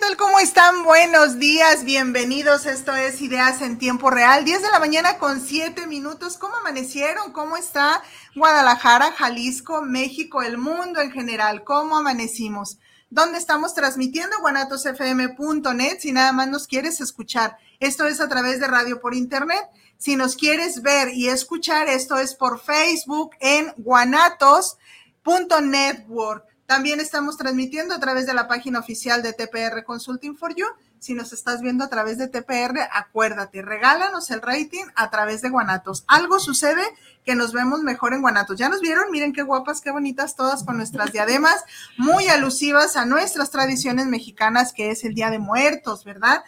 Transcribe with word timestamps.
Tal? 0.00 0.16
¿Cómo 0.16 0.38
están? 0.38 0.84
Buenos 0.84 1.38
días, 1.38 1.84
bienvenidos. 1.84 2.64
Esto 2.64 2.96
es 2.96 3.20
Ideas 3.20 3.60
en 3.60 3.76
Tiempo 3.76 4.10
Real, 4.10 4.46
10 4.46 4.62
de 4.62 4.70
la 4.70 4.78
mañana 4.78 5.18
con 5.18 5.42
7 5.42 5.86
minutos. 5.86 6.38
¿Cómo 6.38 6.56
amanecieron? 6.56 7.34
¿Cómo 7.34 7.58
está 7.58 8.02
Guadalajara, 8.34 9.12
Jalisco, 9.12 9.82
México, 9.82 10.40
el 10.40 10.56
mundo 10.56 11.02
en 11.02 11.12
general? 11.12 11.64
¿Cómo 11.64 11.98
amanecimos? 11.98 12.78
¿Dónde 13.10 13.36
estamos 13.36 13.74
transmitiendo? 13.74 14.38
guanatosfm.net. 14.40 15.98
Si 15.98 16.12
nada 16.12 16.32
más 16.32 16.48
nos 16.48 16.66
quieres 16.66 17.02
escuchar, 17.02 17.58
esto 17.78 18.06
es 18.06 18.22
a 18.22 18.28
través 18.30 18.58
de 18.58 18.68
radio 18.68 19.02
por 19.02 19.14
internet. 19.14 19.68
Si 19.98 20.16
nos 20.16 20.34
quieres 20.34 20.80
ver 20.80 21.12
y 21.12 21.28
escuchar, 21.28 21.88
esto 21.88 22.18
es 22.18 22.34
por 22.34 22.58
Facebook 22.58 23.32
en 23.38 23.74
guanatos.network. 23.76 26.49
También 26.70 27.00
estamos 27.00 27.36
transmitiendo 27.36 27.96
a 27.96 27.98
través 27.98 28.26
de 28.26 28.32
la 28.32 28.46
página 28.46 28.78
oficial 28.78 29.24
de 29.24 29.32
TPR 29.32 29.82
Consulting 29.82 30.36
for 30.36 30.54
You. 30.54 30.66
Si 31.00 31.14
nos 31.14 31.32
estás 31.32 31.62
viendo 31.62 31.82
a 31.82 31.88
través 31.88 32.16
de 32.16 32.28
TPR, 32.28 32.78
acuérdate, 32.92 33.60
regálanos 33.60 34.30
el 34.30 34.40
rating 34.40 34.84
a 34.94 35.10
través 35.10 35.42
de 35.42 35.48
Guanatos. 35.48 36.04
Algo 36.06 36.38
sucede 36.38 36.82
que 37.24 37.34
nos 37.34 37.52
vemos 37.52 37.80
mejor 37.80 38.14
en 38.14 38.20
Guanatos. 38.20 38.56
¿Ya 38.56 38.68
nos 38.68 38.82
vieron? 38.82 39.10
Miren 39.10 39.32
qué 39.32 39.42
guapas, 39.42 39.80
qué 39.80 39.90
bonitas 39.90 40.36
todas 40.36 40.62
con 40.62 40.76
nuestras 40.76 41.10
diademas, 41.10 41.64
muy 41.96 42.28
alusivas 42.28 42.96
a 42.96 43.04
nuestras 43.04 43.50
tradiciones 43.50 44.06
mexicanas, 44.06 44.72
que 44.72 44.92
es 44.92 45.02
el 45.02 45.14
Día 45.14 45.30
de 45.30 45.40
Muertos, 45.40 46.04
¿verdad? 46.04 46.44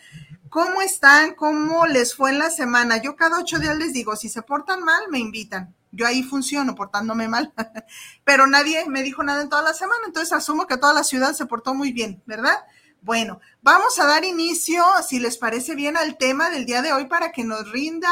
¿Cómo 0.52 0.82
están? 0.82 1.34
¿Cómo 1.34 1.86
les 1.86 2.14
fue 2.14 2.28
en 2.28 2.38
la 2.38 2.50
semana? 2.50 2.98
Yo 2.98 3.16
cada 3.16 3.38
ocho 3.38 3.58
días 3.58 3.74
les 3.78 3.94
digo, 3.94 4.16
si 4.16 4.28
se 4.28 4.42
portan 4.42 4.84
mal, 4.84 5.04
me 5.08 5.18
invitan. 5.18 5.74
Yo 5.92 6.06
ahí 6.06 6.22
funciono 6.22 6.74
portándome 6.74 7.26
mal, 7.26 7.54
pero 8.24 8.46
nadie 8.46 8.84
me 8.86 9.02
dijo 9.02 9.22
nada 9.22 9.40
en 9.40 9.48
toda 9.48 9.62
la 9.62 9.72
semana, 9.72 10.02
entonces 10.04 10.30
asumo 10.34 10.66
que 10.66 10.76
toda 10.76 10.92
la 10.92 11.04
ciudad 11.04 11.32
se 11.32 11.46
portó 11.46 11.72
muy 11.72 11.94
bien, 11.94 12.22
¿verdad? 12.26 12.58
Bueno, 13.00 13.40
vamos 13.62 13.98
a 13.98 14.04
dar 14.04 14.26
inicio, 14.26 14.84
si 15.08 15.20
les 15.20 15.38
parece 15.38 15.74
bien, 15.74 15.96
al 15.96 16.18
tema 16.18 16.50
del 16.50 16.66
día 16.66 16.82
de 16.82 16.92
hoy 16.92 17.06
para 17.06 17.32
que 17.32 17.44
nos 17.44 17.72
rinda 17.72 18.10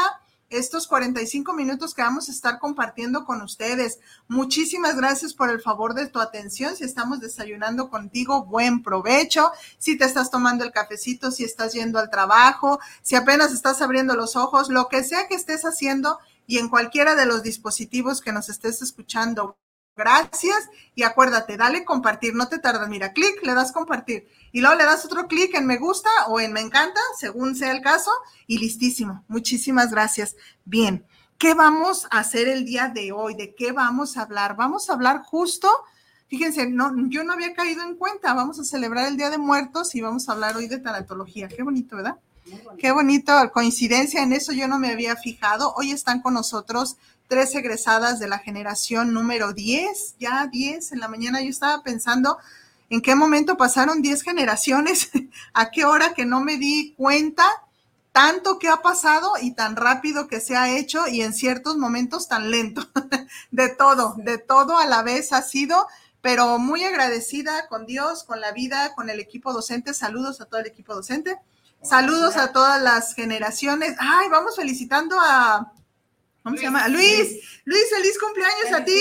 estos 0.51 0.85
45 0.85 1.53
minutos 1.53 1.93
que 1.93 2.01
vamos 2.01 2.27
a 2.27 2.31
estar 2.31 2.59
compartiendo 2.59 3.25
con 3.25 3.41
ustedes. 3.41 3.99
Muchísimas 4.27 4.97
gracias 4.97 5.33
por 5.33 5.49
el 5.49 5.61
favor 5.61 5.93
de 5.93 6.07
tu 6.07 6.19
atención. 6.19 6.75
Si 6.75 6.83
estamos 6.83 7.21
desayunando 7.21 7.89
contigo, 7.89 8.45
buen 8.45 8.83
provecho. 8.83 9.51
Si 9.77 9.97
te 9.97 10.05
estás 10.05 10.29
tomando 10.29 10.63
el 10.63 10.71
cafecito, 10.71 11.31
si 11.31 11.45
estás 11.45 11.73
yendo 11.73 11.99
al 11.99 12.09
trabajo, 12.09 12.79
si 13.01 13.15
apenas 13.15 13.53
estás 13.53 13.81
abriendo 13.81 14.15
los 14.15 14.35
ojos, 14.35 14.69
lo 14.69 14.89
que 14.89 15.03
sea 15.03 15.27
que 15.27 15.35
estés 15.35 15.63
haciendo, 15.63 16.19
y 16.47 16.57
en 16.57 16.67
cualquiera 16.67 17.15
de 17.15 17.25
los 17.25 17.43
dispositivos 17.43 18.19
que 18.19 18.33
nos 18.33 18.49
estés 18.49 18.81
escuchando. 18.81 19.55
Gracias 19.95 20.69
y 20.95 21.03
acuérdate, 21.03 21.57
dale 21.57 21.83
compartir, 21.83 22.33
no 22.33 22.47
te 22.47 22.59
tardas, 22.59 22.87
mira, 22.87 23.11
clic, 23.11 23.43
le 23.43 23.53
das 23.53 23.73
compartir 23.73 24.27
y 24.53 24.61
luego 24.61 24.75
le 24.75 24.85
das 24.85 25.05
otro 25.05 25.27
clic 25.27 25.53
en 25.53 25.65
me 25.65 25.77
gusta 25.77 26.09
o 26.27 26.39
en 26.39 26.53
me 26.53 26.61
encanta, 26.61 26.99
según 27.17 27.55
sea 27.55 27.71
el 27.71 27.81
caso, 27.81 28.11
y 28.47 28.57
listísimo. 28.57 29.23
Muchísimas 29.27 29.91
gracias. 29.91 30.35
Bien, 30.63 31.05
¿qué 31.37 31.53
vamos 31.53 32.07
a 32.09 32.19
hacer 32.19 32.47
el 32.47 32.65
día 32.65 32.87
de 32.87 33.11
hoy? 33.11 33.35
¿De 33.35 33.53
qué 33.53 33.73
vamos 33.73 34.15
a 34.15 34.21
hablar? 34.21 34.55
Vamos 34.55 34.89
a 34.89 34.93
hablar 34.93 35.23
justo, 35.23 35.69
fíjense, 36.27 36.69
no, 36.69 36.93
yo 37.09 37.25
no 37.25 37.33
había 37.33 37.53
caído 37.53 37.83
en 37.83 37.95
cuenta, 37.95 38.33
vamos 38.33 38.59
a 38.59 38.63
celebrar 38.63 39.07
el 39.07 39.17
Día 39.17 39.29
de 39.29 39.37
Muertos 39.37 39.93
y 39.95 40.01
vamos 40.01 40.27
a 40.27 40.31
hablar 40.31 40.55
hoy 40.55 40.67
de 40.67 40.79
tanatología. 40.79 41.49
Qué 41.49 41.63
bonito, 41.63 41.97
¿verdad? 41.97 42.17
Qué 42.77 42.91
bonito, 42.91 43.33
coincidencia 43.53 44.23
en 44.23 44.33
eso 44.33 44.51
yo 44.51 44.67
no 44.67 44.79
me 44.79 44.91
había 44.91 45.15
fijado. 45.15 45.73
Hoy 45.75 45.91
están 45.91 46.21
con 46.21 46.33
nosotros 46.33 46.97
tres 47.31 47.55
egresadas 47.55 48.19
de 48.19 48.27
la 48.27 48.39
generación 48.39 49.13
número 49.13 49.53
10, 49.53 50.15
ya 50.19 50.47
10 50.47 50.91
en 50.91 50.99
la 50.99 51.07
mañana 51.07 51.41
yo 51.41 51.47
estaba 51.47 51.81
pensando 51.81 52.37
en 52.89 53.01
qué 53.01 53.15
momento 53.15 53.55
pasaron 53.55 54.01
10 54.01 54.21
generaciones, 54.21 55.11
a 55.53 55.71
qué 55.71 55.85
hora 55.85 56.13
que 56.13 56.25
no 56.25 56.41
me 56.41 56.57
di 56.57 56.93
cuenta 56.97 57.47
tanto 58.11 58.59
que 58.59 58.67
ha 58.67 58.81
pasado 58.81 59.31
y 59.41 59.51
tan 59.51 59.77
rápido 59.77 60.27
que 60.27 60.41
se 60.41 60.57
ha 60.57 60.75
hecho 60.77 61.07
y 61.07 61.21
en 61.21 61.33
ciertos 61.33 61.77
momentos 61.77 62.27
tan 62.27 62.51
lento. 62.51 62.85
de 63.51 63.69
todo, 63.69 64.15
de 64.17 64.37
todo 64.37 64.77
a 64.77 64.85
la 64.85 65.01
vez 65.01 65.31
ha 65.31 65.41
sido, 65.41 65.87
pero 66.19 66.59
muy 66.59 66.83
agradecida 66.83 67.69
con 67.69 67.85
Dios, 67.85 68.25
con 68.25 68.41
la 68.41 68.51
vida, 68.51 68.93
con 68.93 69.09
el 69.09 69.21
equipo 69.21 69.53
docente. 69.53 69.93
Saludos 69.93 70.41
a 70.41 70.47
todo 70.47 70.59
el 70.59 70.67
equipo 70.67 70.93
docente. 70.93 71.37
Saludos 71.81 72.35
a 72.35 72.51
todas 72.51 72.81
las 72.81 73.15
generaciones. 73.15 73.95
Ay, 73.99 74.27
vamos 74.27 74.57
felicitando 74.57 75.15
a, 75.17 75.71
¿cómo 76.43 76.57
se 76.57 76.63
llama? 76.63 76.87
Luis. 76.87 77.61
Luis, 77.65 77.83
feliz 77.89 78.17
cumpleaños 78.19 78.71
a 78.73 78.83
ti. 78.83 78.99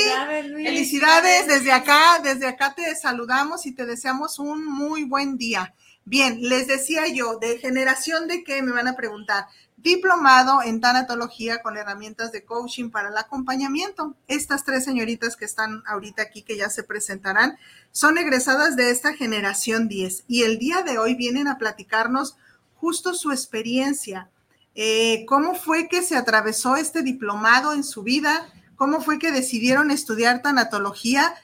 Felicidades 0.64 1.46
desde 1.46 1.72
acá, 1.72 2.20
desde 2.22 2.46
acá 2.46 2.74
te 2.74 2.94
saludamos 2.96 3.66
y 3.66 3.72
te 3.72 3.86
deseamos 3.86 4.38
un 4.38 4.64
muy 4.64 5.04
buen 5.04 5.36
día. 5.36 5.74
Bien, 6.04 6.38
les 6.40 6.66
decía 6.66 7.06
yo, 7.08 7.38
de 7.38 7.58
generación 7.58 8.26
de 8.26 8.42
qué 8.42 8.62
me 8.62 8.72
van 8.72 8.88
a 8.88 8.96
preguntar. 8.96 9.46
Diplomado 9.76 10.62
en 10.62 10.80
tanatología 10.80 11.62
con 11.62 11.76
herramientas 11.76 12.32
de 12.32 12.44
coaching 12.44 12.90
para 12.90 13.08
el 13.08 13.16
acompañamiento. 13.16 14.16
Estas 14.26 14.64
tres 14.64 14.84
señoritas 14.84 15.36
que 15.36 15.44
están 15.44 15.82
ahorita 15.86 16.22
aquí, 16.22 16.42
que 16.42 16.56
ya 16.56 16.68
se 16.68 16.82
presentarán, 16.82 17.58
son 17.92 18.18
egresadas 18.18 18.76
de 18.76 18.90
esta 18.90 19.14
generación 19.14 19.88
10 19.88 20.24
y 20.26 20.42
el 20.42 20.58
día 20.58 20.82
de 20.82 20.98
hoy 20.98 21.14
vienen 21.14 21.48
a 21.48 21.58
platicarnos 21.58 22.36
justo 22.74 23.14
su 23.14 23.30
experiencia, 23.30 24.30
eh, 24.74 25.24
cómo 25.26 25.54
fue 25.54 25.88
que 25.88 26.02
se 26.02 26.16
atravesó 26.16 26.76
este 26.76 27.02
diplomado 27.02 27.72
en 27.72 27.84
su 27.84 28.02
vida, 28.02 28.48
cómo 28.76 29.00
fue 29.00 29.18
que 29.18 29.32
decidieron 29.32 29.90
estudiar 29.90 30.42
tanatología, 30.42 31.34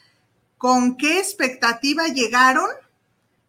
con 0.59 0.97
qué 0.97 1.19
expectativa 1.19 2.07
llegaron, 2.09 2.69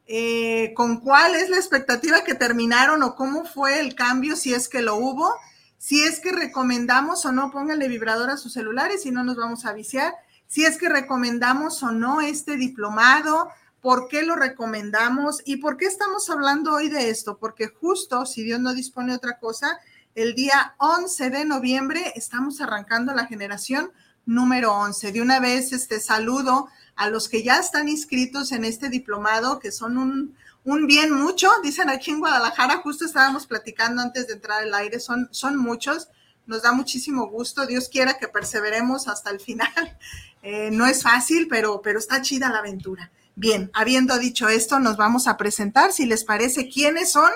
eh, 0.07 0.73
con 0.75 0.99
cuál 0.99 1.35
es 1.35 1.49
la 1.49 1.57
expectativa 1.57 2.23
que 2.23 2.35
terminaron 2.35 3.03
o 3.03 3.15
cómo 3.15 3.45
fue 3.45 3.79
el 3.79 3.95
cambio, 3.95 4.35
si 4.35 4.53
es 4.53 4.67
que 4.67 4.81
lo 4.81 4.95
hubo, 4.95 5.33
si 5.77 6.03
es 6.03 6.19
que 6.19 6.31
recomendamos 6.31 7.25
o 7.25 7.31
no, 7.31 7.51
pónganle 7.51 7.87
vibrador 7.87 8.29
a 8.29 8.37
sus 8.37 8.53
celulares 8.53 9.05
y 9.05 9.11
no 9.11 9.23
nos 9.23 9.37
vamos 9.37 9.65
a 9.65 9.73
viciar, 9.73 10.13
si 10.47 10.65
es 10.65 10.77
que 10.77 10.89
recomendamos 10.89 11.83
o 11.83 11.91
no 11.91 12.21
este 12.21 12.55
diplomado, 12.55 13.49
por 13.81 14.07
qué 14.07 14.23
lo 14.23 14.35
recomendamos 14.35 15.41
y 15.45 15.57
por 15.57 15.77
qué 15.77 15.85
estamos 15.85 16.29
hablando 16.29 16.73
hoy 16.73 16.89
de 16.89 17.09
esto, 17.09 17.37
porque 17.37 17.67
justo, 17.67 18.25
si 18.25 18.43
Dios 18.43 18.59
no 18.59 18.73
dispone 18.73 19.13
otra 19.13 19.39
cosa, 19.39 19.79
el 20.15 20.33
día 20.33 20.75
11 20.79 21.29
de 21.29 21.45
noviembre 21.45 22.13
estamos 22.15 22.59
arrancando 22.59 23.13
la 23.13 23.27
generación 23.27 23.91
número 24.25 24.73
11. 24.73 25.11
De 25.11 25.21
una 25.21 25.39
vez, 25.39 25.73
este 25.73 25.99
saludo 25.99 26.67
a 26.95 27.09
los 27.09 27.29
que 27.29 27.43
ya 27.43 27.59
están 27.59 27.87
inscritos 27.87 28.51
en 28.51 28.65
este 28.65 28.89
diplomado, 28.89 29.59
que 29.59 29.71
son 29.71 29.97
un, 29.97 30.35
un 30.63 30.85
bien 30.85 31.13
mucho, 31.13 31.49
dicen 31.63 31.89
aquí 31.89 32.11
en 32.11 32.19
Guadalajara, 32.19 32.77
justo 32.77 33.05
estábamos 33.05 33.47
platicando 33.47 34.01
antes 34.01 34.27
de 34.27 34.33
entrar 34.33 34.63
al 34.63 34.73
aire, 34.73 34.99
son, 34.99 35.29
son 35.31 35.55
muchos, 35.55 36.09
nos 36.45 36.61
da 36.61 36.71
muchísimo 36.71 37.27
gusto, 37.27 37.65
Dios 37.65 37.87
quiera 37.87 38.17
que 38.17 38.27
perseveremos 38.27 39.07
hasta 39.07 39.29
el 39.31 39.39
final. 39.39 39.69
Eh, 40.43 40.69
no 40.71 40.85
es 40.85 41.03
fácil, 41.03 41.47
pero, 41.49 41.81
pero 41.81 41.99
está 41.99 42.21
chida 42.21 42.47
la 42.47 42.59
aventura. 42.59 43.11
Bien, 43.39 43.69
habiendo 43.75 44.17
dicho 44.17 44.49
esto, 44.49 44.79
nos 44.79 44.97
vamos 44.97 45.27
a 45.27 45.37
presentar, 45.37 45.91
si 45.91 46.07
les 46.07 46.23
parece, 46.23 46.69
quiénes 46.69 47.11
son 47.11 47.31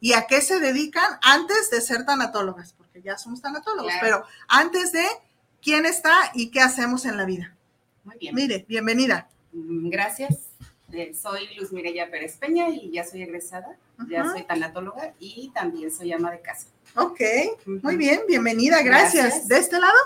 y 0.00 0.14
a 0.14 0.26
qué 0.26 0.40
se 0.40 0.58
dedican 0.58 1.04
antes 1.22 1.70
de 1.70 1.80
ser 1.80 2.04
tanatólogas, 2.04 2.72
porque 2.72 3.00
ya 3.00 3.16
somos 3.16 3.40
tanatólogos, 3.40 3.92
pero 4.00 4.24
antes 4.48 4.90
de 4.90 5.04
quién 5.62 5.86
está 5.86 6.12
y 6.34 6.50
qué 6.50 6.60
hacemos 6.60 7.04
en 7.04 7.16
la 7.16 7.24
vida. 7.24 7.54
Muy 8.02 8.16
bien. 8.18 8.34
Mire, 8.34 8.64
bienvenida. 8.66 9.28
Mm, 9.52 9.90
gracias. 9.90 10.48
Eh, 10.92 11.14
soy 11.14 11.54
Luz 11.56 11.70
Mireya 11.70 12.10
Pérez 12.10 12.36
Peña 12.36 12.68
y 12.70 12.90
ya 12.90 13.06
soy 13.06 13.22
egresada, 13.22 13.76
ya 14.08 14.24
soy 14.24 14.42
tanatóloga 14.42 15.14
y 15.20 15.52
también 15.54 15.92
soy 15.92 16.12
ama 16.12 16.32
de 16.32 16.40
casa. 16.40 16.66
Ok, 16.96 17.20
muy 17.64 17.94
bien, 17.94 18.22
bienvenida, 18.26 18.82
gracias. 18.82 19.46
¿De 19.46 19.58
este 19.58 19.78
lado? 19.78 19.98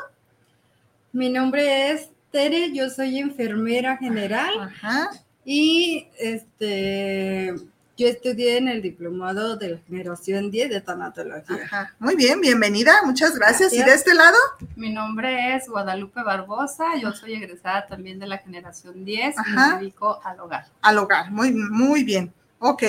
Mi 1.12 1.30
nombre 1.30 1.90
es 1.92 2.10
Tere, 2.30 2.70
yo 2.74 2.90
soy 2.90 3.18
enfermera 3.18 3.96
general. 3.96 4.60
Ajá. 4.60 5.10
Y 5.50 6.06
este, 6.18 7.54
yo 7.96 8.06
estudié 8.06 8.58
en 8.58 8.68
el 8.68 8.82
diplomado 8.82 9.56
de 9.56 9.70
la 9.70 9.78
generación 9.78 10.50
10 10.50 10.68
de 10.68 10.80
tanatología. 10.82 11.94
Muy 11.98 12.16
bien, 12.16 12.42
bienvenida, 12.42 12.92
muchas 13.06 13.34
gracias. 13.34 13.72
¿Y 13.72 13.82
de 13.82 13.94
este 13.94 14.12
lado? 14.12 14.36
Mi 14.76 14.92
nombre 14.92 15.56
es 15.56 15.66
Guadalupe 15.66 16.22
Barbosa, 16.22 16.96
yo 17.00 17.12
soy 17.12 17.32
egresada 17.32 17.86
también 17.86 18.18
de 18.18 18.26
la 18.26 18.36
generación 18.36 19.06
10 19.06 19.36
y 19.46 19.50
me 19.52 19.76
dedico 19.78 20.20
al 20.22 20.38
hogar. 20.38 20.66
Al 20.82 20.98
hogar, 20.98 21.30
muy, 21.30 21.50
muy 21.50 22.04
bien. 22.04 22.30
Ok, 22.58 22.82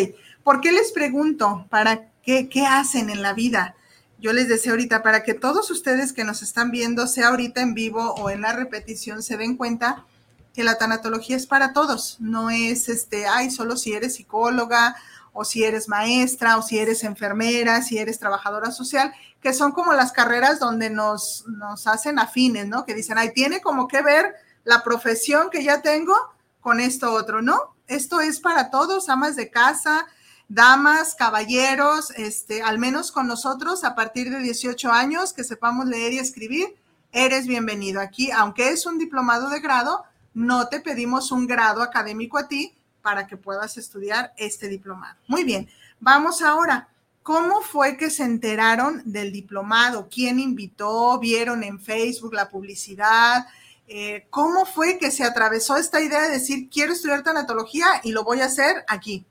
¿por 0.43 0.59
qué 0.59 0.73
les 0.73 0.91
pregunto? 0.91 1.65
¿Para 1.69 2.09
qué, 2.21 2.49
qué 2.49 2.65
hacen 2.65 3.09
en 3.09 3.21
la 3.21 3.31
vida? 3.31 3.75
yo 4.21 4.33
les 4.33 4.49
decía 4.49 4.73
ahorita, 4.73 5.01
para 5.01 5.23
que 5.23 5.33
todos 5.33 5.71
ustedes 5.71 6.11
que 6.11 6.25
nos 6.25 6.43
están 6.43 6.71
viendo, 6.71 7.07
sea 7.07 7.29
ahorita 7.29 7.61
en 7.61 7.73
vivo 7.73 8.15
o 8.15 8.29
en 8.29 8.41
la 8.41 8.51
repetición, 8.51 9.23
se 9.23 9.37
den 9.37 9.55
cuenta 9.55 10.05
que 10.53 10.63
la 10.63 10.77
tanatología 10.77 11.37
es 11.37 11.47
para 11.47 11.73
todos, 11.73 12.17
no 12.19 12.49
es 12.49 12.89
este, 12.89 13.27
ay, 13.27 13.51
solo 13.51 13.77
si 13.77 13.93
eres 13.93 14.15
psicóloga 14.15 14.95
o 15.33 15.45
si 15.45 15.63
eres 15.63 15.87
maestra 15.87 16.57
o 16.57 16.61
si 16.61 16.79
eres 16.79 17.03
enfermera, 17.03 17.81
si 17.81 17.97
eres 17.97 18.19
trabajadora 18.19 18.71
social, 18.71 19.13
que 19.41 19.53
son 19.53 19.71
como 19.71 19.93
las 19.93 20.11
carreras 20.11 20.59
donde 20.59 20.89
nos, 20.89 21.45
nos 21.47 21.87
hacen 21.87 22.19
afines, 22.19 22.67
¿no? 22.67 22.85
Que 22.85 22.93
dicen, 22.93 23.17
ay, 23.17 23.33
tiene 23.33 23.61
como 23.61 23.87
que 23.87 24.01
ver 24.01 24.33
la 24.63 24.83
profesión 24.83 25.49
que 25.49 25.63
ya 25.63 25.81
tengo 25.81 26.15
con 26.59 26.79
esto 26.79 27.13
otro, 27.13 27.41
¿no? 27.41 27.75
Esto 27.87 28.21
es 28.21 28.39
para 28.39 28.69
todos, 28.69 29.09
amas 29.09 29.35
de 29.35 29.49
casa, 29.49 30.07
damas, 30.47 31.15
caballeros, 31.15 32.11
este, 32.11 32.61
al 32.61 32.79
menos 32.79 33.11
con 33.11 33.27
nosotros 33.27 33.83
a 33.83 33.95
partir 33.95 34.29
de 34.31 34.39
18 34.39 34.91
años 34.91 35.31
que 35.31 35.43
sepamos 35.43 35.85
leer 35.85 36.13
y 36.13 36.19
escribir, 36.19 36.75
eres 37.11 37.47
bienvenido 37.47 38.01
aquí, 38.01 38.31
aunque 38.31 38.69
es 38.69 38.85
un 38.85 38.97
diplomado 38.97 39.49
de 39.49 39.59
grado, 39.59 40.03
no 40.39 40.69
te 40.69 40.79
pedimos 40.79 41.33
un 41.33 41.45
grado 41.45 41.81
académico 41.81 42.37
a 42.37 42.47
ti 42.47 42.73
para 43.01 43.27
que 43.27 43.35
puedas 43.35 43.77
estudiar 43.77 44.33
este 44.37 44.69
diplomado. 44.69 45.17
Muy 45.27 45.43
bien, 45.43 45.69
vamos 45.99 46.41
ahora. 46.41 46.87
¿Cómo 47.23 47.61
fue 47.61 47.97
que 47.97 48.09
se 48.09 48.23
enteraron 48.23 49.01
del 49.03 49.33
diplomado? 49.33 50.07
¿Quién 50.09 50.39
invitó? 50.39 51.19
¿Vieron 51.19 51.61
en 51.63 51.79
Facebook 51.79 52.33
la 52.33 52.47
publicidad? 52.47 53.47
Eh, 53.85 54.27
¿Cómo 54.29 54.65
fue 54.65 54.97
que 54.97 55.11
se 55.11 55.25
atravesó 55.25 55.75
esta 55.75 55.99
idea 55.99 56.21
de 56.21 56.29
decir, 56.29 56.69
quiero 56.69 56.93
estudiar 56.93 57.21
tanatología 57.21 57.85
y 58.03 58.13
lo 58.13 58.23
voy 58.23 58.39
a 58.39 58.45
hacer 58.45 58.85
aquí? 58.87 59.25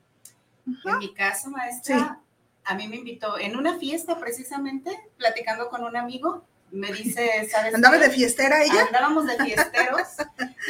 En 0.85 0.99
mi 0.99 1.15
caso, 1.15 1.49
maestra, 1.49 2.21
a 2.65 2.75
mí 2.75 2.87
me 2.87 2.97
invitó 2.97 3.39
en 3.39 3.57
una 3.57 3.79
fiesta 3.79 4.19
precisamente, 4.19 4.91
platicando 5.17 5.71
con 5.71 5.83
un 5.85 5.97
amigo, 5.97 6.45
me 6.71 6.93
dice, 6.93 7.49
¿sabes? 7.51 7.75
¿Andaba 7.75 7.99
de 7.99 8.11
fiestera 8.11 8.63
ella? 8.63 8.87
Andábamos 8.87 9.27
de 9.27 9.37
fiesteros 9.37 10.09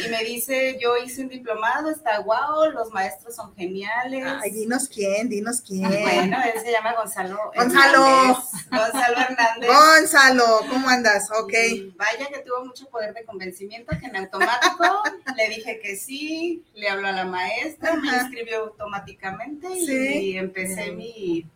y 0.05 0.09
me 0.09 0.25
dice, 0.25 0.79
yo 0.81 0.97
hice 0.97 1.23
un 1.23 1.29
diplomado, 1.29 1.91
está 1.91 2.19
guau, 2.19 2.71
los 2.71 2.91
maestros 2.93 3.35
son 3.35 3.55
geniales. 3.55 4.25
Ay, 4.43 4.51
dinos 4.51 4.89
quién, 4.89 5.29
dinos 5.29 5.61
quién. 5.61 5.89
Bueno, 5.89 6.39
él 6.55 6.61
se 6.63 6.71
llama 6.71 6.95
Gonzalo. 6.95 7.39
Gonzalo. 7.55 8.39
Gonzalo 8.71 9.19
Hernández. 9.19 9.69
Gonzalo, 9.69 10.61
¿cómo 10.69 10.89
andas? 10.89 11.29
Ok. 11.31 11.53
vaya 11.97 12.29
que 12.29 12.41
tuvo 12.47 12.65
mucho 12.65 12.89
poder 12.89 13.15
de 13.15 13.25
convencimiento, 13.25 13.97
que 13.99 14.07
en 14.07 14.17
automático 14.17 15.03
le 15.37 15.49
dije 15.49 15.81
que 15.81 15.97
sí, 15.97 16.65
le 16.75 16.89
habló 16.89 17.09
a 17.09 17.13
la 17.13 17.25
maestra, 17.25 17.95
me 17.97 18.09
inscribió 18.09 18.61
automáticamente 18.61 19.69
y 19.77 20.37
empecé 20.37 20.93
mi 20.93 21.47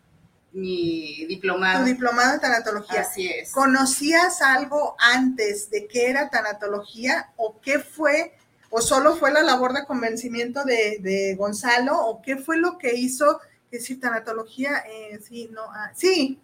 mi 0.53 1.25
diplomado. 1.25 1.79
Tu 1.79 1.85
diplomado 1.85 2.35
en 2.35 2.39
tanatología. 2.39 3.01
Así 3.01 3.27
es. 3.27 3.51
¿Conocías 3.51 4.41
algo 4.41 4.95
antes 4.99 5.69
de 5.69 5.87
qué 5.87 6.09
era 6.09 6.29
tanatología 6.29 7.31
o 7.35 7.59
qué 7.59 7.79
fue, 7.79 8.33
o 8.69 8.81
solo 8.81 9.15
fue 9.15 9.31
la 9.31 9.41
labor 9.41 9.73
de 9.73 9.85
convencimiento 9.85 10.63
de, 10.63 11.35
Gonzalo, 11.37 11.99
o 11.99 12.21
qué 12.21 12.37
fue 12.37 12.57
lo 12.57 12.77
que 12.77 12.95
hizo 12.95 13.39
decir 13.71 13.99
tanatología? 13.99 14.83
Eh, 14.87 15.19
sí, 15.21 15.49
no, 15.51 15.63
ah, 15.63 15.91
sí, 15.95 16.39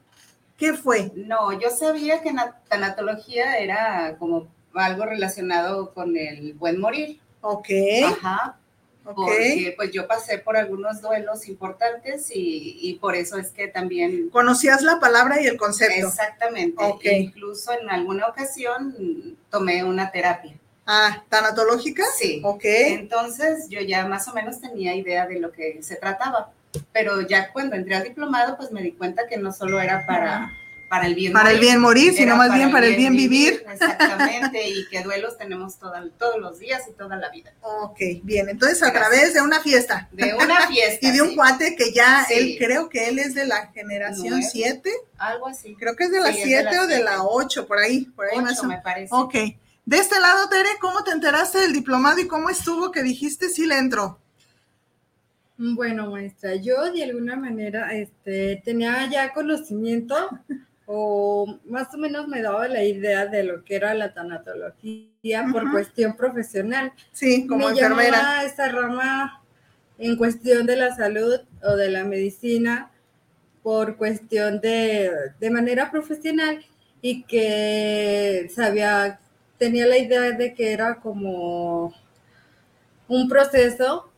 ¿qué 0.57 0.73
fue? 0.73 1.11
No, 1.15 1.59
yo 1.59 1.69
sabía 1.69 2.21
que 2.21 2.33
tanatología 2.67 3.57
era 3.59 4.17
como 4.17 4.47
algo 4.73 5.06
relacionado 5.06 5.94
con 5.94 6.17
el 6.17 6.53
buen 6.53 6.79
morir. 6.79 7.19
Ok. 7.41 7.69
Ajá, 8.06 8.58
porque 9.15 9.73
pues 9.75 9.91
yo 9.91 10.07
pasé 10.07 10.38
por 10.38 10.57
algunos 10.57 11.01
duelos 11.01 11.47
importantes 11.47 12.29
y, 12.33 12.97
por 13.01 13.15
eso 13.15 13.38
es 13.38 13.51
que 13.51 13.67
también... 13.67 14.29
Conocías 14.29 14.81
la 14.81 15.00
palabra 15.00 15.41
y 15.41 15.47
el 15.47 15.57
concepto. 15.57 16.07
Exactamente. 16.07 16.83
Incluso 17.03 17.71
en 17.73 17.89
alguna 17.89 18.27
ocasión 18.27 19.38
tomé 19.50 19.83
una 19.83 20.11
terapia. 20.11 20.57
Ah, 20.85 21.23
¿tanatológica? 21.29 22.03
Sí. 22.17 22.41
Ok. 22.44 22.63
Entonces 22.63 23.69
yo 23.69 23.79
ya 23.81 24.07
más 24.07 24.27
o 24.27 24.33
menos 24.33 24.59
tenía 24.59 24.95
idea 24.95 25.27
de 25.27 25.39
lo 25.39 25.51
que 25.51 25.83
se 25.83 25.95
trataba, 25.95 26.51
pero 26.91 27.21
ya 27.21 27.51
cuando 27.51 27.75
entré 27.75 27.95
al 27.95 28.03
diplomado 28.03 28.57
pues 28.57 28.71
me 28.71 28.81
di 28.81 28.94
cuenta 28.94 29.27
que 29.27 29.38
no 29.38 29.51
solo 29.51 29.79
era 29.79 30.06
para 30.07 30.51
para 30.89 31.06
el 31.06 31.15
bien 31.15 31.31
para 31.31 31.45
morir, 31.45 31.56
el 31.56 31.62
bien 31.62 31.80
morir, 31.80 32.13
sino 32.13 32.36
más 32.36 32.53
bien 32.53 32.71
para 32.71 32.88
el 32.88 32.95
bien, 32.95 33.15
vivir. 33.15 33.63
Exactamente, 33.71 34.68
y 34.68 34.88
que 34.88 35.03
duelos 35.03 35.38
tenemos 35.38 35.77
todos 35.77 36.39
los 36.39 36.59
días 36.59 36.81
y 36.89 36.94
toda 36.94 37.15
la 37.15 37.30
vida. 37.30 37.53
Ok, 37.62 38.00
bien, 38.24 38.50
entonces 38.50 38.81
a 38.83 38.91
través 38.91 39.33
de 39.33 39.41
una 39.41 39.62
fiesta. 39.62 40.09
De 40.12 40.33
una 40.33 40.68
fiesta. 40.68 41.00
y 41.07 41.12
de 41.12 41.21
un 41.21 41.36
cuate 41.36 41.75
que 41.75 41.94
ya, 41.94 42.25
él 42.30 42.56
creo 42.57 42.89
que 42.89 43.07
él 43.07 43.19
es 43.19 43.36
de 43.36 43.45
la 43.45 43.68
generación 43.68 44.41
7. 44.41 44.91
Algo 45.18 45.47
así. 45.47 45.75
Creo 45.75 45.95
que 45.95 46.06
es 46.06 46.12
de 46.12 46.19
la 46.19 46.33
7 46.33 46.80
o 46.80 46.88
de 46.88 47.03
la 47.03 47.24
8, 47.24 47.68
por 47.68 47.77
ahí, 47.77 48.06
por 48.15 48.25
ahí 48.25 48.39
más 48.39 48.59
o 48.63 48.68
me 48.68 48.80
parece. 48.80 49.13
Ok. 49.13 49.35
De 49.85 49.97
este 49.97 50.19
lado, 50.19 50.50
Tere, 50.50 50.69
¿cómo 50.81 51.03
te 51.03 51.12
enteraste 51.12 51.59
del 51.59 51.74
diplomado 51.74 52.19
y 52.19 52.27
cómo 52.27 52.50
estuvo 52.50 52.92
que 52.92 53.03
dijiste 53.03 53.50
sí 53.50 53.65
le 53.65 53.77
entró? 53.77 54.19
Bueno, 55.57 56.09
maestra, 56.09 56.56
yo 56.56 56.89
de 56.92 57.03
alguna 57.03 57.35
manera 57.35 57.94
este, 57.94 58.62
tenía 58.63 59.09
ya 59.09 59.33
conocimiento 59.33 60.15
o 60.91 61.59
más 61.65 61.94
o 61.94 62.00
menos 62.00 62.27
me 62.27 62.41
daba 62.41 62.68
la 62.68 62.83
idea 62.83 63.27
de 63.27 63.44
lo 63.44 63.63
que 63.63 63.75
era 63.75 63.94
la 63.94 64.12
tanatología 64.12 65.45
por 65.51 65.71
cuestión 65.71 66.18
profesional. 66.18 66.91
Sí, 67.12 67.45
como 67.45 67.68
me 67.68 67.74
enfermera. 67.74 68.44
esa 68.44 68.69
rama 68.69 69.44
en 70.00 70.15
cuestión 70.15 70.65
de 70.65 70.77
la 70.77 70.95
salud 70.95 71.41
o 71.62 71.75
de 71.75 71.91
la 71.91 72.06
medicina 72.06 72.89
por 73.62 73.97
cuestión 73.97 74.62
de, 74.62 75.12
de 75.39 75.50
manera 75.51 75.91
profesional 75.91 76.65
y 77.03 77.21
que 77.21 78.50
sabía, 78.51 79.19
tenía 79.59 79.85
la 79.85 80.00
idea 80.00 80.31
de 80.31 80.56
que 80.56 80.74
era 80.74 80.95
como 80.95 81.94
un 83.07 83.30
proceso 83.30 84.08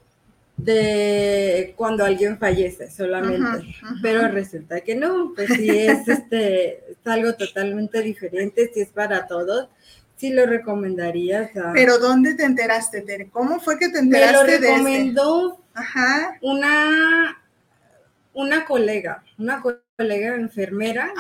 de 0.64 1.74
cuando 1.76 2.06
alguien 2.06 2.38
fallece 2.38 2.90
solamente, 2.90 3.76
pero 4.02 4.28
resulta 4.28 4.82
que 4.82 4.96
no, 4.96 5.34
pues 5.36 5.50
sí 5.50 5.70
es 5.70 6.08
este 6.08 6.92
es 6.92 6.98
algo 7.06 7.34
totalmente 7.36 8.02
diferente, 8.02 8.72
si 8.74 8.82
es 8.82 8.90
para 8.90 9.28
todos, 9.28 9.70
sí 10.18 10.32
lo 10.32 10.46
recomendarías. 10.46 11.52
Pero 11.74 11.98
¿dónde 11.98 12.36
te 12.36 12.44
enteraste, 12.44 13.02
Tere? 13.02 13.30
¿Cómo 13.30 13.60
fue 13.60 13.80
que 13.80 13.90
te 13.90 14.00
enteraste 14.00 14.60
Me 14.60 14.60
lo 14.60 14.68
recomendó 14.68 15.64
una 16.42 17.38
una 18.34 18.66
colega, 18.66 19.24
una 19.38 19.62
colega 19.62 20.36
enfermera 20.36 21.12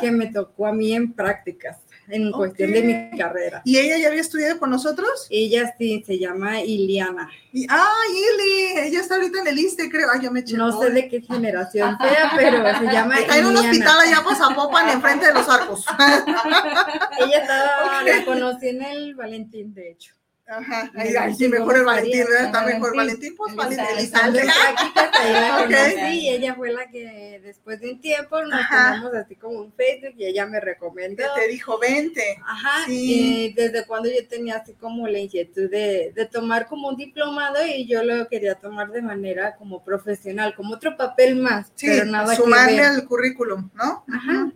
que 0.00 0.10
me 0.10 0.26
tocó 0.26 0.66
a 0.66 0.72
mí 0.72 0.94
en 0.94 1.12
prácticas 1.12 1.78
en 2.08 2.32
cuestión 2.32 2.72
de 2.72 2.82
mi 2.82 3.18
carrera. 3.18 3.62
¿Y 3.64 3.78
ella 3.78 3.98
ya 3.98 4.08
había 4.08 4.20
estudiado 4.20 4.58
con 4.58 4.70
nosotros? 4.70 5.26
Ella 5.30 5.74
sí, 5.78 6.02
se 6.06 6.18
llama 6.18 6.60
Iliana. 6.60 7.30
Y, 7.52 7.66
ah, 7.68 7.92
Ili, 8.10 8.88
ella 8.88 9.00
está 9.00 9.16
ahorita 9.16 9.40
en 9.40 9.46
el 9.48 9.58
ISTE, 9.58 9.90
creo. 9.90 10.08
Ay, 10.12 10.20
yo 10.22 10.30
me 10.30 10.40
eché 10.40 10.56
No 10.56 10.78
sé 10.80 10.90
de 10.90 11.08
qué 11.08 11.20
generación 11.20 11.96
sea, 12.00 12.32
pero 12.36 12.78
se 12.78 12.84
llama 12.92 13.18
Está 13.18 13.38
en 13.38 13.46
un 13.46 13.56
hospital 13.56 14.00
allá 14.00 14.22
por 14.22 14.36
Zapopan, 14.36 14.88
enfrente 14.88 15.26
de 15.26 15.34
los 15.34 15.48
arcos. 15.48 15.84
ella 17.18 17.38
estaba, 17.38 18.02
la 18.02 18.24
conocí 18.24 18.68
en 18.68 18.82
el 18.82 19.14
Valentín, 19.14 19.74
de 19.74 19.90
hecho. 19.90 20.14
Ajá, 20.44 20.90
ahí, 20.96 21.34
sí, 21.34 21.46
mejor 21.48 21.76
el 21.76 21.84
Valentín, 21.84 22.24
¿verdad? 22.24 22.46
Está 22.46 22.66
mejor 22.66 22.96
Valentín, 22.96 23.34
pues 23.36 23.54
Valentín. 23.54 24.10
Sí, 26.10 26.28
ella 26.28 26.54
fue 26.54 26.72
la 26.72 26.90
que 26.90 27.40
después 27.42 27.80
de 27.80 27.92
un 27.92 28.00
tiempo 28.00 28.42
nos 28.44 28.60
tomamos 28.68 29.14
así 29.14 29.36
como 29.36 29.60
un 29.60 29.72
Facebook 29.72 30.14
y 30.18 30.26
ella 30.26 30.46
me 30.46 30.60
recomendó. 30.60 31.22
te 31.34 31.48
dijo, 31.48 31.78
vente. 31.78 32.38
Ajá, 32.44 32.84
y 32.88 33.52
desde 33.54 33.86
cuando 33.86 34.10
yo 34.10 34.26
tenía 34.26 34.56
así 34.56 34.74
como 34.74 35.06
la 35.06 35.20
inquietud 35.20 35.70
de, 35.70 36.12
de 36.14 36.26
tomar 36.26 36.66
como 36.66 36.88
un 36.88 36.96
diplomado 36.96 37.64
y 37.64 37.86
yo 37.86 38.02
lo 38.02 38.28
quería 38.28 38.56
tomar 38.56 38.90
de 38.90 39.00
manera 39.02 39.54
como 39.56 39.84
profesional, 39.84 40.54
como 40.54 40.74
otro 40.74 40.96
papel 40.96 41.36
más, 41.36 41.70
sí, 41.76 41.86
pero 41.86 42.04
nada 42.06 42.34
sumarle 42.34 42.76
que 42.76 42.80
ver. 42.80 42.90
al 42.90 43.04
currículum, 43.06 43.70
¿no? 43.74 44.04
Ajá, 44.12 44.52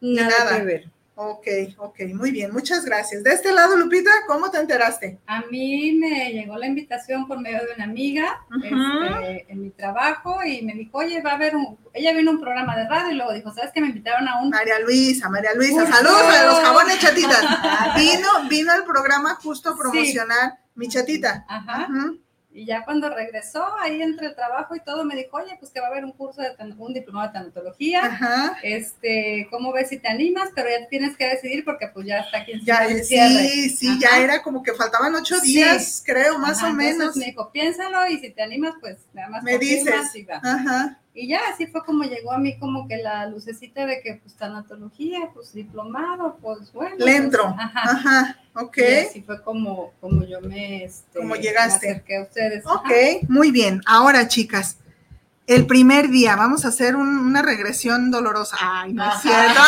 nada, 0.00 0.28
nada 0.28 0.58
que 0.58 0.64
ver. 0.64 0.90
Ok, 1.22 1.46
ok, 1.76 2.00
muy 2.14 2.30
bien, 2.30 2.50
muchas 2.50 2.82
gracias. 2.86 3.22
De 3.22 3.34
este 3.34 3.52
lado, 3.52 3.76
Lupita, 3.76 4.10
¿cómo 4.26 4.50
te 4.50 4.56
enteraste? 4.56 5.18
A 5.26 5.42
mí 5.42 5.92
me 5.92 6.32
llegó 6.32 6.56
la 6.56 6.66
invitación 6.66 7.28
por 7.28 7.38
medio 7.38 7.58
de 7.58 7.74
una 7.74 7.84
amiga 7.84 8.46
este, 8.64 9.44
en 9.52 9.60
mi 9.60 9.68
trabajo 9.68 10.42
y 10.42 10.62
me 10.62 10.72
dijo, 10.72 10.96
oye, 10.96 11.20
va 11.20 11.32
a 11.32 11.34
haber 11.34 11.56
un, 11.56 11.76
ella 11.92 12.14
vino 12.14 12.30
a 12.30 12.34
un 12.36 12.40
programa 12.40 12.74
de 12.74 12.88
radio 12.88 13.10
y 13.10 13.14
luego 13.16 13.34
dijo, 13.34 13.52
¿sabes 13.52 13.70
que 13.70 13.82
me 13.82 13.88
invitaron 13.88 14.26
a 14.28 14.40
un... 14.40 14.48
María 14.48 14.78
Luisa, 14.78 15.28
María 15.28 15.52
Luisa, 15.52 15.86
saludos 15.86 16.22
a 16.22 16.46
los 16.46 16.58
jabones 16.60 16.98
chatitas. 16.98 17.42
vino, 17.98 18.28
vino 18.48 18.72
al 18.72 18.84
programa 18.84 19.34
justo 19.34 19.68
a 19.68 19.76
promocionar 19.76 20.60
mi 20.74 20.88
chatita. 20.88 21.44
Ajá. 21.46 21.86
Y 22.52 22.66
ya 22.66 22.84
cuando 22.84 23.08
regresó, 23.08 23.64
ahí 23.78 24.02
entre 24.02 24.26
el 24.26 24.34
trabajo 24.34 24.74
y 24.74 24.80
todo, 24.80 25.04
me 25.04 25.14
dijo, 25.14 25.36
oye, 25.36 25.56
pues 25.60 25.70
que 25.70 25.80
va 25.80 25.86
a 25.86 25.90
haber 25.90 26.04
un 26.04 26.12
curso 26.12 26.42
de 26.42 26.50
un 26.78 26.92
diplomado 26.92 27.28
de 27.28 27.32
tanatología. 27.34 28.04
Ajá. 28.04 28.58
Este, 28.62 29.46
¿cómo 29.50 29.72
ves 29.72 29.88
si 29.90 29.98
te 29.98 30.08
animas? 30.08 30.50
Pero 30.54 30.68
ya 30.68 30.88
tienes 30.88 31.16
que 31.16 31.28
decidir 31.28 31.64
porque 31.64 31.86
pues 31.88 32.06
ya 32.06 32.18
está 32.18 32.38
aquí 32.38 32.52
en 32.52 32.64
ya, 32.64 32.88
Sí, 32.88 33.70
sí, 33.70 33.98
ya 34.00 34.18
era 34.20 34.42
como 34.42 34.62
que 34.64 34.72
faltaban 34.74 35.14
ocho 35.14 35.38
días, 35.40 36.02
creo, 36.04 36.38
más 36.38 36.62
o 36.62 36.72
menos. 36.72 37.16
me 37.16 37.26
dijo, 37.26 37.52
piénsalo 37.52 38.08
y 38.08 38.18
si 38.18 38.30
te 38.30 38.42
animas, 38.42 38.74
pues 38.80 38.98
nada 39.12 39.28
más 39.28 39.44
me 39.44 39.56
dices. 39.56 39.94
Ajá. 40.42 40.99
Y 41.12 41.28
ya 41.28 41.40
así 41.52 41.66
fue 41.66 41.84
como 41.84 42.04
llegó 42.04 42.32
a 42.32 42.38
mí 42.38 42.56
como 42.58 42.86
que 42.86 42.96
la 42.96 43.26
lucecita 43.26 43.84
de 43.84 44.00
que 44.00 44.20
pues 44.22 44.34
tanatología, 44.36 45.30
pues 45.34 45.52
diplomado, 45.52 46.38
pues 46.40 46.72
bueno. 46.72 46.96
Le 46.98 47.04
pues, 47.04 47.16
entro. 47.16 47.46
ajá. 47.46 47.80
ajá. 47.84 48.36
Ok. 48.54 48.78
Y 48.78 48.94
así 49.06 49.22
fue 49.22 49.42
como, 49.42 49.92
como 50.00 50.24
yo 50.24 50.40
me, 50.40 50.84
este, 50.84 51.18
como 51.18 51.34
llegaste. 51.34 51.86
Me 51.86 51.92
acerqué 51.92 52.16
a 52.16 52.22
ustedes. 52.22 52.64
Ok, 52.66 53.28
muy 53.28 53.50
bien. 53.50 53.80
Ahora, 53.86 54.28
chicas, 54.28 54.78
el 55.50 55.66
primer 55.66 56.10
día, 56.10 56.36
vamos 56.36 56.64
a 56.64 56.68
hacer 56.68 56.94
una 56.94 57.42
regresión 57.42 58.12
dolorosa. 58.12 58.56
Ay, 58.60 58.92
no 58.92 59.04
es 59.12 59.20
cierto. 59.20 59.60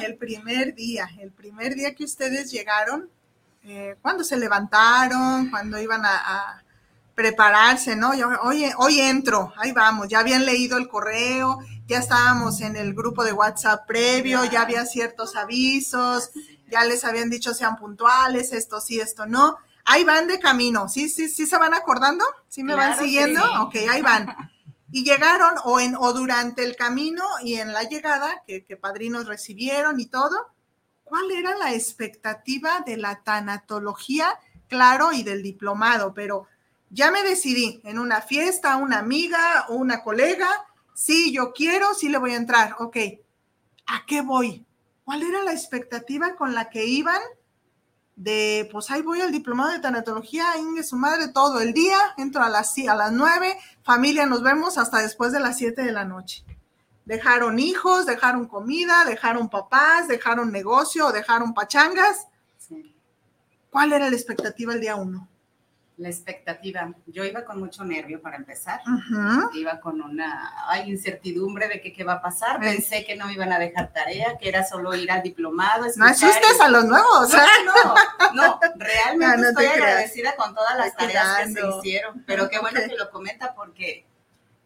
el 0.04 0.16
primer 0.16 0.74
día, 0.74 1.08
el 1.20 1.30
primer 1.30 1.76
día 1.76 1.94
que 1.94 2.02
ustedes 2.02 2.50
llegaron, 2.50 3.08
eh, 3.62 3.94
cuando 4.02 4.24
se 4.24 4.36
levantaron, 4.36 5.50
cuando 5.50 5.78
iban 5.78 6.04
a, 6.04 6.64
prepararse, 7.16 7.96
¿no? 7.96 8.14
Yo, 8.14 8.28
oye, 8.42 8.72
hoy 8.76 9.00
entro, 9.00 9.52
ahí 9.56 9.72
vamos, 9.72 10.06
ya 10.06 10.20
habían 10.20 10.44
leído 10.44 10.76
el 10.76 10.86
correo, 10.86 11.58
ya 11.86 11.98
estábamos 11.98 12.60
en 12.60 12.76
el 12.76 12.92
grupo 12.92 13.24
de 13.24 13.32
WhatsApp 13.32 13.86
previo, 13.86 14.44
ya 14.44 14.60
había 14.60 14.84
ciertos 14.84 15.34
avisos, 15.34 16.30
ya 16.70 16.84
les 16.84 17.04
habían 17.06 17.30
dicho 17.30 17.54
sean 17.54 17.76
puntuales, 17.76 18.52
esto 18.52 18.80
sí, 18.82 19.00
esto 19.00 19.24
no. 19.24 19.56
Ahí 19.86 20.04
van 20.04 20.26
de 20.26 20.38
camino, 20.38 20.90
¿sí, 20.90 21.08
sí, 21.08 21.30
sí 21.30 21.46
se 21.46 21.56
van 21.56 21.72
acordando? 21.72 22.24
¿Sí 22.48 22.62
me 22.62 22.74
van 22.74 22.98
siguiendo? 22.98 23.40
Ok, 23.62 23.76
ahí 23.88 24.02
van. 24.02 24.28
Y 24.92 25.02
llegaron 25.02 25.54
o, 25.64 25.80
en, 25.80 25.96
o 25.96 26.12
durante 26.12 26.64
el 26.64 26.76
camino 26.76 27.24
y 27.42 27.54
en 27.54 27.72
la 27.72 27.84
llegada, 27.84 28.42
que, 28.46 28.66
que 28.66 28.76
padrinos 28.76 29.26
recibieron 29.26 29.98
y 30.00 30.06
todo, 30.06 30.52
¿cuál 31.02 31.30
era 31.30 31.56
la 31.56 31.72
expectativa 31.72 32.80
de 32.84 32.98
la 32.98 33.22
tanatología? 33.22 34.38
Claro, 34.68 35.12
y 35.12 35.22
del 35.22 35.42
diplomado, 35.42 36.12
pero 36.12 36.46
ya 36.90 37.10
me 37.10 37.22
decidí 37.22 37.80
en 37.84 37.98
una 37.98 38.20
fiesta, 38.20 38.76
una 38.76 38.98
amiga 38.98 39.66
o 39.68 39.74
una 39.74 40.02
colega, 40.02 40.48
sí, 40.94 41.32
yo 41.32 41.52
quiero, 41.52 41.94
sí 41.94 42.08
le 42.08 42.18
voy 42.18 42.32
a 42.32 42.36
entrar, 42.36 42.76
ok, 42.78 42.96
¿a 43.86 44.06
qué 44.06 44.22
voy? 44.22 44.66
¿Cuál 45.04 45.22
era 45.22 45.42
la 45.42 45.52
expectativa 45.52 46.34
con 46.36 46.54
la 46.54 46.68
que 46.68 46.84
iban? 46.86 47.20
De, 48.16 48.68
pues 48.72 48.90
ahí 48.90 49.02
voy 49.02 49.20
al 49.20 49.30
diplomado 49.30 49.72
de 49.72 49.78
tanatología, 49.78 50.56
Inge, 50.58 50.82
su 50.82 50.96
madre, 50.96 51.28
todo 51.28 51.60
el 51.60 51.74
día, 51.74 51.98
entro 52.16 52.42
a 52.42 52.48
las, 52.48 52.74
a 52.78 52.94
las 52.94 53.12
9, 53.12 53.58
familia, 53.82 54.24
nos 54.26 54.42
vemos 54.42 54.78
hasta 54.78 55.02
después 55.02 55.32
de 55.32 55.40
las 55.40 55.58
7 55.58 55.82
de 55.82 55.92
la 55.92 56.04
noche. 56.04 56.44
Dejaron 57.04 57.58
hijos, 57.58 58.06
dejaron 58.06 58.48
comida, 58.48 59.04
dejaron 59.04 59.48
papás, 59.48 60.08
dejaron 60.08 60.50
negocio, 60.50 61.12
dejaron 61.12 61.54
pachangas. 61.54 62.26
¿Cuál 63.70 63.92
era 63.92 64.08
la 64.08 64.16
expectativa 64.16 64.72
el 64.72 64.80
día 64.80 64.96
uno? 64.96 65.28
La 65.98 66.08
expectativa. 66.08 66.92
Yo 67.06 67.24
iba 67.24 67.44
con 67.44 67.58
mucho 67.58 67.82
nervio 67.84 68.20
para 68.20 68.36
empezar. 68.36 68.80
Iba 69.54 69.80
con 69.80 70.02
una 70.02 70.52
incertidumbre 70.84 71.68
de 71.68 71.80
que 71.80 71.92
qué 71.92 72.04
va 72.04 72.14
a 72.14 72.22
pasar. 72.22 72.60
Pensé 72.60 73.04
que 73.04 73.16
no 73.16 73.26
me 73.26 73.32
iban 73.32 73.52
a 73.52 73.58
dejar 73.58 73.92
tarea, 73.92 74.36
que 74.38 74.48
era 74.48 74.64
solo 74.64 74.94
ir 74.94 75.10
al 75.10 75.22
diplomado. 75.22 75.86
No 75.96 76.06
asustes 76.06 76.60
a 76.60 76.68
los 76.68 76.84
nuevos. 76.84 77.32
No, 77.32 77.94
no, 78.34 78.60
realmente 78.76 79.48
estoy 79.48 79.66
agradecida 79.66 80.36
con 80.36 80.54
todas 80.54 80.76
las 80.76 80.94
tareas 80.94 81.38
que 81.38 81.52
se 81.52 81.68
hicieron. 81.68 82.22
Pero 82.26 82.48
qué 82.50 82.58
bueno 82.58 82.80
que 82.86 82.96
lo 82.96 83.10
comenta 83.10 83.54
porque 83.54 84.04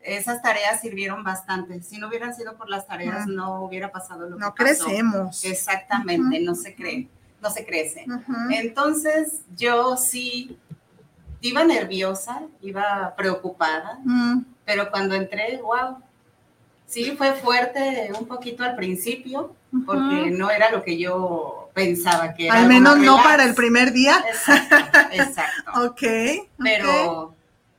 esas 0.00 0.42
tareas 0.42 0.80
sirvieron 0.80 1.22
bastante. 1.22 1.80
Si 1.82 1.98
no 1.98 2.08
hubieran 2.08 2.34
sido 2.34 2.56
por 2.56 2.68
las 2.68 2.88
tareas, 2.88 3.28
no 3.28 3.62
hubiera 3.62 3.92
pasado 3.92 4.28
lo 4.28 4.36
que 4.36 4.40
pasó. 4.40 4.48
No 4.48 4.54
crecemos. 4.54 5.44
Exactamente, 5.44 6.40
no 6.40 6.56
se 6.56 6.74
cree, 6.74 7.08
no 7.40 7.50
se 7.50 7.64
crece. 7.64 8.04
Entonces, 8.50 9.42
yo 9.54 9.96
sí 9.96 10.58
iba 11.40 11.64
nerviosa, 11.64 12.42
iba 12.60 13.14
preocupada, 13.16 13.98
mm. 14.04 14.44
pero 14.64 14.90
cuando 14.90 15.14
entré, 15.14 15.60
wow, 15.62 15.98
sí 16.86 17.14
fue 17.16 17.34
fuerte 17.34 18.10
un 18.18 18.26
poquito 18.26 18.64
al 18.64 18.76
principio, 18.76 19.54
porque 19.86 20.30
no 20.30 20.50
era 20.50 20.70
lo 20.70 20.82
que 20.82 20.98
yo 20.98 21.70
pensaba 21.72 22.34
que 22.34 22.46
era. 22.46 22.56
Al 22.56 22.66
menos 22.66 22.98
no 22.98 23.16
para 23.22 23.44
el 23.44 23.54
primer 23.54 23.92
día. 23.92 24.22
Exacto, 24.28 24.98
exacto. 25.12 25.72
ok. 25.84 26.02
Pero 26.58 27.34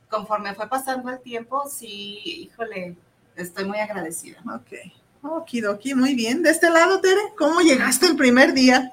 conforme 0.08 0.54
fue 0.54 0.68
pasando 0.68 1.10
el 1.10 1.20
tiempo, 1.20 1.68
sí, 1.68 2.20
híjole, 2.24 2.96
estoy 3.36 3.64
muy 3.66 3.78
agradecida. 3.78 4.38
Ok. 4.46 4.92
Okidoki, 5.22 5.94
muy 5.94 6.14
bien. 6.14 6.42
De 6.42 6.50
este 6.50 6.68
lado, 6.70 7.00
Tere, 7.00 7.20
¿cómo 7.36 7.60
llegaste 7.60 8.06
el 8.06 8.16
primer 8.16 8.54
día? 8.54 8.92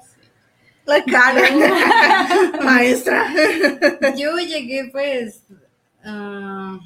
La 0.90 1.04
cara, 1.04 1.42
maestra. 2.64 3.32
Yo 4.16 4.36
llegué 4.38 4.88
pues 4.90 5.44
ah, 6.04 6.80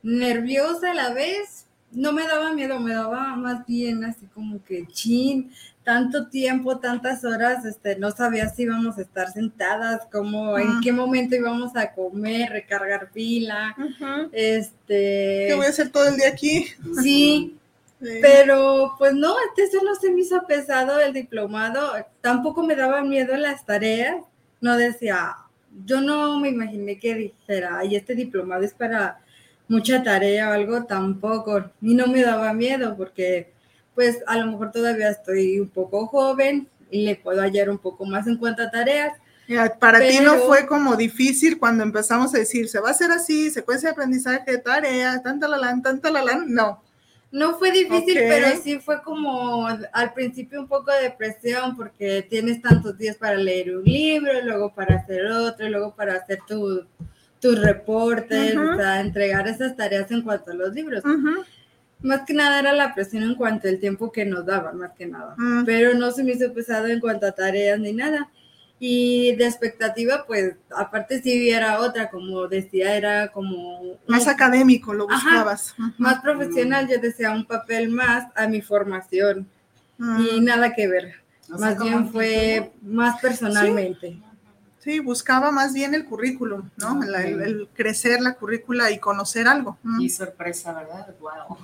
nerviosa 0.00 0.92
a 0.92 0.94
la 0.94 1.12
vez. 1.12 1.66
No 1.90 2.12
me 2.12 2.24
daba 2.24 2.52
miedo, 2.52 2.78
me 2.78 2.94
daba 2.94 3.34
más 3.34 3.66
bien 3.66 4.04
así 4.04 4.26
como 4.26 4.62
que 4.64 4.86
chin, 4.86 5.52
tanto 5.82 6.28
tiempo, 6.28 6.78
tantas 6.78 7.24
horas, 7.24 7.64
este, 7.64 7.96
no 7.96 8.12
sabía 8.12 8.48
si 8.48 8.62
íbamos 8.62 8.98
a 8.98 9.02
estar 9.02 9.32
sentadas, 9.32 10.02
como 10.10 10.56
en 10.58 10.80
qué 10.80 10.92
momento 10.92 11.34
íbamos 11.34 11.74
a 11.76 11.92
comer, 11.92 12.50
recargar 12.50 13.10
pila, 13.10 13.76
este. 14.30 15.46
¿Qué 15.48 15.54
voy 15.56 15.66
a 15.66 15.70
hacer 15.70 15.90
todo 15.90 16.08
el 16.08 16.16
día 16.16 16.28
aquí? 16.28 16.66
Sí, 17.02 17.56
pero 18.00 18.94
pues 18.98 19.14
no, 19.14 19.34
eso 19.56 19.82
no 19.84 19.94
se 19.94 20.10
me 20.10 20.20
hizo 20.20 20.46
pesado 20.46 21.00
el 21.00 21.12
diplomado, 21.12 21.92
tampoco 22.20 22.62
me 22.62 22.76
daba 22.76 23.02
miedo 23.02 23.36
las 23.36 23.64
tareas, 23.64 24.16
no 24.60 24.76
decía, 24.76 25.36
yo 25.84 26.00
no 26.00 26.38
me 26.38 26.50
imaginé 26.50 26.98
que 26.98 27.14
dijera, 27.14 27.84
y 27.84 27.96
este 27.96 28.14
diplomado 28.14 28.62
es 28.62 28.74
para 28.74 29.20
mucha 29.68 30.02
tarea 30.02 30.50
o 30.50 30.52
algo, 30.52 30.84
tampoco, 30.84 31.70
y 31.80 31.94
no 31.94 32.06
me 32.06 32.22
daba 32.22 32.52
miedo 32.52 32.96
porque 32.96 33.52
pues 33.94 34.22
a 34.26 34.36
lo 34.36 34.46
mejor 34.46 34.72
todavía 34.72 35.08
estoy 35.08 35.60
un 35.60 35.68
poco 35.68 36.06
joven 36.06 36.68
y 36.90 37.04
le 37.04 37.16
puedo 37.16 37.40
hallar 37.40 37.70
un 37.70 37.78
poco 37.78 38.04
más 38.04 38.26
en 38.26 38.36
cuanto 38.36 38.62
a 38.62 38.70
tareas. 38.70 39.16
Para 39.78 40.00
ti 40.00 40.18
no 40.22 40.38
fue 40.38 40.66
como 40.66 40.96
difícil 40.96 41.58
cuando 41.58 41.82
empezamos 41.82 42.34
a 42.34 42.38
decir, 42.38 42.68
se 42.68 42.80
va 42.80 42.88
a 42.88 42.92
hacer 42.92 43.10
así, 43.10 43.50
secuencia 43.50 43.88
de 43.88 43.92
aprendizaje, 43.92 44.58
tareas, 44.58 45.22
tanta 45.22 45.48
la 45.48 45.58
lan, 45.58 45.82
tanta 45.82 46.10
la 46.10 46.24
lan, 46.24 46.44
no. 46.48 46.82
No 47.34 47.58
fue 47.58 47.72
difícil, 47.72 48.14
pero 48.14 48.46
sí 48.62 48.78
fue 48.78 49.02
como 49.02 49.66
al 49.66 50.12
principio 50.14 50.60
un 50.60 50.68
poco 50.68 50.92
de 50.92 51.10
presión 51.10 51.76
porque 51.76 52.24
tienes 52.30 52.62
tantos 52.62 52.96
días 52.96 53.16
para 53.16 53.34
leer 53.34 53.76
un 53.76 53.82
libro, 53.82 54.30
luego 54.44 54.72
para 54.72 54.98
hacer 54.98 55.26
otro, 55.26 55.68
luego 55.68 55.92
para 55.96 56.14
hacer 56.14 56.38
tus 56.46 56.84
tu 57.40 57.56
reportes, 57.56 58.56
o 58.56 58.76
sea, 58.76 59.00
entregar 59.00 59.48
esas 59.48 59.76
tareas 59.76 60.08
en 60.12 60.22
cuanto 60.22 60.52
a 60.52 60.54
los 60.54 60.72
libros. 60.72 61.02
Más 62.02 62.20
que 62.24 62.34
nada 62.34 62.60
era 62.60 62.72
la 62.72 62.94
presión 62.94 63.24
en 63.24 63.34
cuanto 63.34 63.66
al 63.66 63.80
tiempo 63.80 64.12
que 64.12 64.24
nos 64.24 64.46
daban, 64.46 64.78
más 64.78 64.92
que 64.92 65.06
nada. 65.06 65.34
Mm. 65.36 65.64
Pero 65.64 65.92
no 65.94 66.12
se 66.12 66.22
me 66.22 66.34
hizo 66.34 66.52
pesado 66.52 66.86
en 66.86 67.00
cuanto 67.00 67.26
a 67.26 67.32
tareas 67.32 67.80
ni 67.80 67.92
nada. 67.92 68.30
Y 68.86 69.34
de 69.36 69.46
expectativa, 69.46 70.26
pues 70.26 70.56
aparte 70.76 71.22
si 71.22 71.48
era 71.48 71.80
otra, 71.80 72.10
como 72.10 72.46
decía, 72.48 72.94
era 72.94 73.28
como... 73.32 73.98
Más 74.06 74.28
académico 74.28 74.92
lo 74.92 75.08
buscabas. 75.08 75.74
Más 75.96 76.20
profesional, 76.20 76.86
yo 76.86 76.98
decía 76.98 77.30
un 77.30 77.46
papel 77.46 77.88
más 77.88 78.26
a 78.36 78.46
mi 78.46 78.60
formación. 78.60 79.48
Y 79.98 80.38
nada 80.42 80.74
que 80.74 80.86
ver. 80.86 81.14
más 81.48 81.78
bien 81.78 82.12
fue 82.12 82.72
más 82.82 83.18
personalmente. 83.22 84.18
¿Sí? 84.80 85.00
buscaba 85.00 85.50
más 85.50 85.72
bien 85.72 85.94
el 85.94 86.04
currículum, 86.04 86.68
¿no? 86.76 87.02
el, 87.04 87.66
crecer 87.72 88.20
la 88.20 88.34
currícula 88.34 88.90
y 88.90 88.98
conocer 88.98 89.48
algo. 89.48 89.78
Y 89.98 90.10
sorpresa, 90.10 90.74
¿verdad? 90.74 91.06
Wow. 91.20 91.56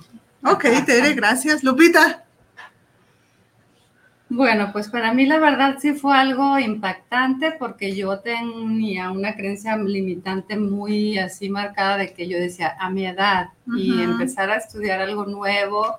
Ok, 0.51 0.65
Tere, 0.87 1.13
gracias. 1.13 1.63
Lupita. 1.63 2.25
Bueno, 4.33 4.71
pues 4.71 4.87
para 4.87 5.13
mí 5.13 5.25
la 5.25 5.39
verdad 5.39 5.75
sí 5.81 5.91
fue 5.91 6.15
algo 6.15 6.57
impactante 6.57 7.51
porque 7.59 7.93
yo 7.93 8.19
tenía 8.19 9.11
una 9.11 9.35
creencia 9.35 9.75
limitante 9.75 10.55
muy 10.55 11.17
así 11.17 11.49
marcada 11.49 11.97
de 11.97 12.13
que 12.13 12.29
yo 12.29 12.37
decía 12.37 12.77
a 12.79 12.89
mi 12.89 13.05
edad 13.05 13.49
y 13.75 14.01
empezar 14.01 14.49
a 14.49 14.55
estudiar 14.55 15.01
algo 15.01 15.25
nuevo 15.25 15.97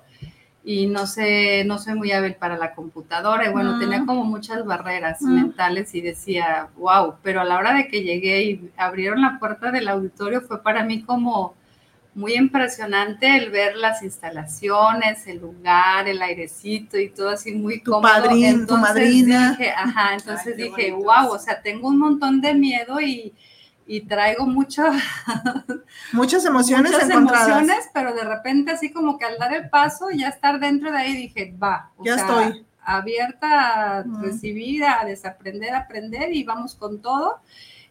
y 0.63 0.87
no 0.87 1.05
sé, 1.05 1.63
no 1.65 1.77
soy 1.77 1.93
muy 1.93 2.11
hábil 2.11 2.33
para 2.33 2.57
la 2.57 2.73
computadora 2.73 3.47
y 3.47 3.51
bueno, 3.51 3.77
tenía 3.77 4.03
como 4.03 4.23
muchas 4.23 4.65
barreras 4.65 5.21
mentales 5.21 5.93
y 5.93 6.01
decía, 6.01 6.69
wow, 6.75 7.17
pero 7.21 7.41
a 7.41 7.45
la 7.45 7.59
hora 7.59 7.75
de 7.75 7.87
que 7.87 8.01
llegué 8.01 8.43
y 8.45 8.71
abrieron 8.77 9.21
la 9.21 9.37
puerta 9.37 9.69
del 9.69 9.87
auditorio 9.87 10.41
fue 10.41 10.63
para 10.63 10.83
mí 10.83 11.03
como 11.03 11.53
muy 12.15 12.35
impresionante 12.35 13.35
el 13.37 13.49
ver 13.49 13.75
las 13.75 14.03
instalaciones, 14.03 15.25
el 15.25 15.39
lugar, 15.39 16.07
el 16.07 16.21
airecito 16.21 16.97
y 16.97 17.09
todo 17.09 17.29
así 17.29 17.53
muy 17.53 17.81
tu 17.81 17.91
cómodo. 17.91 18.29
tu 18.67 18.77
madrina. 18.77 19.51
Dije, 19.51 19.71
ajá, 19.71 20.13
entonces 20.13 20.55
dije, 20.55 20.91
wow, 20.91 21.31
o 21.31 21.39
sea, 21.39 21.61
tengo 21.61 21.87
un 21.87 21.97
montón 21.97 22.39
de 22.39 22.53
miedo 22.53 22.99
y, 23.01 23.33
traigo 24.07 24.45
mucho, 24.45 24.83
muchas 26.13 26.45
emociones 26.45 26.91
muchas 26.91 27.09
emociones, 27.09 27.89
pero 27.93 28.13
de 28.13 28.23
repente 28.23 28.71
así 28.71 28.91
como 28.91 29.17
que 29.17 29.25
al 29.25 29.37
dar 29.37 29.53
el 29.53 29.69
paso, 29.69 30.09
ya 30.11 30.29
estar 30.29 30.59
dentro 30.59 30.91
de 30.91 30.97
ahí, 30.97 31.15
dije, 31.15 31.55
va, 31.61 31.91
ya 32.03 32.15
estoy 32.15 32.65
abierta 32.85 33.99
a 33.99 34.03
recibir, 34.21 34.83
a 34.83 35.05
desaprender, 35.05 35.73
a 35.73 35.79
aprender 35.79 36.33
y 36.33 36.43
vamos 36.43 36.75
con 36.75 37.01
todo. 37.01 37.39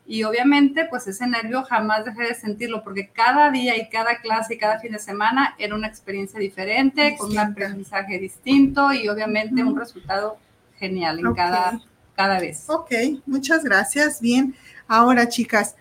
Y 0.07 0.25
obviamente 0.25 0.87
pues 0.91 1.07
ese 1.07 1.27
nervio 1.27 1.63
jamás 1.63 2.05
dejé 2.05 2.25
de 2.25 2.35
sentirlo 2.35 2.83
porque 2.83 3.09
cada 3.09 3.51
día 3.51 3.77
y 3.77 3.89
cada 3.89 4.21
clase 4.21 4.55
y 4.55 4.59
cada 4.59 4.81
fin 4.81 4.93
de 4.93 4.99
semana 4.99 5.55
era 5.59 5.75
una 5.75 5.87
experiencia 5.87 6.41
diferente, 6.41 7.17
con 7.17 7.31
un 7.31 7.39
aprendizaje 7.39 8.19
distinto 8.19 8.93
y 8.93 9.09
obviamente 9.09 9.63
un 9.63 9.79
resultado 9.79 10.39
genial 10.79 11.21
en 11.21 11.35
cada, 11.35 11.81
cada 12.17 12.41
vez. 12.41 12.69
Ok, 12.69 12.91
muchas 13.27 13.63
gracias. 13.63 14.21
Bien, 14.21 14.55
ahora 14.89 15.29
chicas, 15.29 15.77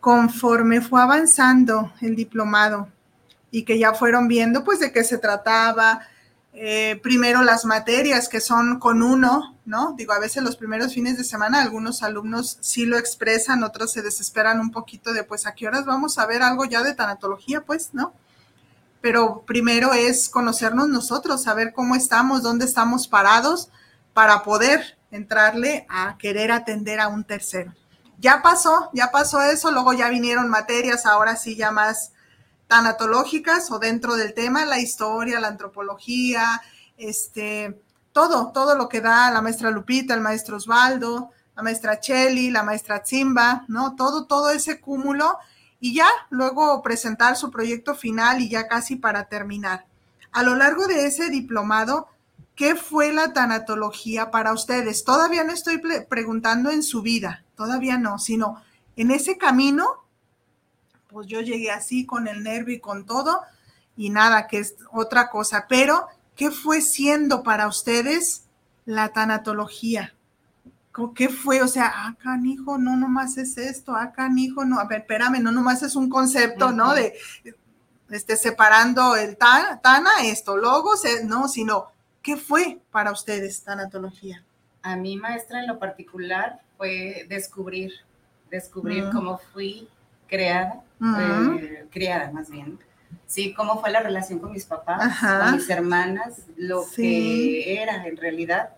conforme 0.00 0.80
fue 0.80 1.02
avanzando 1.02 1.92
el 2.00 2.16
diplomado 2.16 2.88
y 3.50 3.64
que 3.64 3.78
ya 3.78 3.92
fueron 3.92 4.26
viendo 4.26 4.64
pues 4.64 4.80
de 4.80 4.90
qué 4.90 5.04
se 5.04 5.18
trataba, 5.18 6.00
eh, 6.58 6.98
primero 7.02 7.42
las 7.42 7.66
materias 7.66 8.30
que 8.30 8.40
son 8.40 8.78
con 8.78 9.02
uno, 9.02 9.54
¿no? 9.66 9.92
Digo, 9.92 10.14
a 10.14 10.18
veces 10.18 10.42
los 10.42 10.56
primeros 10.56 10.94
fines 10.94 11.18
de 11.18 11.24
semana 11.24 11.60
algunos 11.60 12.02
alumnos 12.02 12.56
sí 12.62 12.86
lo 12.86 12.96
expresan, 12.96 13.62
otros 13.62 13.92
se 13.92 14.00
desesperan 14.00 14.58
un 14.58 14.70
poquito 14.70 15.12
de, 15.12 15.22
pues, 15.22 15.46
¿a 15.46 15.54
qué 15.54 15.68
horas 15.68 15.84
vamos 15.84 16.16
a 16.16 16.24
ver 16.24 16.42
algo 16.42 16.64
ya 16.64 16.82
de 16.82 16.94
tanatología? 16.94 17.60
Pues, 17.60 17.90
¿no? 17.92 18.14
Pero 19.02 19.42
primero 19.46 19.92
es 19.92 20.30
conocernos 20.30 20.88
nosotros, 20.88 21.42
saber 21.42 21.74
cómo 21.74 21.94
estamos, 21.94 22.42
dónde 22.42 22.64
estamos 22.64 23.06
parados 23.06 23.68
para 24.14 24.42
poder 24.42 24.96
entrarle 25.10 25.86
a 25.90 26.16
querer 26.16 26.52
atender 26.52 27.00
a 27.00 27.08
un 27.08 27.24
tercero. 27.24 27.74
Ya 28.16 28.40
pasó, 28.40 28.88
ya 28.94 29.10
pasó 29.10 29.42
eso, 29.42 29.70
luego 29.72 29.92
ya 29.92 30.08
vinieron 30.08 30.48
materias, 30.48 31.04
ahora 31.04 31.36
sí 31.36 31.54
ya 31.54 31.70
más 31.70 32.12
tanatológicas 32.66 33.70
o 33.70 33.78
dentro 33.78 34.16
del 34.16 34.34
tema, 34.34 34.64
la 34.64 34.80
historia, 34.80 35.40
la 35.40 35.48
antropología, 35.48 36.60
este, 36.96 37.80
todo, 38.12 38.52
todo 38.52 38.76
lo 38.76 38.88
que 38.88 39.00
da 39.00 39.30
la 39.30 39.42
maestra 39.42 39.70
Lupita, 39.70 40.14
el 40.14 40.20
maestro 40.20 40.56
Osvaldo, 40.56 41.30
la 41.54 41.62
maestra 41.62 42.00
Cheli, 42.00 42.50
la 42.50 42.62
maestra 42.62 43.02
Zimba, 43.04 43.64
¿no? 43.68 43.94
Todo, 43.96 44.26
todo 44.26 44.50
ese 44.50 44.80
cúmulo 44.80 45.38
y 45.80 45.94
ya 45.94 46.08
luego 46.30 46.82
presentar 46.82 47.36
su 47.36 47.50
proyecto 47.50 47.94
final 47.94 48.40
y 48.40 48.48
ya 48.48 48.68
casi 48.68 48.96
para 48.96 49.24
terminar. 49.24 49.86
A 50.32 50.42
lo 50.42 50.54
largo 50.54 50.86
de 50.86 51.06
ese 51.06 51.30
diplomado, 51.30 52.08
¿qué 52.54 52.74
fue 52.74 53.12
la 53.12 53.32
tanatología 53.32 54.30
para 54.30 54.52
ustedes? 54.52 55.04
Todavía 55.04 55.44
no 55.44 55.52
estoy 55.52 55.80
preguntando 56.08 56.70
en 56.70 56.82
su 56.82 57.02
vida, 57.02 57.44
todavía 57.54 57.98
no, 57.98 58.18
sino 58.18 58.62
en 58.96 59.10
ese 59.10 59.38
camino 59.38 60.05
pues 61.08 61.26
yo 61.26 61.40
llegué 61.40 61.70
así 61.70 62.06
con 62.06 62.28
el 62.28 62.42
nervio 62.42 62.74
y 62.74 62.80
con 62.80 63.06
todo 63.06 63.40
y 63.96 64.10
nada, 64.10 64.46
que 64.46 64.58
es 64.58 64.76
otra 64.92 65.30
cosa. 65.30 65.66
Pero, 65.68 66.06
¿qué 66.34 66.50
fue 66.50 66.80
siendo 66.80 67.42
para 67.42 67.66
ustedes 67.66 68.44
la 68.84 69.08
tanatología? 69.08 70.14
¿Qué 71.14 71.28
fue? 71.28 71.62
O 71.62 71.68
sea, 71.68 71.92
ah, 71.94 72.16
canijo, 72.18 72.78
no 72.78 72.96
nomás 72.96 73.36
es 73.36 73.58
esto, 73.58 73.94
ah, 73.94 74.12
canijo, 74.12 74.64
no, 74.64 74.80
a 74.80 74.84
ver, 74.84 75.00
espérame, 75.00 75.42
no 75.42 75.52
nomás 75.52 75.82
es 75.82 75.94
un 75.94 76.08
concepto, 76.08 76.72
¿no? 76.72 76.94
De 76.94 77.14
este, 78.10 78.36
separando 78.36 79.16
el 79.16 79.36
tan, 79.36 79.80
tana, 79.82 80.10
esto, 80.24 80.56
logos, 80.56 81.02
no, 81.24 81.48
sino, 81.48 81.88
¿qué 82.22 82.36
fue 82.36 82.80
para 82.90 83.12
ustedes 83.12 83.62
tanatología? 83.62 84.44
A 84.82 84.96
mí, 84.96 85.16
maestra, 85.16 85.60
en 85.60 85.66
lo 85.66 85.78
particular, 85.78 86.60
fue 86.76 87.26
descubrir, 87.28 87.92
descubrir 88.50 89.10
cómo 89.12 89.38
fui 89.52 89.88
creada, 90.28 90.82
eh, 91.00 91.86
criada 91.90 92.30
más 92.30 92.50
bien. 92.50 92.78
Sí, 93.26 93.54
cómo 93.54 93.80
fue 93.80 93.90
la 93.90 94.00
relación 94.00 94.38
con 94.38 94.52
mis 94.52 94.64
papás, 94.64 95.18
con 95.20 95.56
mis 95.56 95.68
hermanas, 95.68 96.42
lo 96.56 96.84
que 96.94 97.82
era 97.82 98.06
en 98.06 98.16
realidad, 98.16 98.70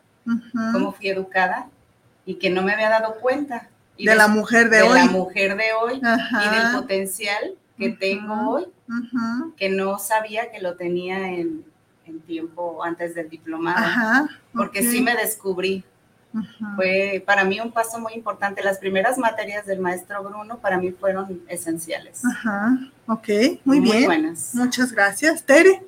cómo 0.73 0.93
fui 0.93 1.09
educada 1.09 1.69
y 2.25 2.35
que 2.35 2.51
no 2.51 2.63
me 2.63 2.73
había 2.73 2.91
dado 2.91 3.17
cuenta. 3.21 3.69
de, 3.97 4.15
la 4.15 4.29
mujer 4.29 4.71
de, 4.71 4.83
hoy. 4.83 4.89
De 4.89 4.95
la 4.95 5.11
mujer 5.11 5.57
de 5.57 5.73
hoy 5.73 5.95
y 5.97 6.57
del 6.57 6.73
potencial 6.75 7.55
que 7.79 7.91
tengo 7.91 8.51
hoy, 8.51 8.67
que 9.57 9.69
no 9.69 9.99
sabía 9.99 10.51
que 10.51 10.61
lo 10.61 10.77
tenía 10.77 11.31
en, 11.31 11.65
tiempo 12.27 12.83
antes 12.83 13.15
del 13.15 13.29
diplomado, 13.29 14.29
porque 14.55 14.83
sí 14.83 15.03
me 15.03 15.15
descubrí, 15.15 15.85
fue 16.77 17.23
para 17.27 17.45
mí 17.45 17.61
un 17.61 17.73
paso 17.73 17.99
muy 17.99 18.13
importante. 18.15 18.63
Las 18.63 18.79
primeras 18.79 19.19
materias 19.19 19.67
del 19.67 19.81
maestro 19.81 20.23
Bruno 20.23 20.59
para 20.59 20.79
mí 20.79 20.91
fueron 20.93 21.43
esenciales. 21.49 22.23
Ajá, 22.25 22.79
ok, 23.07 23.29
muy, 23.65 23.81
bien. 23.81 24.05
buenas. 24.05 24.55
Muchas 24.55 24.93
gracias. 24.93 25.43
Tere. 25.43 25.83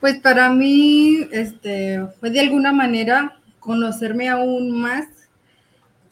Pues 0.00 0.18
para 0.20 0.50
mí, 0.50 1.26
este, 1.32 2.06
fue 2.20 2.30
de 2.30 2.40
alguna 2.40 2.72
manera 2.72 3.38
conocerme 3.58 4.28
aún 4.28 4.80
más 4.80 5.06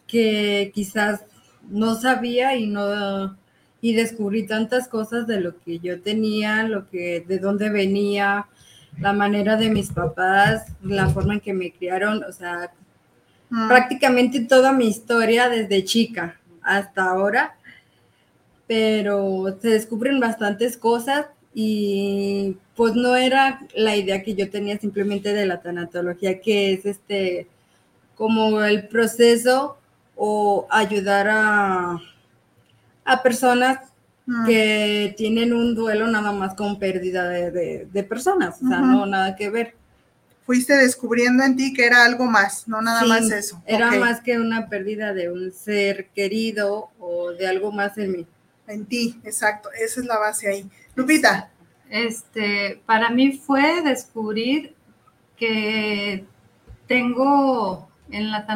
que 0.06 0.72
quizás 0.74 1.20
no 1.68 1.94
sabía 1.94 2.56
y 2.56 2.66
no 2.66 3.36
y 3.80 3.94
descubrí 3.94 4.46
tantas 4.46 4.88
cosas 4.88 5.26
de 5.26 5.40
lo 5.40 5.58
que 5.60 5.78
yo 5.78 6.00
tenía, 6.00 6.62
lo 6.62 6.88
que 6.88 7.22
de 7.28 7.38
dónde 7.38 7.68
venía, 7.68 8.46
la 8.98 9.12
manera 9.12 9.56
de 9.56 9.68
mis 9.68 9.90
papás, 9.90 10.72
la 10.82 11.10
forma 11.10 11.34
en 11.34 11.40
que 11.40 11.52
me 11.52 11.70
criaron, 11.70 12.24
o 12.24 12.32
sea, 12.32 12.72
prácticamente 13.68 14.40
toda 14.40 14.72
mi 14.72 14.88
historia 14.88 15.48
desde 15.48 15.84
chica 15.84 16.40
hasta 16.62 17.04
ahora, 17.04 17.56
pero 18.66 19.56
se 19.60 19.68
descubren 19.68 20.20
bastantes 20.20 20.76
cosas 20.76 21.26
y 21.52 22.56
pues 22.74 22.94
no 22.94 23.14
era 23.14 23.60
la 23.74 23.96
idea 23.96 24.22
que 24.22 24.34
yo 24.34 24.50
tenía 24.50 24.78
simplemente 24.78 25.32
de 25.32 25.46
la 25.46 25.60
tanatología, 25.60 26.40
que 26.40 26.72
es 26.72 26.86
este 26.86 27.46
como 28.16 28.62
el 28.62 28.88
proceso 28.88 29.76
o 30.16 30.66
ayudar 30.70 31.28
a, 31.28 31.98
a 33.04 33.22
personas 33.22 33.78
que 34.46 35.14
tienen 35.18 35.52
un 35.52 35.74
duelo 35.74 36.06
nada 36.06 36.32
más 36.32 36.54
con 36.54 36.78
pérdida 36.78 37.28
de, 37.28 38.06
personas, 38.08 38.62
o 38.62 38.68
sea, 38.68 38.80
no 38.80 39.04
nada 39.04 39.36
que 39.36 39.50
ver 39.50 39.74
fuiste 40.44 40.76
descubriendo 40.76 41.42
en 41.42 41.56
ti 41.56 41.72
que 41.72 41.86
era 41.86 42.04
algo 42.04 42.26
más, 42.26 42.68
no 42.68 42.80
nada 42.82 43.04
más 43.04 43.30
eso. 43.30 43.62
Era 43.66 43.90
más 43.92 44.20
que 44.20 44.38
una 44.38 44.68
pérdida 44.68 45.14
de 45.14 45.30
un 45.30 45.52
ser 45.52 46.08
querido 46.14 46.90
o 46.98 47.32
de 47.32 47.46
algo 47.46 47.72
más 47.72 47.96
en 47.98 48.12
mí. 48.12 48.26
En 48.66 48.86
ti, 48.86 49.20
exacto, 49.24 49.70
esa 49.72 50.00
es 50.00 50.06
la 50.06 50.18
base 50.18 50.48
ahí. 50.48 50.70
Lupita. 50.94 51.50
Este, 51.90 52.80
para 52.86 53.10
mí 53.10 53.32
fue 53.38 53.82
descubrir 53.82 54.74
que 55.36 56.24
tengo 56.86 57.88
en 58.10 58.30
la 58.30 58.46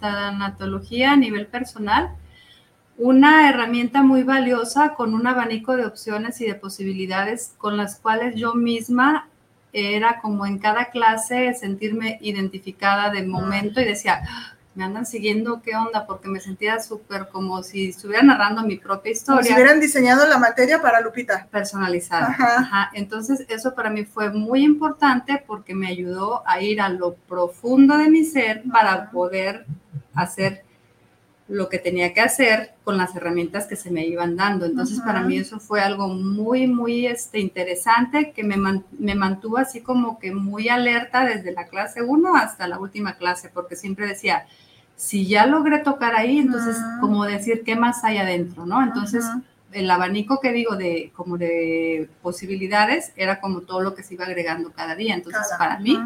tanatología 0.00 1.12
a 1.12 1.16
nivel 1.16 1.46
personal 1.46 2.16
una 2.96 3.48
herramienta 3.48 4.02
muy 4.02 4.24
valiosa 4.24 4.94
con 4.94 5.14
un 5.14 5.26
abanico 5.26 5.74
de 5.74 5.86
opciones 5.86 6.38
y 6.42 6.46
de 6.46 6.54
posibilidades 6.54 7.54
con 7.56 7.78
las 7.78 7.96
cuales 7.96 8.34
yo 8.36 8.54
misma 8.54 9.29
era 9.72 10.20
como 10.20 10.46
en 10.46 10.58
cada 10.58 10.86
clase 10.86 11.54
sentirme 11.54 12.18
identificada 12.20 13.10
de 13.10 13.22
momento 13.22 13.80
y 13.80 13.84
decía, 13.84 14.22
ah, 14.28 14.54
me 14.74 14.84
andan 14.84 15.04
siguiendo, 15.04 15.60
¿qué 15.62 15.74
onda? 15.74 16.06
Porque 16.06 16.28
me 16.28 16.40
sentía 16.40 16.80
súper 16.80 17.28
como 17.28 17.62
si 17.62 17.90
estuviera 17.90 18.22
narrando 18.22 18.62
mi 18.62 18.76
propia 18.76 19.12
historia. 19.12 19.42
Como 19.42 19.46
si 19.46 19.54
hubieran 19.54 19.80
diseñado 19.80 20.26
la 20.26 20.38
materia 20.38 20.80
para 20.80 21.00
Lupita. 21.00 21.48
Personalizada. 21.50 22.36
Ajá. 22.38 22.90
Entonces, 22.94 23.44
eso 23.48 23.74
para 23.74 23.90
mí 23.90 24.04
fue 24.04 24.30
muy 24.30 24.64
importante 24.64 25.42
porque 25.46 25.74
me 25.74 25.88
ayudó 25.88 26.42
a 26.46 26.60
ir 26.60 26.80
a 26.80 26.88
lo 26.88 27.14
profundo 27.14 27.98
de 27.98 28.08
mi 28.08 28.24
ser 28.24 28.62
para 28.70 29.10
poder 29.10 29.66
hacer 30.14 30.64
lo 31.50 31.68
que 31.68 31.80
tenía 31.80 32.14
que 32.14 32.20
hacer 32.20 32.74
con 32.84 32.96
las 32.96 33.14
herramientas 33.16 33.66
que 33.66 33.74
se 33.74 33.90
me 33.90 34.06
iban 34.06 34.36
dando. 34.36 34.66
Entonces, 34.66 35.00
para 35.00 35.22
mí 35.22 35.36
eso 35.36 35.58
fue 35.58 35.80
algo 35.80 36.06
muy, 36.06 36.68
muy 36.68 37.06
este, 37.06 37.40
interesante 37.40 38.30
que 38.30 38.44
me, 38.44 38.56
me, 38.56 39.14
mantuvo 39.16 39.58
así 39.58 39.80
como 39.80 40.20
que 40.20 40.30
muy 40.32 40.68
alerta 40.68 41.24
desde 41.24 41.50
la 41.52 41.66
clase 41.66 42.02
1 42.02 42.36
hasta 42.36 42.68
la 42.68 42.78
última 42.78 43.16
clase, 43.16 43.50
porque 43.52 43.74
siempre 43.74 44.06
decía, 44.06 44.46
si 44.94 45.26
ya 45.26 45.44
logré 45.46 45.80
tocar 45.80 46.14
ahí, 46.14 46.38
entonces, 46.38 46.76
como 47.00 47.24
decir, 47.24 47.64
¿qué 47.64 47.74
más 47.74 48.04
hay 48.04 48.18
adentro? 48.18 48.64
¿no? 48.64 48.80
Entonces, 48.80 49.24
el 49.72 49.90
abanico 49.90 50.38
que 50.38 50.52
digo 50.52 50.76
de 50.76 51.10
como 51.16 51.36
de 51.36 52.08
posibilidades 52.22 53.12
era 53.16 53.40
como 53.40 53.62
todo 53.62 53.80
lo 53.80 53.96
que 53.96 54.04
se 54.04 54.14
iba 54.14 54.24
agregando 54.24 54.72
cada 54.72 54.94
día. 54.94 55.14
Entonces, 55.14 55.48
para 55.58 55.80
mí 55.80 55.98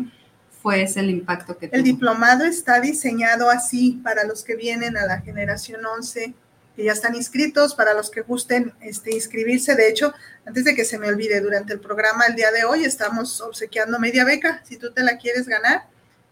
fue 0.65 0.81
ese 0.81 1.01
el 1.01 1.11
impacto 1.11 1.59
que 1.59 1.69
El 1.71 1.83
diplomado 1.83 2.47
está 2.47 2.81
diseñado 2.81 3.51
así 3.51 4.01
para 4.03 4.25
los 4.25 4.43
que 4.43 4.57
vienen 4.57 4.97
a 4.97 5.05
la 5.05 5.21
generación 5.21 5.85
11, 5.85 6.33
que 6.75 6.85
ya 6.85 6.93
están 6.93 7.15
inscritos, 7.15 7.75
para 7.75 7.93
los 7.93 8.11
que 8.11 8.23
gusten 8.23 8.73
este, 8.81 9.15
inscribirse. 9.15 9.75
De 9.75 9.91
hecho, 9.91 10.15
antes 10.47 10.65
de 10.65 10.75
que 10.75 10.87
se 10.87 10.99
me 10.99 11.07
olvide, 11.07 11.43
durante 11.43 11.75
el 11.75 11.81
programa 11.81 12.25
el 12.25 12.35
día 12.35 12.51
de 12.51 12.65
hoy 12.65 12.83
estamos 12.83 13.43
obsequiando 13.43 13.99
media 13.99 14.25
beca. 14.25 14.63
Si 14.67 14.79
tú 14.79 14.91
te 14.91 15.03
la 15.03 15.19
quieres 15.19 15.47
ganar, 15.47 15.83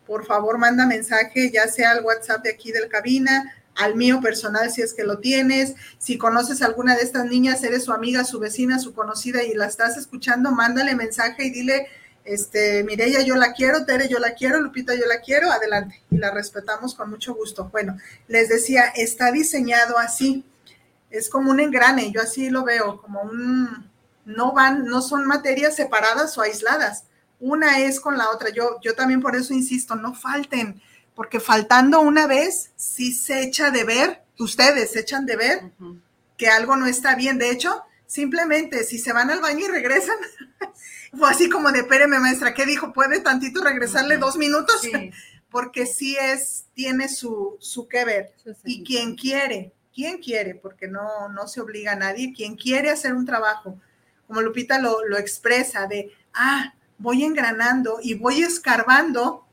por 0.06 0.24
favor 0.24 0.56
manda 0.56 0.86
mensaje, 0.86 1.50
ya 1.50 1.68
sea 1.68 1.90
al 1.90 2.02
WhatsApp 2.02 2.42
de 2.42 2.52
aquí 2.52 2.72
del 2.72 2.88
cabina, 2.88 3.52
al 3.74 3.96
mío 3.96 4.22
personal 4.22 4.70
si 4.70 4.80
es 4.80 4.94
que 4.94 5.04
lo 5.04 5.18
tienes. 5.18 5.74
Si 5.98 6.16
conoces 6.16 6.62
a 6.62 6.66
alguna 6.68 6.96
de 6.96 7.02
estas 7.02 7.26
niñas, 7.26 7.62
eres 7.64 7.84
su 7.84 7.92
amiga, 7.92 8.24
su 8.24 8.38
vecina, 8.38 8.78
su 8.78 8.94
conocida 8.94 9.42
y 9.42 9.52
la 9.52 9.66
estás 9.66 9.98
escuchando, 9.98 10.52
mándale 10.52 10.94
mensaje 10.94 11.44
y 11.44 11.50
dile 11.50 11.88
Este, 12.24 12.84
Mireya, 12.84 13.22
yo 13.22 13.34
la 13.34 13.52
quiero, 13.52 13.84
Tere, 13.84 14.08
yo 14.08 14.18
la 14.18 14.34
quiero, 14.34 14.60
Lupita, 14.60 14.94
yo 14.94 15.06
la 15.06 15.20
quiero, 15.20 15.50
adelante. 15.50 16.02
Y 16.10 16.18
la 16.18 16.30
respetamos 16.30 16.94
con 16.94 17.10
mucho 17.10 17.34
gusto. 17.34 17.68
Bueno, 17.72 17.96
les 18.28 18.48
decía, 18.48 18.84
está 18.94 19.32
diseñado 19.32 19.98
así. 19.98 20.44
Es 21.10 21.28
como 21.28 21.50
un 21.50 21.60
engrane, 21.60 22.10
yo 22.10 22.22
así 22.22 22.48
lo 22.48 22.64
veo, 22.64 23.02
como 23.02 23.20
un, 23.22 23.90
no 24.24 24.52
van, 24.52 24.86
no 24.86 25.02
son 25.02 25.26
materias 25.26 25.76
separadas 25.76 26.38
o 26.38 26.42
aisladas. 26.42 27.04
Una 27.38 27.80
es 27.80 28.00
con 28.00 28.16
la 28.16 28.30
otra. 28.30 28.50
Yo, 28.50 28.80
yo 28.82 28.94
también 28.94 29.20
por 29.20 29.36
eso 29.36 29.52
insisto, 29.52 29.94
no 29.94 30.14
falten, 30.14 30.80
porque 31.14 31.40
faltando 31.40 32.00
una 32.00 32.26
vez, 32.26 32.70
sí 32.76 33.12
se 33.12 33.42
echa 33.42 33.70
de 33.70 33.84
ver, 33.84 34.22
ustedes 34.38 34.92
se 34.92 35.00
echan 35.00 35.26
de 35.26 35.36
ver 35.36 35.72
que 36.38 36.48
algo 36.48 36.76
no 36.76 36.86
está 36.86 37.14
bien. 37.14 37.38
De 37.38 37.50
hecho, 37.50 37.82
simplemente 38.06 38.84
si 38.84 38.98
se 38.98 39.12
van 39.12 39.30
al 39.30 39.40
baño 39.40 39.66
y 39.66 39.68
regresan, 39.68 40.16
fue 41.18 41.30
así 41.30 41.48
como 41.48 41.72
de, 41.72 41.80
espéreme 41.80 42.18
maestra, 42.18 42.54
¿qué 42.54 42.66
dijo? 42.66 42.92
¿Puede 42.92 43.20
tantito 43.20 43.62
regresarle 43.62 44.18
dos 44.18 44.36
minutos? 44.36 44.82
Porque 45.50 45.86
sí 45.86 46.16
es, 46.18 46.66
tiene 46.74 47.08
su, 47.08 47.56
su 47.60 47.86
que 47.86 48.04
ver. 48.04 48.34
Y 48.64 48.84
quien 48.84 49.16
quiere, 49.16 49.72
quien 49.94 50.16
quiere, 50.16 50.54
porque 50.54 50.88
no, 50.88 51.28
no 51.28 51.46
se 51.46 51.60
obliga 51.60 51.92
a 51.92 51.96
nadie, 51.96 52.32
quien 52.34 52.56
quiere 52.56 52.88
hacer 52.88 53.12
un 53.12 53.26
trabajo, 53.26 53.78
como 54.26 54.40
Lupita 54.40 54.78
lo, 54.78 55.04
lo 55.04 55.18
expresa, 55.18 55.86
de, 55.86 56.10
ah, 56.32 56.72
voy 56.96 57.24
engranando 57.24 57.98
y 58.02 58.14
voy 58.14 58.42
escarbando 58.42 59.44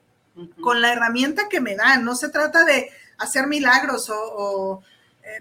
con 0.61 0.81
la 0.81 0.93
herramienta 0.93 1.49
que 1.49 1.59
me 1.59 1.75
dan. 1.75 2.05
No 2.05 2.15
se 2.15 2.29
trata 2.29 2.63
de 2.63 2.89
hacer 3.17 3.47
milagros 3.47 4.09
o, 4.09 4.81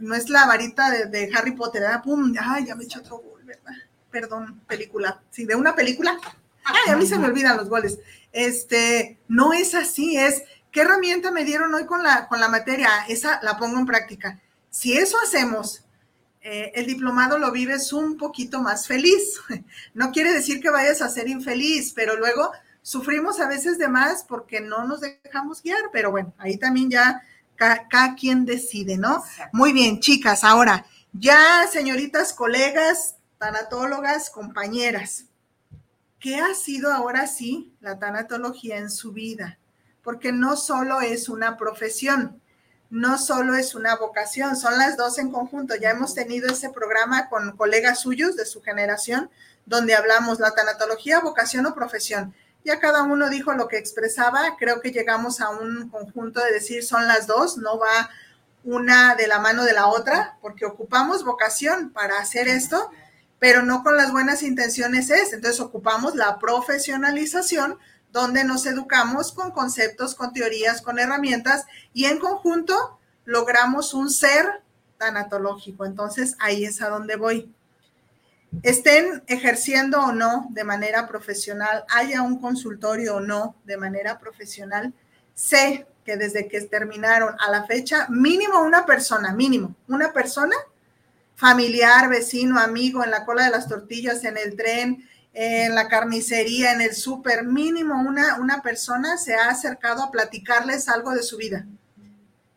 no 0.01 0.15
es 0.15 0.29
la 0.29 0.47
varita 0.47 0.91
de, 0.91 1.31
Harry 1.35 1.53
Potter. 1.53 1.83
¡Pum! 2.03 2.35
¡Ay, 2.41 2.67
ya 2.67 2.75
me 2.75 2.85
hecho 2.85 3.01
otro 3.01 3.19
gol, 3.19 3.43
¿verdad? 3.45 3.73
Perdón, 4.11 4.61
película. 4.67 5.23
Sí, 5.31 5.45
de 5.45 5.55
una 5.55 5.75
película. 5.75 6.19
¡Ay, 6.65 6.93
a 6.93 6.97
mí 6.97 7.07
se 7.07 7.19
me 7.19 7.27
olvidan 7.27 7.57
los 7.57 7.69
goles! 7.69 7.99
Este, 8.33 9.19
no 9.29 9.53
es 9.53 9.75
así, 9.75 10.19
es, 10.19 10.43
¿qué 10.71 10.83
herramienta 10.83 11.31
me 11.31 11.45
dieron 11.45 11.75
hoy 11.75 11.87
con 11.87 12.03
la, 12.03 12.29
con 12.29 12.41
la 12.41 12.49
materia? 12.49 12.89
Esa 13.09 13.41
la 13.43 13.57
pongo 13.57 13.79
en 13.79 13.87
práctica. 13.87 14.41
Si 14.71 14.97
eso 14.97 15.17
hacemos, 15.23 15.85
eh, 16.41 16.73
el 16.75 16.87
diplomado 16.87 17.39
lo 17.39 17.51
vives 17.51 17.93
un 17.93 18.17
poquito 18.17 18.61
más 18.61 18.87
feliz. 18.87 19.41
No 19.95 20.13
quiere 20.13 20.33
decir 20.33 20.61
que 20.61 20.71
vayas 20.71 21.03
a 21.03 21.09
ser 21.09 21.29
infeliz, 21.29 21.93
pero 21.95 22.17
luego 22.17 22.53
sufrimos 22.83 23.41
a 23.41 23.49
veces 23.49 23.79
de 23.79 23.89
más 23.89 24.25
porque 24.25 24.61
no 24.61 24.85
nos 24.85 25.01
dejamos 25.01 25.63
guiar, 25.63 25.91
pero 25.93 26.11
bueno, 26.11 26.33
ahí 26.39 26.57
también 26.57 26.91
ya 26.91 27.21
cada, 27.59 28.15
quien 28.15 28.45
decide, 28.45 28.97
¿no? 28.97 29.23
Muy 29.53 29.73
bien, 29.73 30.01
chicas, 30.01 30.45
ahora, 30.45 30.87
ya 31.13 31.67
señoritas, 31.71 32.33
colegas, 32.33 33.17
tanatólogas, 33.39 34.31
compañeras, 34.31 35.25
¿qué 36.21 36.37
ha 36.37 36.55
sido 36.55 36.93
ahora 36.93 37.27
sí 37.27 37.75
la 37.81 37.99
tanatología 37.99 38.79
en 38.79 38.91
su 38.91 39.13
vida? 39.13 39.59
Porque 40.03 40.33
no 40.33 40.57
solo 40.57 41.01
es 41.01 41.29
una 41.29 41.57
profesión, 41.57 42.41
no 42.91 43.19
solo 43.19 43.55
es 43.55 43.75
una 43.75 43.97
vocación, 43.97 44.57
son 44.57 44.79
las 44.79 44.97
dos 44.97 45.19
en 45.19 45.31
conjunto. 45.31 45.75
Ya 45.75 45.91
hemos 45.91 46.15
tenido 46.15 46.49
ese 46.51 46.71
programa 46.71 47.29
con 47.29 47.57
colegas 47.57 48.01
suyos 48.01 48.37
de 48.37 48.47
su 48.47 48.63
generación, 48.63 49.31
donde 49.67 49.95
hablamos 49.95 50.41
la 50.41 50.55
tanatología, 50.55 51.21
vocación 51.21 51.67
o 51.67 51.75
profesión. 51.75 52.35
Ya 52.65 52.81
cada 52.81 53.03
uno 53.03 53.31
dijo 53.31 53.53
lo 53.55 53.69
que 53.69 53.79
expresaba, 53.79 54.57
creo 54.59 54.81
que 54.81 54.91
llegamos 54.91 55.41
a 55.41 55.51
un 55.51 55.89
conjunto 55.89 56.41
de 56.41 56.53
decir 56.53 56.85
son 56.85 57.07
las 57.07 57.27
dos, 57.27 57.57
no 57.57 57.79
va 57.79 58.11
una 58.65 59.15
de 59.15 59.27
la 59.27 59.39
mano 59.39 59.65
de 59.65 59.73
la 59.73 59.87
otra, 59.87 60.37
porque 60.43 60.67
ocupamos 60.67 61.25
vocación 61.25 61.91
para 61.91 62.19
hacer 62.19 62.49
esto, 62.49 62.91
pero 63.39 63.63
no 63.63 63.83
con 63.83 63.97
las 63.97 64.13
buenas 64.13 64.43
intenciones 64.43 65.11
es. 65.11 65.33
Entonces 65.33 65.61
ocupamos 65.61 66.15
la 66.15 66.39
profesionalización 66.39 67.79
donde 68.13 68.45
nos 68.45 68.67
educamos 68.67 69.33
con 69.33 69.53
conceptos, 69.53 70.15
con 70.15 70.33
teorías, 70.33 70.83
con 70.83 70.99
herramientas 70.99 71.67
y 71.93 72.07
en 72.07 72.19
conjunto 72.19 72.99
logramos 73.25 73.95
un 73.95 74.11
ser 74.11 74.63
tanatológico. 74.99 75.85
Entonces 75.85 76.37
ahí 76.41 76.65
es 76.65 76.83
a 76.83 76.89
donde 76.89 77.17
voy. 77.17 77.55
Estén 78.63 79.23
ejerciendo 79.27 80.01
o 80.01 80.13
no 80.13 80.47
de 80.51 80.65
manera 80.65 81.07
profesional, 81.07 81.85
haya 81.89 82.23
un 82.23 82.41
consultorio 82.41 83.17
o 83.17 83.21
no 83.21 83.57
de 83.65 83.77
manera 83.77 84.19
profesional, 84.19 84.95
sé 85.35 85.87
que 86.05 86.17
desde 86.17 86.49
que 86.49 86.61
terminaron 86.63 87.37
a 87.39 87.51
la 87.51 87.65
fecha, 87.65 88.07
mínimo 88.09 88.63
una 88.63 88.87
persona, 88.87 89.33
mínimo 89.33 89.77
una 89.87 90.13
persona, 90.13 90.57
familiar, 91.37 92.09
vecino, 92.09 92.59
amigo, 92.59 93.05
en 93.05 93.11
la 93.11 93.25
cola 93.25 93.45
de 93.45 93.51
las 93.51 93.69
tortillas, 93.69 94.25
en 94.25 94.39
el 94.39 94.57
tren, 94.57 95.07
en 95.35 95.75
la 95.75 95.87
carnicería, 95.87 96.73
en 96.73 96.81
el 96.81 96.95
súper, 96.95 97.45
mínimo 97.45 98.01
una, 98.01 98.41
una 98.41 98.63
persona 98.63 99.19
se 99.19 99.35
ha 99.35 99.51
acercado 99.51 100.03
a 100.03 100.11
platicarles 100.11 100.89
algo 100.89 101.13
de 101.13 101.23
su 101.23 101.37
vida, 101.37 101.67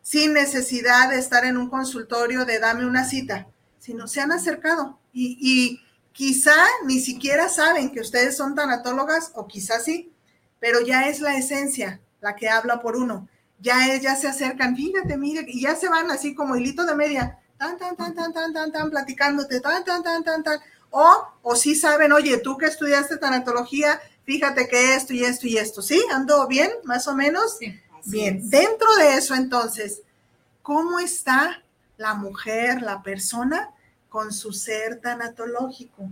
sin 0.00 0.32
necesidad 0.32 1.10
de 1.10 1.18
estar 1.18 1.44
en 1.44 1.58
un 1.58 1.68
consultorio 1.68 2.44
de 2.44 2.58
dame 2.58 2.86
una 2.86 3.04
cita, 3.04 3.46
sino 3.78 4.08
se 4.08 4.20
han 4.20 4.32
acercado. 4.32 4.98
Y, 5.12 5.36
y 5.40 5.81
quizá 6.12 6.56
ni 6.84 7.00
siquiera 7.00 7.48
saben 7.48 7.90
que 7.90 8.00
ustedes 8.00 8.36
son 8.36 8.54
tanatólogas 8.54 9.32
o 9.34 9.46
quizá 9.46 9.80
sí, 9.80 10.12
pero 10.60 10.80
ya 10.80 11.08
es 11.08 11.20
la 11.20 11.36
esencia 11.36 12.00
la 12.20 12.36
que 12.36 12.48
habla 12.48 12.80
por 12.80 12.96
uno. 12.96 13.28
Ya, 13.58 13.92
es, 13.92 14.02
ya 14.02 14.16
se 14.16 14.28
acercan, 14.28 14.76
fíjate, 14.76 15.16
mire, 15.16 15.44
y 15.46 15.62
ya 15.62 15.76
se 15.76 15.88
van 15.88 16.10
así 16.10 16.34
como 16.34 16.56
hilito 16.56 16.84
de 16.84 16.94
media, 16.94 17.38
tan, 17.58 17.78
tan, 17.78 17.96
tan, 17.96 18.14
tan, 18.14 18.32
tan, 18.32 18.52
tan, 18.52 18.72
tan, 18.72 18.90
platicándote, 18.90 19.60
tan, 19.60 19.84
tan, 19.84 20.02
tan, 20.02 20.24
tan, 20.24 20.42
tan 20.42 20.60
o, 20.90 21.26
o 21.42 21.56
sí 21.56 21.74
saben, 21.74 22.12
oye, 22.12 22.38
tú 22.38 22.58
que 22.58 22.66
estudiaste 22.66 23.16
tanatología, 23.16 24.00
fíjate 24.24 24.68
que 24.68 24.94
esto 24.94 25.14
y 25.14 25.24
esto 25.24 25.46
y 25.46 25.56
esto, 25.56 25.80
¿sí? 25.80 26.04
¿Ando 26.12 26.46
bien, 26.46 26.70
más 26.84 27.08
o 27.08 27.14
menos? 27.14 27.56
Sí. 27.58 27.80
Bien, 28.04 28.48
dentro 28.50 28.94
de 28.96 29.14
eso 29.14 29.34
entonces, 29.34 30.02
¿cómo 30.60 30.98
está 30.98 31.62
la 31.96 32.14
mujer, 32.14 32.82
la 32.82 33.02
persona 33.02 33.70
con 34.12 34.30
su 34.30 34.52
ser 34.52 35.00
tanatológico? 35.00 36.10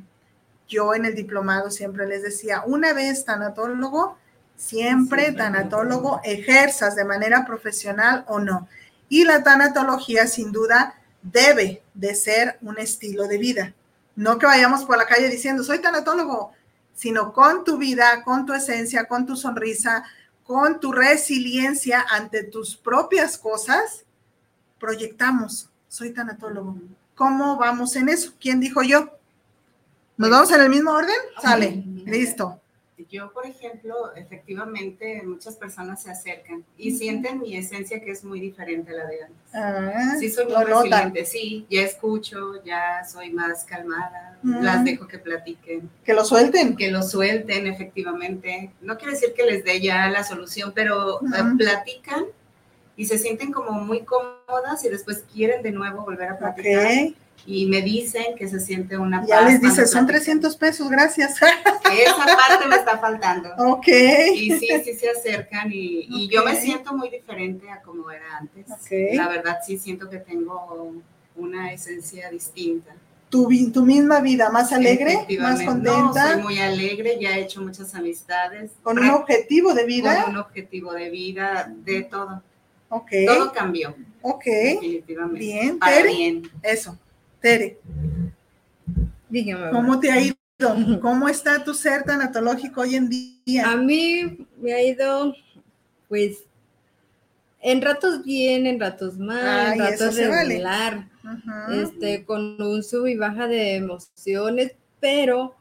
Yo 0.66 0.94
en 0.94 1.04
el 1.04 1.14
diplomado 1.14 1.70
siempre 1.70 2.06
les 2.06 2.22
decía, 2.22 2.62
una 2.64 2.94
vez 2.94 3.26
tanatólogo, 3.26 4.16
siempre 4.56 5.32
tanatólogo, 5.32 6.20
ejerzas 6.24 6.96
de 6.96 7.04
manera 7.04 7.44
profesional 7.44 8.24
o 8.26 8.38
no. 8.38 8.68
Y 9.10 9.24
la 9.24 9.42
tanatología 9.42 10.26
sin 10.26 10.50
duda 10.50 10.94
debe 11.20 11.82
de 11.92 12.14
ser 12.14 12.56
un 12.62 12.78
estilo 12.78 13.28
de 13.28 13.36
vida. 13.36 13.74
No 14.16 14.38
que 14.38 14.46
vayamos 14.46 14.84
por 14.84 14.96
la 14.96 15.06
calle 15.06 15.28
diciendo, 15.28 15.62
soy 15.62 15.80
tanatólogo, 15.80 16.52
sino 16.94 17.34
con 17.34 17.64
tu 17.64 17.76
vida, 17.76 18.22
con 18.24 18.46
tu 18.46 18.54
esencia, 18.54 19.04
con 19.04 19.26
tu 19.26 19.36
sonrisa, 19.36 20.04
con 20.44 20.80
tu 20.80 20.92
resiliencia 20.92 22.04
ante 22.08 22.44
tus 22.44 22.76
propias 22.76 23.36
cosas, 23.36 24.04
proyectamos, 24.78 25.68
soy 25.88 26.12
tanatólogo. 26.12 26.76
¿Cómo 27.20 27.58
vamos 27.58 27.96
en 27.96 28.08
eso? 28.08 28.32
¿Quién 28.40 28.60
dijo 28.60 28.82
yo? 28.82 29.10
¿Nos 30.16 30.30
vamos 30.30 30.50
en 30.52 30.62
el 30.62 30.70
mismo 30.70 30.90
orden? 30.92 31.14
Sale, 31.42 31.84
listo 32.06 32.58
yo, 33.08 33.32
por 33.32 33.46
ejemplo, 33.46 34.14
efectivamente 34.14 35.22
muchas 35.24 35.56
personas 35.56 36.02
se 36.02 36.10
acercan 36.10 36.64
y 36.76 36.92
sienten 36.92 37.40
mi 37.40 37.56
esencia 37.56 38.00
que 38.00 38.10
es 38.10 38.24
muy 38.24 38.40
diferente 38.40 38.92
a 38.92 38.94
la 38.94 39.06
de 39.06 39.22
antes. 39.22 39.38
Ah, 39.52 40.16
sí, 40.18 40.30
soy 40.30 40.46
muy 40.46 40.64
resiliente, 40.64 41.24
sí, 41.24 41.66
ya 41.70 41.82
escucho, 41.82 42.62
ya 42.64 43.04
soy 43.04 43.30
más 43.32 43.64
calmada, 43.64 44.38
las 44.42 44.84
dejo 44.84 45.06
que 45.06 45.18
platiquen. 45.18 45.90
Que 46.04 46.14
lo 46.14 46.24
suelten. 46.24 46.76
Que 46.76 46.90
lo 46.90 47.02
suelten, 47.02 47.66
efectivamente. 47.66 48.72
No 48.80 48.96
quiere 48.96 49.14
decir 49.14 49.32
que 49.34 49.44
les 49.44 49.64
dé 49.64 49.80
ya 49.80 50.08
la 50.08 50.24
solución, 50.24 50.72
pero 50.74 51.20
eh, 51.22 51.42
platican 51.56 52.24
y 52.96 53.06
se 53.06 53.18
sienten 53.18 53.52
como 53.52 53.72
muy 53.72 54.04
cómodas 54.04 54.84
y 54.84 54.88
después 54.88 55.24
quieren 55.32 55.62
de 55.62 55.72
nuevo 55.72 56.04
volver 56.04 56.30
a 56.30 56.38
platicar 56.38 57.12
y 57.46 57.66
me 57.66 57.82
dicen 57.82 58.34
que 58.36 58.48
se 58.48 58.60
siente 58.60 58.96
una 58.98 59.24
Ya 59.26 59.42
les 59.42 59.60
dice, 59.60 59.86
son 59.86 60.06
300 60.06 60.56
pesos, 60.56 60.90
gracias. 60.90 61.36
Esa 61.42 62.16
parte 62.16 62.68
me 62.68 62.76
está 62.76 62.98
faltando. 62.98 63.50
Ok. 63.58 63.88
Y 64.34 64.52
sí, 64.52 64.68
sí 64.84 64.94
se 64.94 65.10
acercan 65.10 65.70
y, 65.72 66.06
y 66.08 66.28
yo 66.28 66.44
me 66.44 66.54
siento 66.56 66.94
muy 66.94 67.10
diferente 67.10 67.70
a 67.70 67.80
como 67.82 68.10
era 68.10 68.38
antes. 68.38 68.66
La 69.14 69.28
verdad 69.28 69.58
sí 69.66 69.78
siento 69.78 70.08
que 70.08 70.18
tengo 70.18 70.92
una 71.36 71.72
esencia 71.72 72.30
distinta. 72.30 72.94
Tu, 73.30 73.48
tu 73.72 73.84
misma 73.84 74.20
vida, 74.20 74.50
más 74.50 74.72
alegre, 74.72 75.24
más 75.38 75.62
contenta. 75.62 76.32
soy 76.34 76.42
muy 76.42 76.58
alegre, 76.58 77.16
ya 77.20 77.36
he 77.36 77.42
hecho 77.42 77.62
muchas 77.62 77.94
amistades. 77.94 78.72
Con 78.82 78.98
un 78.98 79.08
objetivo 79.10 79.72
de 79.72 79.86
vida. 79.86 80.24
Con 80.24 80.34
un 80.34 80.40
objetivo 80.40 80.92
de 80.92 81.10
vida, 81.10 81.72
de 81.84 82.02
todo. 82.02 82.42
Ok. 82.90 83.10
Todo 83.26 83.52
cambió. 83.52 83.96
Ok. 84.20 84.44
Definitivamente. 84.44 85.38
Bien, 85.38 85.78
Para 85.78 86.02
bien. 86.02 86.42
Eso. 86.62 86.98
Tere, 87.40 87.78
Dígame. 89.28 89.70
¿cómo 89.70 89.98
te 89.98 90.10
ha 90.10 90.20
ido? 90.20 90.36
¿Cómo 91.00 91.28
está 91.28 91.64
tu 91.64 91.72
ser 91.72 92.02
tanatológico 92.02 92.82
hoy 92.82 92.96
en 92.96 93.08
día? 93.08 93.70
A 93.70 93.76
mí 93.76 94.46
me 94.60 94.74
ha 94.74 94.82
ido, 94.82 95.34
pues, 96.08 96.44
en 97.62 97.80
ratos 97.80 98.22
bien, 98.24 98.66
en 98.66 98.78
ratos 98.78 99.16
mal, 99.18 99.72
en 99.74 99.78
ratos 99.78 100.16
regular, 100.16 101.08
este, 101.72 102.24
con 102.24 102.60
un 102.60 102.82
sub 102.82 103.06
y 103.06 103.16
baja 103.16 103.46
de 103.46 103.76
emociones, 103.76 104.72
pero 104.98 105.54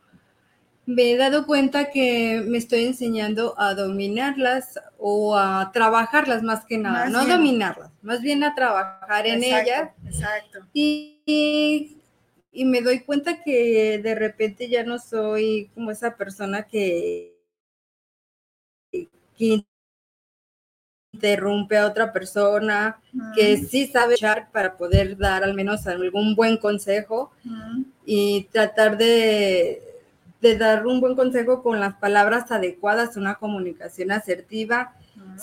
me 0.90 1.12
he 1.12 1.18
dado 1.18 1.46
cuenta 1.46 1.92
que 1.92 2.44
me 2.48 2.58
estoy 2.58 2.86
enseñando 2.86 3.54
a 3.60 3.76
dominarlas 3.76 4.80
o 4.98 5.38
a 5.38 5.70
trabajarlas 5.72 6.42
más 6.42 6.66
que 6.66 6.80
nada, 6.80 7.10
no 7.10 7.28
dominarlas, 7.28 7.92
más 8.02 8.22
bien 8.22 8.44
a 8.44 8.56
trabajar 8.56 9.28
en 9.28 9.44
ellas. 9.44 9.92
Exacto. 10.04 10.66
Y, 10.74 11.22
y, 12.52 12.66
me 12.66 12.82
doy 12.82 13.02
cuenta 13.02 13.44
que 13.44 14.00
de 14.02 14.16
repente 14.16 14.68
ya 14.68 14.84
no 14.84 14.98
soy 14.98 15.70
como 15.76 15.92
esa 15.92 16.18
persona 16.18 16.64
que, 16.64 17.38
que 18.92 19.64
interrumpe 21.14 21.78
a 21.78 21.86
otra 21.86 22.12
persona, 22.12 23.00
que 23.36 23.58
sí 23.58 23.86
sabe 23.86 24.16
echar 24.16 24.52
para 24.52 24.76
poder 24.76 25.18
dar 25.18 25.44
al 25.44 25.54
menos 25.54 25.86
algún 25.86 26.34
buen 26.34 26.58
consejo 26.58 27.32
y 28.06 28.46
tratar 28.46 28.98
de 28.98 29.89
de 30.42 30.58
dar 30.58 30.88
un 30.88 31.02
buen 31.02 31.16
consejo 31.16 31.62
con 31.62 31.80
las 31.80 31.96
palabras 31.96 32.52
adecuadas, 32.52 33.18
una 33.18 33.36
comunicación 33.36 34.12
asertiva. 34.12 34.94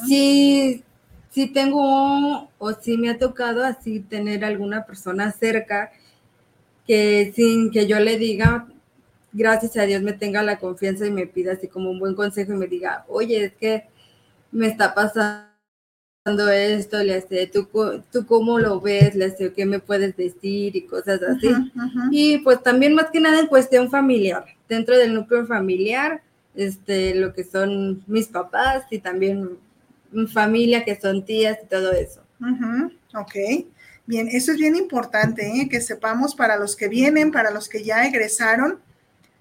Si, 0.06 0.82
si 1.30 1.46
tengo 1.48 2.48
o 2.58 2.72
si 2.80 2.96
me 2.96 3.10
ha 3.10 3.18
tocado 3.18 3.64
así 3.64 4.00
tener 4.00 4.44
alguna 4.44 4.86
persona 4.86 5.32
cerca 5.32 5.90
que 6.86 7.32
sin 7.34 7.70
que 7.70 7.86
yo 7.86 7.98
le 8.00 8.16
diga, 8.16 8.68
gracias 9.32 9.76
a 9.76 9.82
Dios 9.82 10.02
me 10.02 10.12
tenga 10.12 10.42
la 10.42 10.58
confianza 10.58 11.06
y 11.06 11.10
me 11.10 11.26
pida 11.26 11.52
así 11.52 11.68
como 11.68 11.90
un 11.90 11.98
buen 11.98 12.14
consejo 12.14 12.52
y 12.52 12.56
me 12.56 12.66
diga, 12.66 13.04
oye, 13.08 13.44
es 13.44 13.52
que 13.54 13.84
me 14.50 14.68
está 14.68 14.94
pasando 14.94 15.55
esto, 16.26 17.02
le 17.02 17.14
hace, 17.14 17.46
¿tú, 17.46 17.68
tú 18.10 18.26
cómo 18.26 18.58
lo 18.58 18.80
ves, 18.80 19.14
le 19.14 19.26
hace, 19.26 19.52
qué 19.52 19.64
me 19.64 19.78
puedes 19.78 20.16
decir 20.16 20.74
y 20.74 20.82
cosas 20.82 21.20
así. 21.22 21.48
Y 22.10 22.38
pues 22.38 22.62
también 22.62 22.94
más 22.94 23.10
que 23.10 23.20
nada 23.20 23.38
en 23.38 23.46
cuestión 23.46 23.90
familiar, 23.90 24.44
dentro 24.68 24.96
del 24.96 25.14
núcleo 25.14 25.46
familiar, 25.46 26.22
este, 26.54 27.14
lo 27.14 27.32
que 27.32 27.44
son 27.44 28.02
mis 28.06 28.26
papás 28.28 28.84
y 28.90 28.98
también 28.98 29.50
mi 30.10 30.26
familia, 30.26 30.84
que 30.84 30.98
son 30.98 31.24
tías 31.24 31.58
y 31.62 31.66
todo 31.66 31.92
eso. 31.92 32.22
Ok, 33.14 33.34
bien, 34.06 34.28
eso 34.28 34.52
es 34.52 34.58
bien 34.58 34.74
importante, 34.74 35.46
¿eh? 35.46 35.68
que 35.68 35.80
sepamos 35.80 36.34
para 36.34 36.56
los 36.56 36.74
que 36.74 36.88
vienen, 36.88 37.30
para 37.30 37.50
los 37.50 37.68
que 37.68 37.84
ya 37.84 38.04
egresaron, 38.04 38.80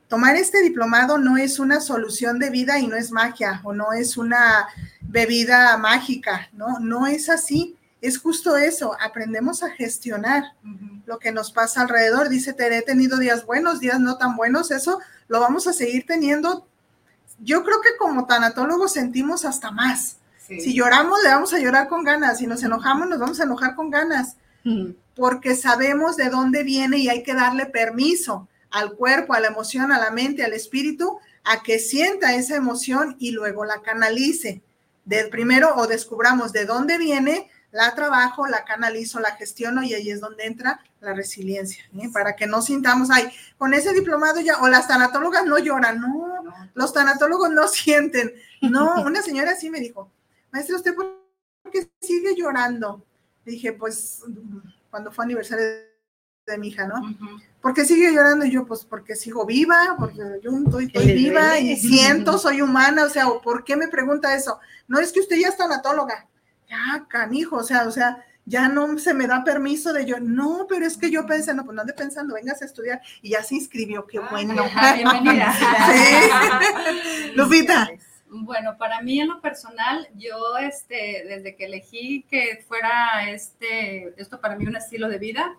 tomar 0.08 0.36
este 0.36 0.62
diplomado 0.62 1.18
no 1.18 1.38
es 1.38 1.60
una 1.60 1.82
solución 1.82 2.39
de 2.39 2.50
vida 2.50 2.80
y 2.80 2.88
no 2.88 2.96
es 2.96 3.12
magia 3.12 3.62
o 3.63 3.74
no 3.74 3.94
es 3.94 4.18
una 4.18 4.68
bebida 5.02 5.78
mágica, 5.78 6.50
¿no? 6.54 6.80
No 6.80 7.08
es 7.08 7.30
así. 7.30 7.76
Es 8.02 8.20
justo 8.20 8.56
eso, 8.56 8.96
aprendemos 9.02 9.63
a 9.63 9.72
gestionar 9.72 10.44
lo 11.06 11.18
que 11.18 11.32
nos 11.32 11.52
pasa 11.52 11.82
alrededor. 11.82 12.30
Dice 12.30 12.54
Tere, 12.54 12.78
he 12.78 12.82
tenido 12.84 13.18
días 13.18 13.46
buenos, 13.46 13.80
días 13.80 14.00
no 14.00 14.18
tan 14.18 14.36
buenos, 14.36 14.70
eso 14.70 15.00
lo 15.28 15.39
vamos 15.39 15.65
a 15.65 15.74
seguir 15.74 16.06
teniendo. 16.06 16.68
Yo 17.39 17.63
creo 17.63 17.82
que 17.82 17.98
como 17.98 18.28
tanatólogos 18.28 18.94
sentimos 18.94 19.44
hasta 19.44 19.72
más. 19.72 20.18
Si 20.48 20.76
lloramos, 20.76 21.24
le 21.24 21.30
vamos 21.30 21.54
a 21.54 21.60
llorar 21.60 21.88
con 21.88 22.04
ganas. 22.04 22.38
Si 22.38 22.46
nos 22.46 22.62
enojamos, 22.62 23.10
nos 23.10 23.18
vamos 23.18 23.39
a 23.39 23.44
enojar 23.44 23.74
con 23.74 23.89
ganas. 23.89 24.36
Porque 25.15 25.56
sabemos 25.56 26.15
de 26.18 26.30
dónde 26.30 26.63
viene 26.63 26.98
y 26.98 27.10
hay 27.10 27.24
que 27.24 27.34
darle 27.34 27.65
permiso 27.65 28.48
al 28.75 28.93
cuerpo, 28.95 29.33
a 29.33 29.39
la 29.39 29.47
emoción, 29.47 29.93
a 29.93 29.99
la 29.99 30.11
mente, 30.11 30.43
al 30.43 30.51
espíritu, 30.51 31.17
a 31.45 31.63
que 31.63 31.79
sienta 31.79 32.35
esa 32.35 32.57
emoción 32.57 33.15
y 33.19 33.31
luego 33.31 33.63
la 33.63 33.81
canalice. 33.81 34.63
Del 35.05 35.29
primero 35.29 35.75
o 35.77 35.88
descubramos 35.88 36.51
de 36.51 36.65
dónde 36.65 36.97
viene, 36.97 37.49
la 37.71 37.95
trabajo, 37.95 38.47
la 38.47 38.65
canalizo, 38.65 39.21
la 39.21 39.31
gestiono 39.38 39.81
y 39.81 39.93
ahí 39.93 40.09
es 40.09 40.19
donde 40.19 40.45
entra 40.45 40.81
la 40.99 41.13
resiliencia, 41.13 41.85
¿eh? 41.97 42.09
para 42.11 42.35
que 42.35 42.47
no 42.47 42.61
sintamos, 42.61 43.09
ay, 43.11 43.31
con 43.57 43.73
ese 43.73 43.93
diplomado 43.93 44.41
ya, 44.41 44.57
o 44.61 44.67
las 44.67 44.89
tanatólogas 44.89 45.45
no 45.45 45.57
lloran, 45.57 46.01
no, 46.01 46.43
los 46.73 46.91
tanatólogos 46.91 47.51
no 47.51 47.67
sienten, 47.69 48.33
no, 48.59 49.03
una 49.03 49.21
señora 49.21 49.51
así 49.51 49.69
me 49.69 49.79
dijo, 49.79 50.11
maestra, 50.51 50.75
¿usted 50.75 50.95
por 50.95 51.15
qué 51.71 51.89
sigue 52.01 52.35
llorando? 52.35 53.05
dije, 53.45 53.71
pues, 53.71 54.23
cuando 54.89 55.13
fue 55.13 55.23
aniversario 55.23 55.63
de 55.63 55.94
mi 56.58 56.67
hija, 56.67 56.88
¿no? 56.88 57.01
porque 57.62 57.86
sigue 57.86 58.13
llorando? 58.13 58.45
Y 58.45 58.51
yo, 58.51 58.65
pues 58.65 58.86
porque 58.86 59.15
sigo 59.15 59.45
viva, 59.45 59.95
porque 59.97 60.19
yo 60.43 60.51
estoy, 60.51 60.86
viva 61.13 61.58
y 61.58 61.75
siento, 61.75 62.38
soy 62.38 62.62
humana, 62.62 63.05
o 63.05 63.10
sea, 63.10 63.25
¿por 63.43 63.63
qué 63.63 63.75
me 63.75 63.88
pregunta 63.88 64.36
eso? 64.36 64.60
No 64.88 64.99
es 64.99 65.12
que 65.12 65.19
usted 65.19 65.38
ya 65.38 65.47
es 65.47 65.58
tanatóloga, 65.58 66.27
ya, 66.69 67.05
canijo, 67.10 67.58
o 67.58 67.63
sea, 67.63 67.88
o 67.88 67.91
sea, 67.91 68.23
ya 68.45 68.69
no 68.69 68.99
se 68.99 69.15
me 69.15 69.25
da 69.25 69.43
permiso 69.43 69.91
de 69.93 70.05
yo, 70.05 70.19
no, 70.19 70.67
pero 70.69 70.86
es 70.86 70.95
que 70.97 71.10
yo 71.10 71.25
pensé, 71.25 71.55
no, 71.55 71.65
pues 71.65 71.73
no 71.73 71.81
ande 71.81 71.93
pensando, 71.93 72.36
vengas 72.36 72.62
a 72.62 72.65
estudiar, 72.65 73.01
y 73.23 73.31
ya 73.31 73.41
se 73.41 73.55
inscribió, 73.55 74.05
qué 74.05 74.19
bueno. 74.19 74.53
bienvenida. 74.95 75.53
sí. 75.91 77.31
Lupita. 77.36 77.89
Bueno, 78.27 78.77
para 78.77 79.01
mí 79.01 79.19
en 79.19 79.27
lo 79.27 79.39
personal, 79.39 80.07
yo 80.15 80.57
este, 80.57 81.23
desde 81.27 81.55
que 81.55 81.65
elegí 81.65 82.25
que 82.29 82.63
fuera 82.67 83.29
este, 83.29 84.13
esto 84.19 84.41
para 84.41 84.55
mí 84.55 84.65
un 84.65 84.75
estilo 84.75 85.07
de 85.09 85.19
vida, 85.19 85.55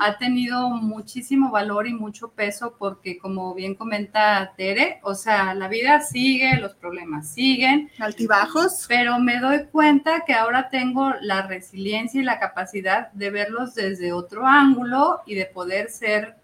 ha 0.00 0.18
tenido 0.18 0.70
muchísimo 0.70 1.50
valor 1.50 1.86
y 1.86 1.94
mucho 1.94 2.32
peso 2.32 2.74
porque 2.78 3.16
como 3.18 3.54
bien 3.54 3.74
comenta 3.74 4.52
Tere, 4.56 4.98
o 5.02 5.14
sea, 5.14 5.54
la 5.54 5.68
vida 5.68 6.00
sigue, 6.00 6.56
los 6.56 6.74
problemas 6.74 7.30
siguen. 7.30 7.90
Altibajos. 7.98 8.86
Pero 8.88 9.18
me 9.18 9.38
doy 9.38 9.66
cuenta 9.66 10.24
que 10.26 10.34
ahora 10.34 10.68
tengo 10.68 11.14
la 11.20 11.46
resiliencia 11.46 12.20
y 12.20 12.24
la 12.24 12.40
capacidad 12.40 13.12
de 13.12 13.30
verlos 13.30 13.74
desde 13.74 14.12
otro 14.12 14.46
ángulo 14.46 15.20
y 15.26 15.36
de 15.36 15.46
poder 15.46 15.90
ser 15.90 16.36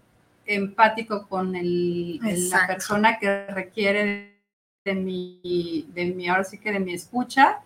empático 0.45 1.27
con 1.27 1.55
el, 1.55 2.19
la 2.49 2.67
persona 2.67 3.19
que 3.19 3.47
requiere 3.47 4.36
de 4.87 4.95
mi, 4.95 5.85
de 5.93 6.05
mi, 6.05 6.27
ahora 6.27 6.43
sí 6.43 6.57
que 6.57 6.71
de 6.71 6.79
mi 6.79 6.93
escucha. 6.93 7.59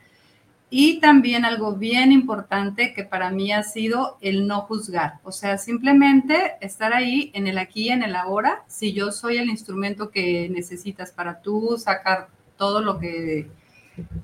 Y 0.74 1.00
también 1.02 1.44
algo 1.44 1.76
bien 1.76 2.12
importante 2.14 2.94
que 2.94 3.04
para 3.04 3.30
mí 3.30 3.52
ha 3.52 3.62
sido 3.62 4.18
el 4.22 4.48
no 4.48 4.62
juzgar, 4.62 5.16
o 5.24 5.34
sea, 5.34 5.58
simplemente 5.58 6.54
estar 6.62 6.94
ahí 6.94 7.30
en 7.34 7.48
el 7.48 7.58
aquí, 7.58 7.90
en 7.90 8.04
el 8.04 8.16
ahora. 8.16 8.64
Si 8.68 8.94
yo 8.94 9.12
soy 9.12 9.38
el 9.38 9.50
instrumento 9.50 10.12
que 10.12 10.48
necesitas 10.50 11.12
para 11.12 11.42
tú 11.42 11.78
sacar 11.78 12.30
todo 12.56 12.82
lo 12.82 13.00
que 13.00 13.50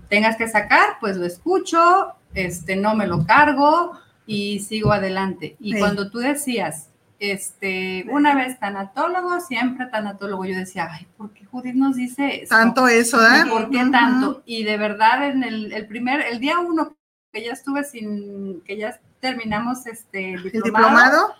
tengas 0.07 0.37
que 0.37 0.47
sacar, 0.47 0.97
pues 1.01 1.17
lo 1.17 1.25
escucho, 1.25 2.13
este, 2.33 2.77
no 2.77 2.95
me 2.95 3.07
lo 3.07 3.25
cargo 3.25 3.91
y 4.25 4.59
sigo 4.59 4.93
adelante. 4.93 5.57
Y 5.59 5.77
cuando 5.77 6.09
tú 6.09 6.19
decías, 6.19 6.89
este, 7.19 8.05
una 8.09 8.35
vez 8.35 8.59
tanatólogo, 8.59 9.39
siempre 9.41 9.87
tanatólogo. 9.87 10.45
Yo 10.45 10.55
decía, 10.55 10.87
ay, 10.91 11.07
¿por 11.17 11.31
qué 11.31 11.45
Judith 11.45 11.75
nos 11.75 11.95
dice 11.95 12.43
eso? 12.43 12.55
Tanto 12.55 12.87
eso, 12.87 13.19
¿eh? 13.21 13.45
¿Por 13.49 13.69
qué 13.69 13.85
tanto? 13.91 14.43
Y 14.45 14.63
de 14.63 14.77
verdad, 14.77 15.29
en 15.29 15.43
el, 15.43 15.87
primer, 15.87 16.21
el 16.21 16.39
día 16.39 16.59
uno 16.59 16.95
que 17.31 17.43
ya 17.43 17.53
estuve 17.53 17.83
sin, 17.83 18.61
que 18.61 18.77
ya 18.77 18.99
terminamos 19.19 19.85
este 19.87 20.37
diplomado, 20.53 21.33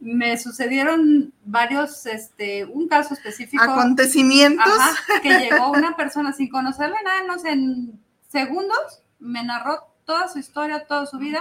me 0.00 0.38
sucedieron 0.38 1.32
varios, 1.44 2.06
este, 2.06 2.64
un 2.64 2.88
caso 2.88 3.14
específico. 3.14 3.62
Acontecimientos. 3.62 4.72
que 5.22 5.38
llegó 5.38 5.72
una 5.72 5.96
persona 5.96 6.32
sin 6.32 6.48
conocerle 6.48 6.96
nada, 7.04 7.24
no 7.26 7.38
sé, 7.38 7.50
en 7.50 8.00
segundos, 8.28 9.02
me 9.18 9.42
narró 9.42 9.88
toda 10.04 10.28
su 10.28 10.38
historia, 10.38 10.86
toda 10.86 11.06
su 11.06 11.18
vida, 11.18 11.40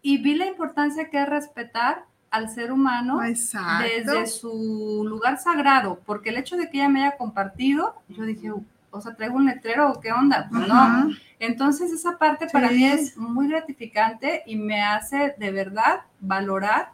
y 0.00 0.18
vi 0.18 0.36
la 0.36 0.46
importancia 0.46 1.10
que 1.10 1.20
es 1.20 1.28
respetar 1.28 2.04
al 2.34 2.50
ser 2.50 2.72
humano 2.72 3.20
desde 3.20 4.26
su 4.26 5.04
lugar 5.06 5.38
sagrado, 5.38 6.00
porque 6.04 6.30
el 6.30 6.38
hecho 6.38 6.56
de 6.56 6.68
que 6.68 6.78
ella 6.78 6.88
me 6.88 7.04
haya 7.04 7.16
compartido, 7.16 7.94
yo 8.08 8.24
dije, 8.24 8.50
o 8.90 9.00
sea, 9.00 9.14
traigo 9.14 9.36
un 9.36 9.46
letrero 9.46 9.92
o 9.92 10.00
qué 10.00 10.10
onda, 10.10 10.48
pues 10.50 10.66
no. 10.66 11.10
Entonces 11.38 11.92
esa 11.92 12.18
parte 12.18 12.48
para 12.52 12.70
mí 12.70 12.86
es 12.86 13.16
muy 13.16 13.46
gratificante 13.48 14.42
y 14.46 14.56
me 14.56 14.82
hace 14.82 15.36
de 15.38 15.52
verdad 15.52 16.00
valorar 16.18 16.90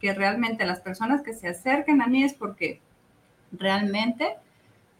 que 0.00 0.14
realmente 0.14 0.64
las 0.64 0.78
personas 0.80 1.22
que 1.22 1.34
se 1.34 1.48
acerquen 1.48 2.00
a 2.00 2.06
mí 2.06 2.22
es 2.22 2.32
porque 2.32 2.80
realmente 3.50 4.36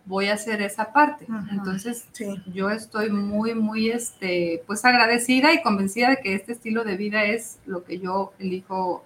voy 0.07 0.27
a 0.27 0.35
hacer 0.35 0.61
esa 0.61 0.93
parte. 0.93 1.25
Entonces, 1.53 2.09
yo 2.53 2.71
estoy 2.71 3.11
muy, 3.11 3.55
muy, 3.55 3.91
este, 3.91 4.63
pues 4.67 4.85
agradecida 4.85 5.53
y 5.53 5.63
convencida 5.63 6.11
de 6.11 6.17
que 6.17 6.35
este 6.35 6.53
estilo 6.53 6.83
de 6.83 6.97
vida 6.97 7.25
es 7.25 7.61
lo 7.65 7.85
que 7.85 8.01
yo 8.01 8.33
elijo 8.41 9.05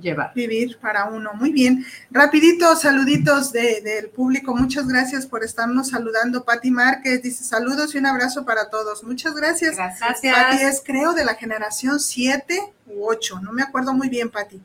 llevar. 0.00 0.32
Vivir 0.34 0.78
para 0.78 1.06
uno. 1.06 1.32
Muy 1.34 1.52
bien. 1.52 1.84
Rapidito, 2.10 2.74
saluditos 2.76 3.52
del 3.52 4.08
público. 4.08 4.54
Muchas 4.54 4.88
gracias 4.88 5.26
por 5.26 5.44
estarnos 5.44 5.88
saludando. 5.90 6.44
Pati 6.44 6.70
Márquez 6.70 7.22
dice 7.22 7.44
saludos 7.44 7.94
y 7.94 7.98
un 7.98 8.06
abrazo 8.06 8.44
para 8.44 8.70
todos. 8.70 9.04
Muchas 9.04 9.34
gracias. 9.34 9.76
Gracias. 9.76 10.20
Pati 10.20 10.62
es, 10.62 10.82
creo, 10.84 11.12
de 11.12 11.24
la 11.24 11.34
generación 11.34 12.00
7 12.00 12.60
u 12.86 13.06
8. 13.06 13.40
No 13.40 13.52
me 13.52 13.62
acuerdo 13.62 13.92
muy 13.94 14.08
bien, 14.08 14.30
Pati. 14.30 14.60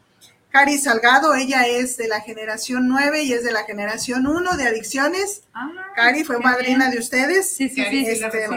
Cari 0.54 0.78
Salgado, 0.78 1.34
ella 1.34 1.66
es 1.66 1.98
de 1.98 2.08
la 2.08 2.22
generación 2.22 2.88
9 2.88 3.24
y 3.24 3.34
es 3.34 3.44
de 3.44 3.52
la 3.52 3.64
generación 3.64 4.28
1 4.28 4.56
de 4.56 4.68
adicciones. 4.68 5.42
Ah, 5.52 5.72
Cari 5.96 6.24
fue 6.24 6.38
madrina 6.40 6.92
de 6.92 7.00
ustedes. 7.00 7.50
Sí, 7.50 7.70
sí, 7.70 7.84
sí. 7.84 8.06
Este, 8.08 8.48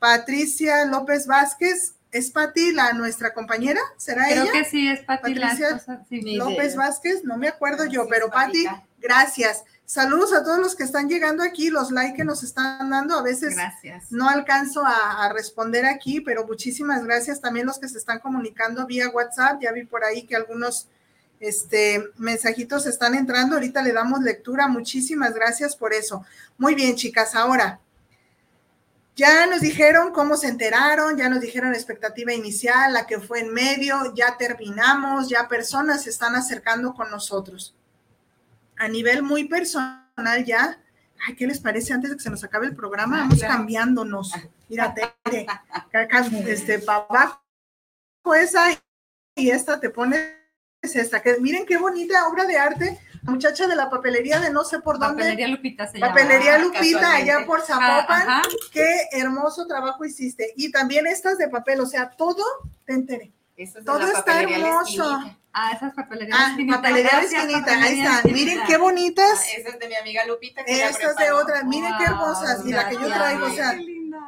Patricia 0.00 0.84
López 0.86 1.28
Vázquez, 1.28 1.94
¿Es 2.10 2.30
Pati 2.30 2.72
la 2.72 2.92
nuestra 2.94 3.34
compañera? 3.34 3.80
¿Será 3.96 4.30
ella? 4.30 4.42
Creo 4.42 4.52
que 4.52 4.64
sí, 4.64 4.88
es 4.88 5.00
Pati 5.00 5.34
Patricia 5.34 5.82
López 6.10 6.74
Vázquez, 6.74 7.24
no 7.24 7.36
me 7.36 7.48
acuerdo 7.48 7.84
yo, 7.84 8.06
pero 8.08 8.30
Pati, 8.30 8.66
gracias. 8.98 9.64
Saludos 9.84 10.34
a 10.34 10.42
todos 10.44 10.58
los 10.58 10.76
que 10.76 10.84
están 10.84 11.08
llegando 11.08 11.42
aquí, 11.42 11.70
los 11.70 11.90
likes 11.90 12.14
que 12.14 12.24
nos 12.24 12.42
están 12.42 12.90
dando. 12.90 13.18
A 13.18 13.22
veces 13.22 13.54
gracias. 13.54 14.12
no 14.12 14.28
alcanzo 14.28 14.84
a, 14.84 15.32
responder 15.32 15.86
aquí, 15.86 16.20
pero 16.20 16.46
muchísimas 16.46 17.04
gracias 17.04 17.40
también 17.40 17.66
los 17.66 17.78
que 17.78 17.88
se 17.88 17.96
están 17.96 18.18
comunicando 18.18 18.86
vía 18.86 19.08
WhatsApp. 19.08 19.62
Ya 19.62 19.72
vi 19.72 19.84
por 19.84 20.04
ahí 20.04 20.26
que 20.26 20.36
algunos 20.36 20.88
este, 21.40 22.04
mensajitos 22.18 22.86
están 22.86 23.14
entrando. 23.14 23.54
Ahorita 23.54 23.80
le 23.80 23.92
damos 23.92 24.20
lectura. 24.20 24.68
Muchísimas 24.68 25.32
gracias 25.32 25.74
por 25.74 25.94
eso. 25.94 26.22
Muy 26.58 26.74
bien, 26.74 26.94
chicas. 26.94 27.34
Ahora, 27.34 27.80
ya 29.18 29.46
nos 29.46 29.60
dijeron 29.60 30.12
cómo 30.12 30.36
se 30.36 30.46
enteraron, 30.46 31.16
ya 31.16 31.28
nos 31.28 31.40
dijeron 31.40 31.74
expectativa 31.74 32.32
inicial, 32.32 32.92
la 32.92 33.04
que 33.04 33.18
fue 33.18 33.40
en 33.40 33.52
medio, 33.52 34.14
ya 34.14 34.36
terminamos, 34.38 35.28
ya 35.28 35.48
personas 35.48 36.04
se 36.04 36.10
están 36.10 36.36
acercando 36.36 36.94
con 36.94 37.10
nosotros. 37.10 37.74
A 38.76 38.86
nivel 38.86 39.24
muy 39.24 39.48
personal 39.48 40.44
ya, 40.46 40.80
ay, 41.26 41.34
¿qué 41.34 41.48
les 41.48 41.58
parece 41.58 41.92
antes 41.92 42.10
de 42.10 42.16
que 42.16 42.22
se 42.22 42.30
nos 42.30 42.44
acabe 42.44 42.66
el 42.66 42.76
programa? 42.76 43.16
Ah, 43.16 43.20
Vamos 43.22 43.40
cambiándonos. 43.40 44.32
Mira, 44.68 44.94
Tere, 45.24 45.46
este, 46.46 46.78
para 46.78 46.98
abajo 47.08 47.42
esa 48.36 48.70
y 49.34 49.50
esta 49.50 49.80
te 49.80 49.90
pones 49.90 50.32
esta, 50.80 51.20
que 51.20 51.40
miren 51.40 51.66
qué 51.66 51.76
bonita 51.76 52.28
obra 52.28 52.44
de 52.44 52.56
arte, 52.56 53.00
muchacha 53.28 53.66
de 53.66 53.76
la 53.76 53.88
papelería 53.88 54.40
de 54.40 54.50
no 54.50 54.64
sé 54.64 54.80
por 54.80 54.98
dónde. 54.98 55.22
Papelería 55.22 55.48
Lupita 55.48 55.86
se 55.86 55.98
Papelería 55.98 56.58
llama, 56.58 56.64
Lupita, 56.64 57.14
allá 57.14 57.46
por 57.46 57.60
Zapopan. 57.60 58.24
Ah, 58.28 58.42
qué 58.72 59.08
hermoso 59.12 59.66
trabajo 59.66 60.04
hiciste. 60.04 60.52
Y 60.56 60.70
también 60.70 61.06
estas 61.06 61.38
de 61.38 61.48
papel, 61.48 61.80
o 61.80 61.86
sea, 61.86 62.10
todo, 62.10 62.44
te 62.84 62.94
enteré. 62.94 63.32
Todo 63.84 64.06
está 64.12 64.42
hermoso. 64.42 65.20
Ah, 65.52 65.72
esas 65.74 65.92
papelerías 65.94 66.38
ah, 66.38 66.56
Papelería 66.70 67.18
ahí 67.18 67.98
están. 67.98 68.32
Miren 68.32 68.60
qué 68.66 68.76
bonitas. 68.76 69.40
Ah, 69.40 69.58
esa 69.58 69.68
es 69.70 69.78
de 69.78 69.88
mi 69.88 69.96
amiga 69.96 70.24
Lupita. 70.26 70.60
Estas 70.62 71.16
de 71.16 71.32
otras, 71.32 71.64
miren 71.64 71.92
qué 71.98 72.04
hermosas. 72.04 72.64
Y 72.64 72.70
la 72.70 72.88
que 72.88 72.94
yo 72.94 73.08
traigo, 73.08 73.46
o 73.46 73.50
sea, 73.50 73.76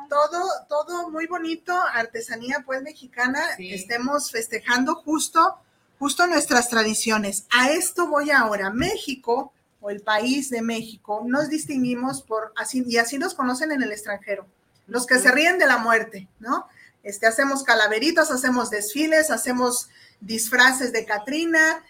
todo, 0.09 0.49
todo 0.69 1.11
muy 1.11 1.27
bonito, 1.27 1.73
artesanía 1.95 2.65
pues 2.67 2.83
mexicana. 2.83 3.41
Estemos 3.59 4.31
festejando 4.33 4.97
justo, 4.97 5.59
justo 6.01 6.27
nuestras 6.27 6.71
tradiciones. 6.71 7.45
A 7.51 7.71
esto 7.71 8.09
voy 8.09 8.31
ahora. 8.31 8.71
México 8.71 9.53
o 9.83 9.91
el 9.91 10.01
país 10.01 10.49
de 10.49 10.63
México 10.63 11.23
nos 11.27 11.51
distinguimos 11.51 12.23
por 12.23 12.53
así, 12.57 12.83
y 12.87 12.97
así 12.97 13.19
nos 13.19 13.35
conocen 13.35 13.71
en 13.71 13.83
el 13.83 13.93
extranjero. 13.93 14.47
Los 14.87 15.07
que 15.07 15.19
se 15.19 15.31
ríen 15.31 15.59
de 15.59 15.67
la 15.67 15.77
muerte, 15.77 16.27
¿no? 16.41 16.67
Este, 17.03 17.27
hacemos 17.27 17.63
calaveritas, 17.63 18.31
hacemos 18.31 18.71
desfiles, 18.71 19.31
hacemos 19.31 19.91
disfraces 20.21 20.91
de 20.93 21.05
Catrina, 21.05 21.85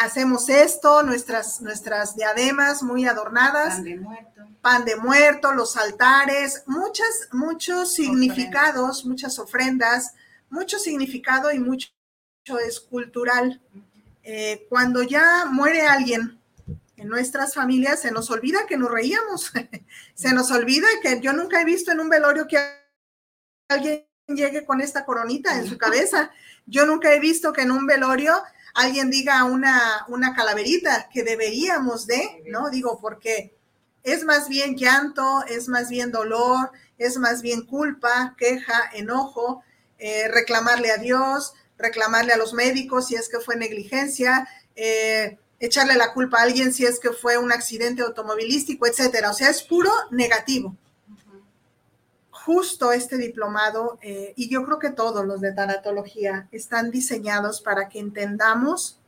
hacemos 0.00 0.48
esto, 0.48 1.02
nuestras, 1.02 1.60
nuestras 1.60 2.14
diademas 2.14 2.84
muy 2.84 3.06
adornadas. 3.06 3.74
Pan 3.74 3.84
de 3.84 3.96
muerto. 3.96 4.48
Pan 4.62 4.84
de 4.84 4.96
muerto, 4.96 5.52
los 5.52 5.76
altares, 5.76 6.62
muchas, 6.66 7.28
muchos 7.32 7.92
significados, 7.92 9.04
muchas 9.04 9.38
ofrendas, 9.40 10.14
mucho 10.48 10.78
significado 10.78 11.50
y 11.52 11.58
mucho 11.58 11.88
es 12.56 12.78
cultural. 12.78 13.60
Eh, 14.22 14.66
cuando 14.68 15.02
ya 15.02 15.46
muere 15.50 15.82
alguien 15.82 16.38
en 16.96 17.08
nuestras 17.08 17.54
familias, 17.54 18.00
se 18.00 18.12
nos 18.12 18.30
olvida 18.30 18.66
que 18.68 18.76
nos 18.76 18.90
reíamos, 18.90 19.52
se 20.14 20.32
nos 20.32 20.50
olvida 20.52 20.86
que 21.02 21.20
yo 21.20 21.32
nunca 21.32 21.60
he 21.60 21.64
visto 21.64 21.90
en 21.90 21.98
un 21.98 22.08
velorio 22.08 22.46
que 22.46 22.58
alguien 23.68 24.06
llegue 24.28 24.64
con 24.64 24.80
esta 24.80 25.04
coronita 25.04 25.58
en 25.58 25.66
su 25.66 25.76
cabeza. 25.76 26.30
Yo 26.66 26.86
nunca 26.86 27.12
he 27.12 27.20
visto 27.20 27.52
que 27.52 27.62
en 27.62 27.70
un 27.70 27.86
velorio 27.86 28.34
alguien 28.74 29.10
diga 29.10 29.44
una, 29.44 30.04
una 30.08 30.34
calaverita 30.34 31.08
que 31.12 31.22
deberíamos 31.22 32.06
de, 32.06 32.44
¿no? 32.46 32.70
Digo, 32.70 33.00
porque 33.00 33.56
es 34.02 34.24
más 34.24 34.48
bien 34.48 34.76
llanto, 34.76 35.44
es 35.46 35.68
más 35.68 35.88
bien 35.88 36.12
dolor, 36.12 36.70
es 36.96 37.16
más 37.18 37.42
bien 37.42 37.66
culpa, 37.66 38.34
queja, 38.38 38.90
enojo, 38.92 39.62
eh, 39.98 40.28
reclamarle 40.28 40.90
a 40.92 40.98
Dios, 40.98 41.54
reclamarle 41.78 42.32
a 42.32 42.36
los 42.36 42.52
médicos 42.52 43.06
si 43.06 43.14
es 43.14 43.28
que 43.28 43.40
fue 43.40 43.56
negligencia, 43.56 44.48
eh, 44.76 45.38
echarle 45.60 45.94
la 45.94 46.12
culpa 46.12 46.38
a 46.38 46.42
alguien 46.42 46.72
si 46.72 46.84
es 46.84 47.00
que 47.00 47.10
fue 47.10 47.38
un 47.38 47.52
accidente 47.52 48.02
automovilístico, 48.02 48.86
etcétera. 48.86 49.30
O 49.30 49.34
sea, 49.34 49.48
es 49.48 49.62
puro 49.62 49.90
negativo 50.10 50.76
justo 52.48 52.92
este 52.92 53.18
diplomado, 53.18 53.98
eh, 54.00 54.32
y 54.34 54.48
yo 54.48 54.64
creo 54.64 54.78
que 54.78 54.88
todos 54.88 55.26
los 55.26 55.42
de 55.42 55.52
tanatología 55.52 56.48
están 56.50 56.90
diseñados 56.90 57.60
para 57.60 57.90
que 57.90 57.98
entendamos 57.98 58.98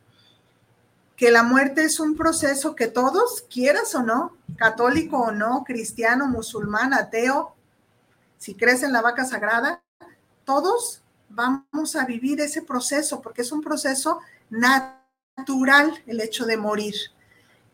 que 1.15 1.31
la 1.31 1.41
muerte 1.41 1.83
es 1.83 1.99
un 1.99 2.15
proceso 2.15 2.75
que 2.75 2.85
todos, 2.85 3.41
quieras 3.51 3.95
o 3.95 4.03
no, 4.03 4.37
católico 4.57 5.17
o 5.17 5.31
no, 5.31 5.63
cristiano, 5.63 6.27
musulmán, 6.27 6.93
ateo, 6.93 7.55
si 8.37 8.53
crees 8.53 8.83
en 8.83 8.93
la 8.93 9.01
vaca 9.01 9.25
sagrada, 9.25 9.81
todos 10.45 11.01
vamos 11.33 11.95
a 11.95 12.05
vivir 12.05 12.41
ese 12.41 12.61
proceso, 12.61 13.21
porque 13.21 13.41
es 13.41 13.51
un 13.51 13.61
proceso 13.61 14.19
natural 14.49 15.93
el 16.05 16.21
hecho 16.21 16.45
de 16.45 16.57
morir. 16.57 16.95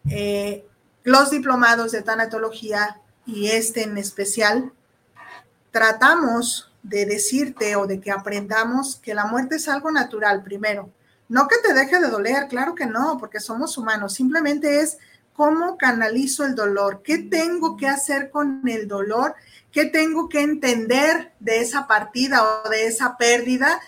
Eh, 0.09 0.65
los 1.03 1.31
diplomados 1.31 1.91
de 1.91 2.01
tanatología 2.01 2.99
y 3.25 3.47
este 3.47 3.83
en 3.83 3.97
especial 3.97 4.71
tratamos 5.71 6.71
de 6.83 7.05
decirte 7.05 7.75
o 7.75 7.87
de 7.87 7.99
que 7.99 8.11
aprendamos 8.11 8.95
que 8.95 9.13
la 9.13 9.25
muerte 9.25 9.55
es 9.55 9.67
algo 9.67 9.91
natural 9.91 10.43
primero. 10.43 10.89
No 11.29 11.47
que 11.47 11.57
te 11.57 11.73
deje 11.73 11.99
de 11.99 12.09
doler, 12.09 12.47
claro 12.47 12.73
que 12.73 12.85
no, 12.85 13.17
porque 13.19 13.41
somos 13.41 13.77
humanos. 13.77 14.13
Simplemente 14.13 14.79
es 14.79 14.97
cómo 15.37 15.77
canalizo 15.77 16.45
el 16.45 16.55
dolor, 16.55 17.03
qué 17.03 17.19
tengo 17.19 17.77
que 17.77 17.87
hacer 17.87 18.31
con 18.31 18.67
el 18.67 18.87
dolor, 18.87 19.35
qué 19.71 19.85
tengo 19.85 20.27
que 20.27 20.41
entender 20.41 21.33
de 21.39 21.61
esa 21.61 21.85
partida 21.87 22.43
o 22.43 22.69
de 22.69 22.87
esa 22.87 23.17
pérdida, 23.17 23.79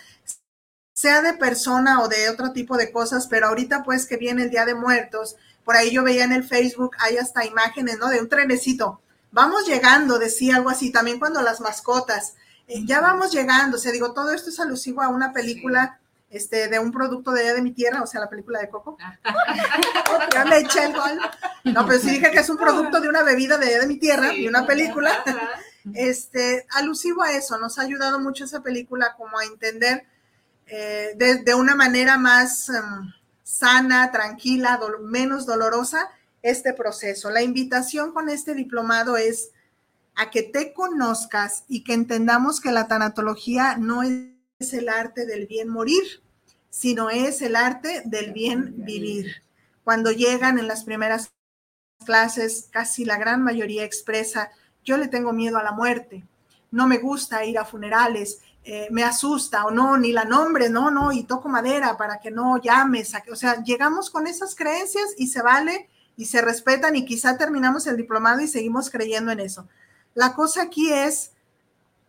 sea 0.94 1.22
de 1.22 1.32
persona 1.32 2.02
o 2.02 2.08
de 2.08 2.30
otro 2.30 2.52
tipo 2.52 2.76
de 2.76 2.92
cosas, 2.92 3.26
pero 3.26 3.48
ahorita 3.48 3.82
pues 3.82 4.06
que 4.06 4.16
viene 4.16 4.44
el 4.44 4.50
Día 4.50 4.64
de 4.64 4.76
Muertos, 4.76 5.34
por 5.64 5.74
ahí 5.74 5.90
yo 5.90 6.04
veía 6.04 6.22
en 6.22 6.32
el 6.32 6.44
Facebook, 6.44 6.92
hay 7.00 7.16
hasta 7.16 7.44
imágenes, 7.44 7.98
¿no? 7.98 8.08
De 8.08 8.20
un 8.20 8.28
trenecito. 8.28 9.00
Vamos 9.32 9.66
llegando, 9.66 10.20
decía 10.20 10.56
algo 10.56 10.70
así, 10.70 10.92
también 10.92 11.18
cuando 11.18 11.42
las 11.42 11.60
mascotas, 11.60 12.34
eh, 12.68 12.84
ya 12.86 13.00
vamos 13.00 13.32
llegando, 13.32 13.76
o 13.76 13.80
sea, 13.80 13.90
digo, 13.90 14.12
todo 14.12 14.32
esto 14.32 14.50
es 14.50 14.60
alusivo 14.60 15.02
a 15.02 15.08
una 15.08 15.32
película. 15.32 15.99
Este, 16.30 16.68
de 16.68 16.78
un 16.78 16.92
producto 16.92 17.32
de 17.32 17.40
allá 17.40 17.54
de 17.54 17.62
mi 17.62 17.72
tierra, 17.72 18.02
o 18.02 18.06
sea, 18.06 18.20
la 18.20 18.30
película 18.30 18.60
de 18.60 18.70
Coco. 18.70 18.96
ya 20.32 20.44
le 20.44 20.58
eché 20.60 20.84
el 20.84 20.92
gol. 20.92 21.20
No, 21.64 21.84
pero 21.86 21.98
sí 21.98 22.10
dije 22.10 22.30
que 22.30 22.38
es 22.38 22.48
un 22.48 22.56
producto 22.56 23.00
de 23.00 23.08
una 23.08 23.24
bebida 23.24 23.58
de 23.58 23.66
allá 23.66 23.80
de 23.80 23.86
mi 23.88 23.98
tierra, 23.98 24.32
y 24.32 24.46
una 24.48 24.66
película. 24.66 25.24
Este, 25.94 26.66
alusivo 26.72 27.22
a 27.22 27.32
eso, 27.32 27.56
nos 27.58 27.78
ha 27.78 27.82
ayudado 27.82 28.20
mucho 28.20 28.44
esa 28.44 28.62
película 28.62 29.14
como 29.16 29.38
a 29.38 29.46
entender 29.46 30.04
eh, 30.66 31.14
de, 31.16 31.54
una 31.54 31.74
manera 31.74 32.18
más 32.18 32.68
em, 32.68 33.12
sana, 33.42 34.12
tranquila, 34.12 34.78
menos 35.00 35.46
dolorosa, 35.46 36.10
este 36.42 36.72
proceso. 36.74 37.30
La 37.30 37.42
invitación 37.42 38.12
con 38.12 38.28
este 38.28 38.54
diplomado 38.54 39.16
es 39.16 39.50
a 40.14 40.30
que 40.30 40.42
te 40.42 40.72
conozcas 40.72 41.64
y 41.66 41.82
que 41.82 41.94
entendamos 41.94 42.60
que 42.60 42.70
la 42.72 42.86
tanatología 42.86 43.76
no 43.76 44.02
es 44.02 44.10
el 44.60 44.90
arte 44.90 45.24
del 45.24 45.46
bien 45.46 45.70
morir, 45.70 46.22
sino 46.68 47.08
es 47.08 47.40
el 47.40 47.56
arte 47.56 48.02
del 48.04 48.32
bien 48.32 48.74
vivir. 48.84 49.42
Cuando 49.84 50.12
llegan 50.12 50.58
en 50.58 50.68
las 50.68 50.84
primeras 50.84 51.32
clases, 52.04 52.68
casi 52.70 53.06
la 53.06 53.16
gran 53.16 53.42
mayoría 53.42 53.84
expresa, 53.84 54.50
yo 54.84 54.98
le 54.98 55.08
tengo 55.08 55.32
miedo 55.32 55.56
a 55.56 55.62
la 55.62 55.72
muerte, 55.72 56.24
no 56.70 56.86
me 56.86 56.98
gusta 56.98 57.44
ir 57.44 57.58
a 57.58 57.64
funerales, 57.64 58.40
eh, 58.62 58.88
me 58.90 59.02
asusta 59.02 59.64
o 59.64 59.70
no, 59.70 59.96
ni 59.96 60.12
la 60.12 60.24
nombre, 60.24 60.68
no, 60.68 60.90
no, 60.90 61.10
y 61.10 61.24
toco 61.24 61.48
madera 61.48 61.96
para 61.96 62.20
que 62.20 62.30
no 62.30 62.60
llames, 62.60 63.14
o 63.32 63.36
sea, 63.36 63.62
llegamos 63.64 64.10
con 64.10 64.26
esas 64.26 64.54
creencias 64.54 65.14
y 65.16 65.28
se 65.28 65.40
vale 65.40 65.88
y 66.16 66.26
se 66.26 66.42
respetan 66.42 66.96
y 66.96 67.06
quizá 67.06 67.38
terminamos 67.38 67.86
el 67.86 67.96
diplomado 67.96 68.40
y 68.40 68.48
seguimos 68.48 68.90
creyendo 68.90 69.32
en 69.32 69.40
eso. 69.40 69.66
La 70.12 70.34
cosa 70.34 70.62
aquí 70.62 70.92
es, 70.92 71.32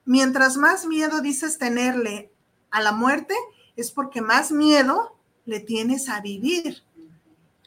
mientras 0.03 0.57
más 0.57 0.85
miedo 0.85 1.21
dices 1.21 1.57
tenerle 1.57 2.30
a 2.71 2.81
la 2.81 2.91
muerte, 2.91 3.35
es 3.75 3.91
porque 3.91 4.21
más 4.21 4.51
miedo 4.51 5.15
le 5.45 5.59
tienes 5.59 6.09
a 6.09 6.21
vivir 6.21 6.83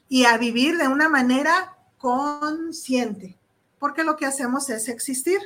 y 0.08 0.24
a 0.24 0.36
vivir 0.38 0.76
de 0.78 0.88
una 0.88 1.08
manera 1.08 1.76
consciente, 1.98 3.38
porque 3.78 4.04
lo 4.04 4.16
que 4.16 4.26
hacemos 4.26 4.68
es 4.70 4.88
existir. 4.88 5.40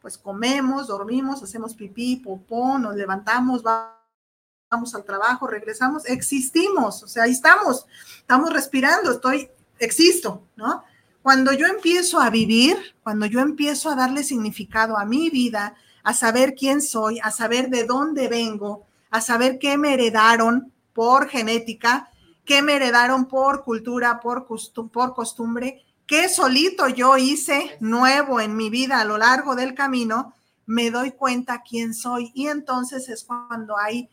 Pues 0.00 0.16
comemos, 0.16 0.86
dormimos, 0.86 1.42
hacemos 1.42 1.74
pipí, 1.74 2.16
popó, 2.16 2.78
nos 2.78 2.96
levantamos, 2.96 3.62
vamos 3.62 4.94
al 4.94 5.04
trabajo, 5.04 5.46
regresamos, 5.46 6.06
existimos, 6.06 7.02
o 7.02 7.08
sea, 7.08 7.24
ahí 7.24 7.32
estamos, 7.32 7.86
estamos 8.18 8.50
respirando, 8.50 9.10
estoy 9.10 9.50
existo, 9.78 10.46
¿no? 10.56 10.84
Cuando 11.22 11.52
yo 11.52 11.66
empiezo 11.66 12.18
a 12.18 12.30
vivir, 12.30 12.78
cuando 13.02 13.26
yo 13.26 13.40
empiezo 13.40 13.90
a 13.90 13.94
darle 13.94 14.24
significado 14.24 14.96
a 14.96 15.04
mi 15.04 15.28
vida, 15.28 15.74
a 16.02 16.14
saber 16.14 16.54
quién 16.54 16.80
soy, 16.80 17.20
a 17.20 17.30
saber 17.30 17.68
de 17.68 17.84
dónde 17.84 18.28
vengo, 18.28 18.86
a 19.10 19.20
saber 19.20 19.58
qué 19.58 19.76
me 19.76 19.94
heredaron 19.94 20.72
por 20.92 21.28
genética, 21.28 22.10
qué 22.44 22.62
me 22.62 22.76
heredaron 22.76 23.26
por 23.26 23.64
cultura, 23.64 24.20
por, 24.20 24.46
por 24.92 25.14
costumbre, 25.14 25.84
que 26.06 26.28
solito 26.28 26.88
yo 26.88 27.16
hice 27.16 27.76
nuevo 27.80 28.40
en 28.40 28.56
mi 28.56 28.70
vida 28.70 29.00
a 29.00 29.04
lo 29.04 29.18
largo 29.18 29.54
del 29.54 29.74
camino, 29.74 30.34
me 30.66 30.90
doy 30.90 31.12
cuenta 31.12 31.62
quién 31.62 31.94
soy 31.94 32.32
y 32.34 32.48
entonces 32.48 33.08
es 33.08 33.24
cuando 33.24 33.76
hay 33.78 34.08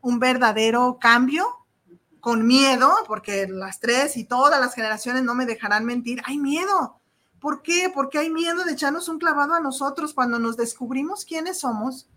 un 0.00 0.18
verdadero 0.18 0.98
cambio 1.00 1.46
con 2.20 2.46
miedo, 2.46 2.94
porque 3.06 3.48
las 3.48 3.80
tres 3.80 4.16
y 4.16 4.24
todas 4.24 4.60
las 4.60 4.74
generaciones 4.74 5.24
no 5.24 5.34
me 5.34 5.44
dejarán 5.44 5.84
mentir, 5.84 6.22
hay 6.24 6.38
miedo. 6.38 7.00
¿Por 7.40 7.62
qué? 7.62 7.90
Porque 7.92 8.18
hay 8.18 8.30
miedo 8.30 8.64
de 8.64 8.72
echarnos 8.72 9.08
un 9.08 9.18
clavado 9.18 9.54
a 9.54 9.60
nosotros 9.60 10.14
cuando 10.14 10.38
nos 10.38 10.56
descubrimos 10.56 11.24
quiénes 11.24 11.58
somos. 11.58 12.08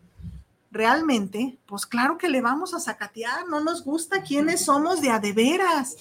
Realmente, 0.75 1.57
pues 1.65 1.85
claro 1.85 2.17
que 2.17 2.27
le 2.27 2.41
vamos 2.41 2.73
a 2.73 2.81
sacatear, 2.81 3.47
no 3.47 3.61
nos 3.61 3.81
gusta 3.81 4.23
quiénes 4.23 4.65
somos 4.65 4.99
de 4.99 5.09
a 5.09 5.19
de 5.19 5.31
veras. 5.31 5.95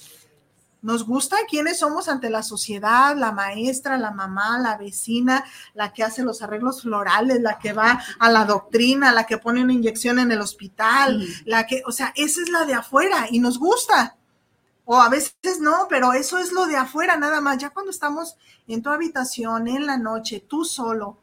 Nos 0.83 1.07
gusta 1.07 1.37
quiénes 1.49 1.79
somos 1.79 2.09
ante 2.09 2.29
la 2.29 2.43
sociedad, 2.43 3.17
la 3.17 3.31
maestra, 3.31 3.97
la 3.99 4.11
mamá, 4.11 4.59
la 4.59 4.77
vecina, 4.77 5.45
la 5.75 5.93
que 5.93 6.03
hace 6.03 6.25
los 6.25 6.43
arreglos 6.43 6.83
florales, 6.83 7.41
la 7.41 7.57
que 7.61 7.73
va 7.73 8.03
a 8.19 8.33
la 8.33 8.45
doctrina, 8.47 9.13
la 9.13 9.27
que 9.27 9.39
pone 9.39 9.63
una 9.63 9.73
inyección 9.73 10.19
en 10.19 10.33
el 10.33 10.41
hospital, 10.41 11.25
la 11.45 11.69
que, 11.69 11.85
o 11.87 11.93
sea, 11.93 12.13
esa 12.17 12.43
es 12.43 12.49
la 12.49 12.65
de 12.65 12.75
afuera 12.75 13.29
y 13.31 13.39
nos 13.39 13.61
gusta. 13.61 14.17
O 14.85 15.01
a 15.01 15.09
veces 15.09 15.61
no, 15.61 15.87
pero 15.89 16.15
eso 16.15 16.39
es 16.39 16.51
lo 16.51 16.67
de 16.67 16.79
afuera 16.79 17.17
nada 17.17 17.41
más. 17.41 17.59
Ya 17.59 17.71
cuando 17.71 17.93
estamos 17.93 18.35
en 18.67 18.83
tu 18.83 18.91
habitación, 18.91 19.69
en 19.69 19.87
la 19.87 19.99
noche, 19.99 20.45
tú 20.49 20.65
solo, 20.65 21.19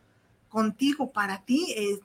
contigo, 0.47 1.11
para 1.11 1.41
ti, 1.41 1.73
eh, 1.75 1.99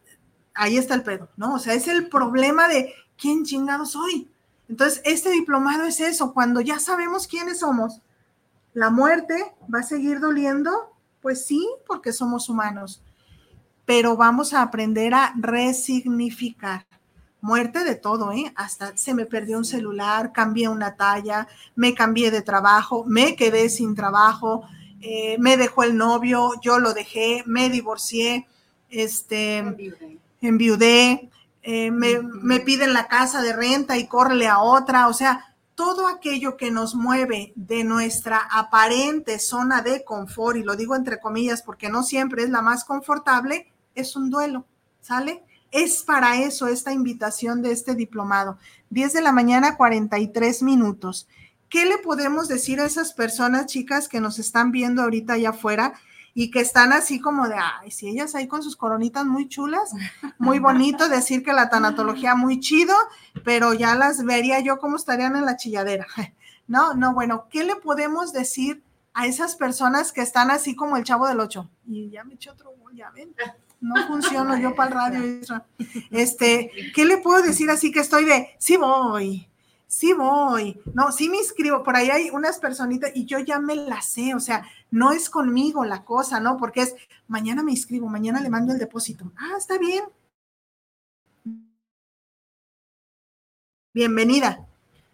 ahí 0.57 0.77
está 0.77 0.95
el 0.95 1.03
pedo, 1.03 1.29
¿no? 1.37 1.55
O 1.55 1.59
sea, 1.59 1.75
es 1.75 1.89
el 1.89 2.09
problema 2.09 2.69
de 2.69 2.93
quién 3.17 3.45
chingado 3.45 3.87
soy. 3.87 4.31
Entonces, 4.69 5.01
este 5.05 5.31
diplomado 5.31 5.85
es 5.85 6.01
eso, 6.01 6.33
cuando 6.33 6.61
ya 6.61 6.79
sabemos 6.79 7.27
quiénes 7.27 7.61
somos, 7.61 8.01
la 8.75 8.91
muerte 8.91 9.55
va 9.73 9.81
a 9.81 9.85
seguir 9.85 10.21
doliendo, 10.21 10.71
pues 11.23 11.47
sí, 11.47 11.67
porque 11.87 12.13
somos 12.13 12.49
humanos, 12.49 13.03
pero 13.85 14.17
vamos 14.17 14.53
a 14.53 14.63
aprender 14.63 15.15
a 15.15 15.33
resignificar. 15.37 16.87
Muerte 17.41 17.85
de 17.85 17.95
todo, 17.95 18.33
¿eh? 18.33 18.53
Hasta 18.57 18.97
se 18.97 19.15
me 19.15 19.25
perdió 19.25 19.57
un 19.57 19.65
celular, 19.65 20.33
cambié 20.33 20.69
una 20.69 20.97
talla, 20.97 21.47
me 21.77 21.95
cambié 21.95 22.31
de 22.31 22.43
trabajo, 22.43 23.05
me 23.07 23.37
quedé 23.37 23.69
sin 23.69 23.95
trabajo, 23.95 24.65
eh, 25.01 25.37
me 25.39 25.57
dejó 25.57 25.85
el 25.85 25.97
novio, 25.97 26.53
yo 26.61 26.81
lo 26.81 26.93
dejé, 26.93 27.45
me 27.47 27.71
divorcié, 27.71 28.49
este, 28.89 29.63
enviudé, 30.41 31.31
eh, 31.63 31.91
me, 31.91 32.61
piden 32.61 32.93
la 32.93 33.09
casa 33.09 33.43
de 33.43 33.53
renta 33.53 33.97
y 33.99 34.07
córrele 34.07 34.47
a 34.47 34.61
otra, 34.61 35.09
o 35.09 35.13
sea, 35.13 35.57
todo 35.75 36.07
aquello 36.07 36.57
que 36.57 36.71
nos 36.71 36.95
mueve 36.95 37.53
de 37.57 37.85
nuestra 37.85 38.39
aparente 38.51 39.39
zona 39.39 39.83
de 39.83 40.05
confort, 40.05 40.57
y 40.57 40.63
lo 40.63 40.77
digo 40.77 40.95
entre 40.95 41.19
comillas 41.19 41.63
porque 41.63 41.91
no 41.91 42.03
siempre 42.03 42.45
es 42.45 42.51
la 42.51 42.63
más 42.63 42.85
confortable, 42.85 43.73
es 43.95 44.15
un 44.15 44.31
duelo, 44.31 44.65
¿sale? 45.01 45.43
Es 45.73 46.05
para 46.05 46.41
eso 46.41 46.69
esta 46.69 46.93
invitación 46.93 47.63
de 47.63 47.73
este 47.73 47.95
diplomado. 47.95 48.59
10 48.91 49.13
de 49.15 49.21
la 49.21 49.33
mañana, 49.33 49.77
43 49.77 50.63
minutos. 50.63 51.27
¿Qué 51.69 51.85
le 51.85 51.99
podemos 51.99 52.47
decir 52.47 52.81
a 52.81 52.87
esas 52.87 53.13
personas, 53.13 53.67
chicas, 53.67 54.09
que 54.09 54.21
nos 54.21 54.39
están 54.39 54.71
viendo 54.71 55.03
ahorita 55.03 55.33
allá 55.33 55.51
afuera? 55.51 55.95
Y 56.39 56.51
que 56.51 56.61
están 56.61 56.93
así 56.93 57.19
como 57.19 57.49
de, 57.49 57.55
ay, 57.57 57.91
si 57.91 58.09
ellas 58.09 58.35
ahí 58.35 58.47
con 58.47 58.63
sus 58.63 58.77
coronitas 58.77 59.25
muy 59.25 59.49
chulas, 59.49 59.91
muy 60.37 60.59
bonito 60.59 61.09
decir 61.09 61.43
que 61.43 61.55
la 61.55 61.71
tanatología 61.71 62.35
muy 62.35 62.61
chido, 62.61 62.95
pero 63.43 63.73
ya 63.73 63.95
las 63.95 64.23
vería 64.23 64.61
yo 64.61 64.77
como 64.79 64.97
estarían 64.97 65.35
en 65.35 65.47
la 65.47 65.57
chilladera. 65.57 66.07
No, 66.69 66.95
no, 66.95 67.15
bueno, 67.15 67.47
¿qué 67.49 67.63
le 67.63 67.77
podemos 67.77 68.33
decir 68.33 68.83
a 69.15 69.29
esas 69.29 69.55
personas 69.55 70.11
que 70.11 70.21
están 70.21 70.51
así 70.51 70.75
como 70.75 70.97
el 70.97 71.05
chavo 71.05 71.29
del 71.29 71.39
ocho? 71.39 71.71
Y 71.87 72.11
ya 72.11 72.25
me 72.25 72.35
eché 72.35 72.51
otro 72.51 72.73
gol, 72.81 72.93
ya 72.93 73.09
ven. 73.11 73.33
No 73.81 73.95
funciono 74.09 74.59
yo 74.59 74.75
para 74.75 74.89
el 74.89 74.95
radio. 74.97 75.61
Este, 76.11 76.73
¿qué 76.93 77.05
le 77.05 77.19
puedo 77.19 77.41
decir 77.41 77.71
así 77.71 77.93
que 77.93 78.01
estoy 78.01 78.25
de, 78.25 78.49
sí 78.59 78.77
voy, 78.77 79.49
sí 79.87 80.13
voy, 80.13 80.81
no, 80.93 81.13
sí 81.13 81.29
me 81.29 81.37
inscribo, 81.37 81.85
por 81.85 81.95
ahí 81.95 82.11
hay 82.11 82.31
unas 82.31 82.59
personitas 82.59 83.13
y 83.15 83.27
yo 83.27 83.39
ya 83.39 83.61
me 83.61 83.77
las 83.77 84.07
sé, 84.07 84.35
o 84.35 84.41
sea, 84.41 84.67
no 84.91 85.13
es 85.13 85.31
conmigo 85.31 85.85
la 85.85 86.05
cosa, 86.05 86.41
¿no? 86.41 86.57
Porque 86.57 86.83
es, 86.83 86.95
mañana 87.29 87.63
me 87.63 87.73
inscribo, 87.73 88.09
mañana 88.09 88.41
le 88.41 88.51
mando 88.51 88.73
el 88.73 88.79
depósito. 88.79 89.33
Ah, 89.37 89.55
está 89.59 89.79
bien. 89.79 90.05
Bienvenida. 93.93 94.67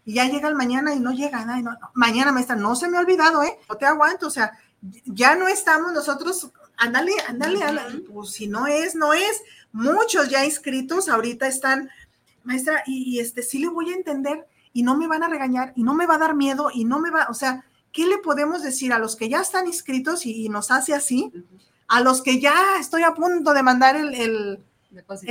Y 0.05 0.15
ya 0.15 0.27
llega 0.27 0.49
el 0.49 0.57
mañana 0.57 0.95
y 0.95 1.01
no 1.01 1.13
llega 1.13 1.45
nada. 1.45 1.61
No, 1.63 1.79
Mañana, 1.95 2.33
maestra, 2.33 2.57
no 2.57 2.75
se 2.75 2.89
me 2.89 2.97
ha 2.97 3.01
olvidado, 3.01 3.43
¿eh? 3.43 3.59
No 3.69 3.77
te 3.77 3.87
aguanto, 3.87 4.27
o 4.27 4.31
sea, 4.31 4.59
ya 5.05 5.37
no 5.37 5.47
estamos 5.47 5.93
nosotros, 5.93 6.51
ándale, 6.77 7.13
ándale, 7.29 7.63
ándale. 7.63 8.01
Pues 8.01 8.31
si 8.31 8.49
no 8.49 8.67
es, 8.67 8.95
no 8.95 9.13
es. 9.13 9.43
Muchos 9.71 10.29
ya 10.29 10.45
inscritos 10.45 11.09
ahorita 11.09 11.47
están, 11.47 11.89
maestra, 12.43 12.83
y, 12.87 13.17
y 13.17 13.21
este 13.21 13.43
sí 13.43 13.59
le 13.59 13.69
voy 13.69 13.93
a 13.93 13.97
entender 13.97 14.47
y 14.73 14.83
no 14.83 14.97
me 14.97 15.07
van 15.07 15.23
a 15.23 15.29
regañar 15.29 15.73
y 15.77 15.83
no 15.83 15.95
me 15.95 16.07
va 16.07 16.17
a 16.17 16.19
dar 16.19 16.35
miedo 16.35 16.71
y 16.73 16.85
no 16.85 16.99
me 16.99 17.11
va, 17.11 17.27
o 17.31 17.35
sea, 17.35 17.65
¿qué 17.93 18.07
le 18.07 18.19
podemos 18.19 18.63
decir 18.63 18.93
a 18.93 18.99
los 18.99 19.17
que 19.17 19.29
ya 19.29 19.41
están 19.41 19.67
inscritos 19.67 20.27
y, 20.27 20.49
nos 20.49 20.71
hace 20.71 20.95
así? 20.95 21.33
A 21.89 22.01
los 22.01 22.23
que 22.23 22.41
ya 22.41 22.79
estoy 22.81 23.03
a 23.03 23.15
punto 23.15 23.53
de 23.53 23.63
mandar 23.63 23.97
el, 23.97 24.63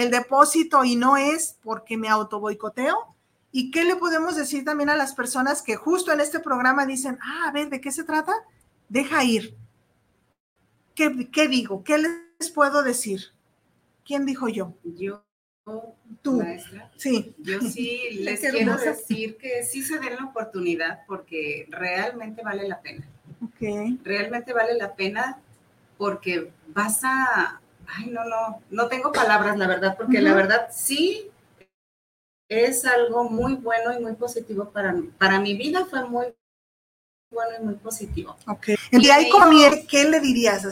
depósito. 0.10 0.84
y 0.84 0.96
no 0.96 1.18
es 1.18 1.58
porque 1.64 1.98
me 1.98 2.10
auto 2.10 2.40
boicoteo. 2.40 3.16
¿Y 3.52 3.72
qué 3.72 3.84
le 3.84 3.98
podemos 3.98 4.36
decir 4.36 4.64
también 4.64 4.90
a 4.90 4.96
las 4.96 5.14
personas 5.14 5.62
que 5.62 5.76
justo 5.76 6.14
en 6.14 6.22
este 6.22 6.40
programa 6.40 6.86
dicen, 6.86 7.20
ah, 7.22 7.50
a 7.50 7.52
ver, 7.52 7.70
¿de 7.70 7.82
qué 7.82 7.92
se 7.92 8.04
trata? 8.04 8.34
Deja 8.88 9.24
ir. 9.24 9.58
¿Qué, 10.96 11.30
qué 11.32 11.48
digo? 11.48 11.84
¿Qué 11.84 11.98
les 11.98 12.52
puedo 12.52 12.84
decir? 12.84 13.34
¿Quién 14.06 14.26
dijo 14.26 14.48
yo? 14.48 14.74
Yo 14.84 15.24
tú. 16.22 16.42
Maestra, 16.42 16.92
sí. 16.98 17.36
Yo 17.40 17.62
sí 17.62 18.02
les 18.20 18.40
quiero 18.40 18.78
decir 18.78 19.38
que 19.38 19.64
sí 19.64 19.84
se 19.84 20.00
den 20.00 20.16
la 20.16 20.26
oportunidad 20.26 21.02
porque 21.08 21.68
realmente 21.70 22.42
vale 22.44 22.68
la 22.68 22.82
pena. 22.82 23.08
Okay. 23.56 24.00
Realmente 24.04 24.54
vale 24.54 24.76
la 24.76 24.94
pena 24.96 25.40
porque 25.98 26.52
vas 26.68 27.04
a, 27.04 27.62
ay, 27.88 28.10
no, 28.10 28.26
no, 28.26 28.62
no 28.70 28.88
tengo 28.88 29.12
palabras, 29.12 29.58
la 29.58 29.68
verdad, 29.68 29.96
porque 29.98 30.22
la 30.22 30.34
verdad 30.34 30.70
sí 30.72 31.30
es 32.50 32.86
algo 32.86 33.30
muy 33.30 33.56
bueno 33.56 33.98
y 33.98 34.02
muy 34.02 34.14
positivo 34.14 34.70
para 34.72 34.92
mí. 34.92 35.10
Para 35.18 35.40
mi 35.40 35.56
vida 35.56 35.86
fue 35.86 36.04
muy 36.08 36.34
bueno 37.32 37.52
y 37.60 37.64
muy 37.64 37.76
positivo. 37.76 38.36
Ok. 38.48 38.70
Y 38.92 39.10
ahí 39.10 39.30
como, 39.30 39.52
¿qué 39.88 40.04
le 40.06 40.20
dirías 40.20 40.66
a 40.66 40.72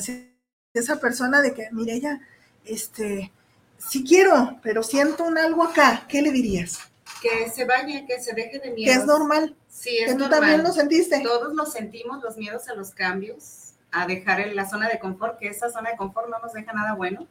esa 0.74 1.00
persona 1.00 1.42
de 1.42 1.54
que, 1.54 1.70
mire, 1.72 1.94
ella, 1.94 2.20
este, 2.66 3.32
sí 3.80 4.04
quiero, 4.04 4.60
pero 4.62 4.84
siento 4.84 5.24
un 5.24 5.38
algo 5.38 5.64
acá, 5.64 6.06
¿qué 6.08 6.22
le 6.22 6.32
dirías? 6.32 6.80
Que 7.22 7.50
se 7.50 7.66
vaya, 7.66 8.06
que 8.06 8.20
se 8.22 8.34
deje 8.34 8.60
de 8.60 8.72
miedo. 8.72 8.94
Que 8.94 9.00
es 9.00 9.06
normal. 9.06 9.56
Sí, 9.68 9.98
es 9.98 10.12
que 10.12 10.18
tú 10.18 10.30
también 10.30 10.64
lo 10.64 10.72
sentiste. 10.72 11.20
Todos 11.22 11.54
lo 11.54 11.66
sentimos, 11.66 12.22
los 12.24 12.38
miedos 12.38 12.68
a 12.70 12.76
los 12.76 12.92
cambios, 12.92 13.74
a 13.92 14.06
dejar 14.06 14.40
en 14.42 14.56
la 14.56 14.70
zona 14.70 14.88
de 14.88 15.00
confort, 15.00 15.40
que 15.40 15.48
esa 15.48 15.70
zona 15.70 15.92
de 15.92 15.98
confort 15.98 16.30
no 16.30 16.40
nos 16.40 16.54
deja 16.54 16.72
nada 16.74 16.94
bueno. 16.94 17.28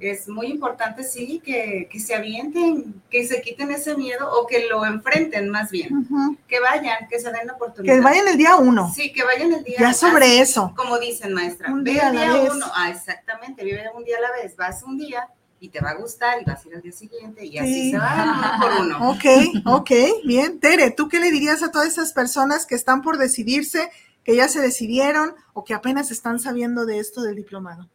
Es 0.00 0.28
muy 0.28 0.46
importante, 0.46 1.04
sí, 1.04 1.40
que, 1.44 1.88
que, 1.90 2.00
se 2.00 2.14
avienten, 2.14 3.00
que 3.10 3.26
se 3.26 3.40
quiten 3.40 3.70
ese 3.70 3.96
miedo 3.96 4.30
o 4.30 4.46
que 4.46 4.66
lo 4.66 4.84
enfrenten 4.84 5.48
más 5.48 5.70
bien. 5.70 6.06
Que 6.48 6.60
vayan, 6.60 7.08
que 7.08 7.20
se 7.20 7.30
den 7.30 7.46
la 7.46 7.54
oportunidad. 7.54 7.94
Que 7.94 8.00
vayan 8.00 8.28
el 8.28 8.36
día 8.36 8.56
uno. 8.56 8.92
Sí, 8.94 9.12
que 9.12 9.24
vayan 9.24 9.52
el 9.52 9.64
día 9.64 9.76
Ya 9.78 9.92
sobre 9.94 10.40
eso. 10.40 10.72
Como 10.76 10.98
dicen, 10.98 11.32
maestra. 11.32 11.72
Un 11.72 11.84
día, 11.84 12.08
el 12.08 12.12
día 12.12 12.50
uno. 12.52 12.66
Ah, 12.74 12.90
exactamente, 12.90 13.64
vive 13.64 13.84
un 13.94 14.04
día 14.04 14.18
a 14.18 14.20
la 14.20 14.32
vez. 14.32 14.56
Vas 14.56 14.82
un 14.82 14.98
día 14.98 15.28
y 15.60 15.68
te 15.68 15.80
va 15.80 15.90
a 15.90 15.94
gustar 15.94 16.40
y 16.40 16.44
vas 16.44 16.64
a 16.64 16.68
ir 16.68 16.74
al 16.76 16.82
día 16.82 16.92
siguiente 16.92 17.44
y 17.44 17.58
así 17.58 17.90
se 17.90 17.98
va 17.98 18.24
uno 18.24 18.62
por 18.62 18.86
uno. 18.86 19.10
Ok, 19.10 19.24
ok, 19.64 19.90
bien. 20.24 20.60
Tere, 20.60 20.90
¿tú 20.90 21.08
qué 21.08 21.18
le 21.20 21.30
dirías 21.30 21.62
a 21.62 21.70
todas 21.70 21.88
esas 21.88 22.12
personas 22.12 22.66
que 22.66 22.74
están 22.74 23.02
por 23.02 23.18
decidirse, 23.18 23.90
que 24.24 24.36
ya 24.36 24.48
se 24.48 24.60
decidieron 24.60 25.34
o 25.54 25.64
que 25.64 25.74
apenas 25.74 26.10
están 26.10 26.38
sabiendo 26.38 26.86
de 26.86 26.98
esto 26.98 27.22
del 27.22 27.36
diplomado? 27.36 27.88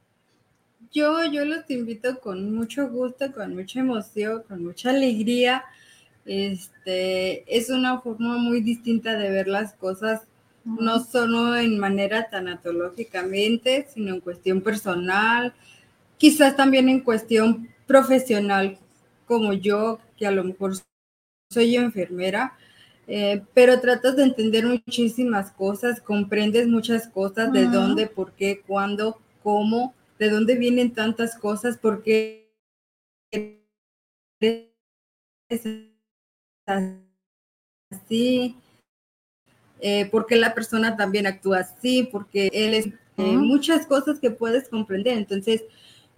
Yo, 0.91 1.24
yo 1.26 1.43
los 1.45 1.68
invito 1.70 2.20
con 2.20 2.53
mucho 2.53 2.88
gusto, 2.89 3.32
con 3.32 3.55
mucha 3.55 3.80
emoción, 3.80 4.43
con 4.47 4.64
mucha 4.64 4.91
alegría. 4.91 5.64
Este, 6.26 7.43
es 7.57 7.70
una 7.70 7.99
forma 7.99 8.38
muy 8.38 8.61
distinta 8.61 9.18
de 9.18 9.30
ver 9.32 9.47
las 9.47 9.74
cosas, 9.74 10.22
no 10.64 11.03
solo 11.03 11.57
en 11.57 11.80
manera 11.80 12.30
tanatológicamente, 12.30 13.88
sino 13.93 14.14
en 14.14 14.22
cuestión 14.22 14.61
personal, 14.61 15.53
quizás 16.24 16.55
también 16.55 16.88
en 16.88 17.01
cuestión 17.01 17.67
profesional, 17.86 18.78
como 19.26 19.51
yo, 19.51 19.99
que 20.15 20.26
a 20.26 20.32
lo 20.32 20.45
mejor 20.45 20.71
soy 21.51 21.76
enfermera, 21.76 22.57
eh, 23.07 23.43
pero 23.53 23.82
tratas 23.82 24.15
de 24.15 24.24
entender 24.24 24.65
muchísimas 24.65 25.51
cosas, 25.51 25.99
comprendes 25.99 26.65
muchas 26.69 27.09
cosas, 27.09 27.51
de 27.51 27.67
dónde, 27.67 28.07
por 28.07 28.32
qué, 28.32 28.61
cuándo, 28.65 29.19
cómo, 29.43 29.93
de 30.17 30.30
dónde 30.30 30.55
vienen 30.55 30.93
tantas 30.93 31.36
cosas, 31.36 31.78
por 31.78 32.01
qué 32.03 32.49
así. 37.91 38.55
eh, 39.82 40.05
por 40.05 40.26
qué 40.26 40.38
la 40.38 40.53
persona 40.53 40.95
también 40.95 41.28
actúa 41.28 41.59
así, 41.59 42.07
porque 42.09 42.49
él 42.53 42.76
es 42.76 42.88
eh, 43.17 43.38
muchas 43.38 43.86
cosas 43.86 44.21
que 44.21 44.32
puedes 44.32 44.69
comprender. 44.69 45.17
Entonces, 45.17 45.63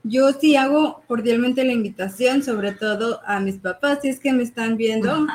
yo 0.08 0.32
sí 0.34 0.56
hago 0.56 1.04
cordialmente 1.08 1.64
la 1.64 1.74
invitación, 1.74 2.44
sobre 2.44 2.72
todo 2.72 3.22
a 3.26 3.40
mis 3.40 3.56
papás, 3.56 4.00
si 4.02 4.10
es 4.10 4.20
que 4.20 4.32
me 4.34 4.44
están 4.44 4.78
viendo, 4.78 5.26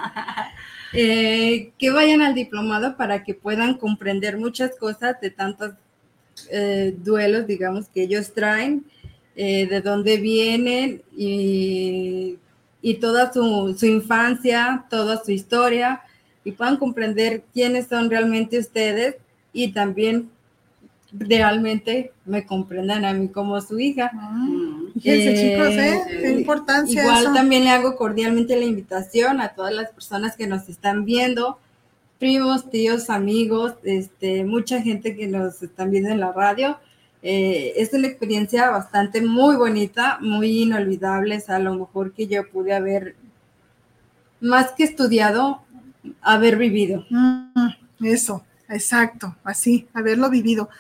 eh, 0.93 1.73
que 1.79 1.91
vayan 1.91 2.23
al 2.23 2.35
diplomado 2.35 2.97
para 2.97 3.25
que 3.25 3.35
puedan 3.35 3.75
comprender 3.75 4.39
muchas 4.39 4.77
cosas 4.77 5.21
de 5.21 5.31
tantos 5.31 5.73
eh, 6.51 6.95
duelos, 6.97 7.47
digamos, 7.47 7.89
que 7.89 8.03
ellos 8.03 8.33
traen, 8.33 8.85
de 9.37 9.81
dónde 9.81 10.19
vienen 10.19 11.03
y, 11.17 12.37
y 12.83 12.95
toda 12.97 13.33
su, 13.33 13.75
su 13.79 13.87
infancia, 13.87 14.85
toda 14.91 15.25
su 15.25 15.31
historia, 15.31 16.03
y 16.45 16.53
puedan 16.53 16.77
comprender 16.77 17.45
quiénes 17.53 17.89
son 17.89 18.11
realmente 18.11 18.59
ustedes 18.59 19.17
y 19.53 19.73
también 19.73 20.31
realmente 21.13 22.13
me 22.25 22.47
comprendan 22.47 23.05
a 23.05 23.13
mí 23.13 23.29
como 23.29 23.61
su 23.61 23.79
hija. 23.79 24.11
Ah, 24.15 24.47
fíjense, 24.95 25.35
chicos, 25.35 25.75
¿eh? 25.75 26.01
Qué 26.09 26.33
importancia. 26.33 27.03
Igual 27.03 27.35
también 27.35 27.65
le 27.65 27.71
hago 27.71 27.97
cordialmente 27.97 28.57
la 28.57 28.65
invitación 28.65 29.41
a 29.41 29.51
todas 29.51 29.75
las 29.75 29.91
personas 29.91 30.37
que 30.37 30.47
nos 30.47 30.69
están 30.69 31.05
viendo, 31.05 31.59
primos, 32.19 32.71
tíos, 32.71 33.11
amigos, 33.11 33.75
este, 33.83 34.45
mucha 34.45 34.81
gente 34.83 35.17
que 35.17 35.27
nos 35.27 35.63
están 35.63 35.91
viendo 35.91 36.11
en 36.11 36.21
la 36.21 36.33
radio. 36.33 36.79
Eh, 37.23 37.75
es 37.77 37.93
una 37.93 38.07
experiencia 38.07 38.71
bastante 38.71 39.21
muy 39.21 39.57
bonita, 39.57 40.19
muy 40.21 40.63
inolvidable, 40.63 41.35
es 41.35 41.51
a 41.51 41.59
lo 41.59 41.75
mejor 41.75 42.13
que 42.13 42.27
yo 42.27 42.49
pude 42.49 42.75
haber, 42.75 43.15
más 44.41 44.73
que 44.73 44.85
estudiado, 44.85 45.63
haber 46.23 46.57
vivido. 46.57 47.05
Mm, 47.11 47.69
eso, 48.05 48.45
exacto, 48.69 49.37
así, 49.45 49.87
haberlo 49.93 50.31
vivido. 50.31 50.71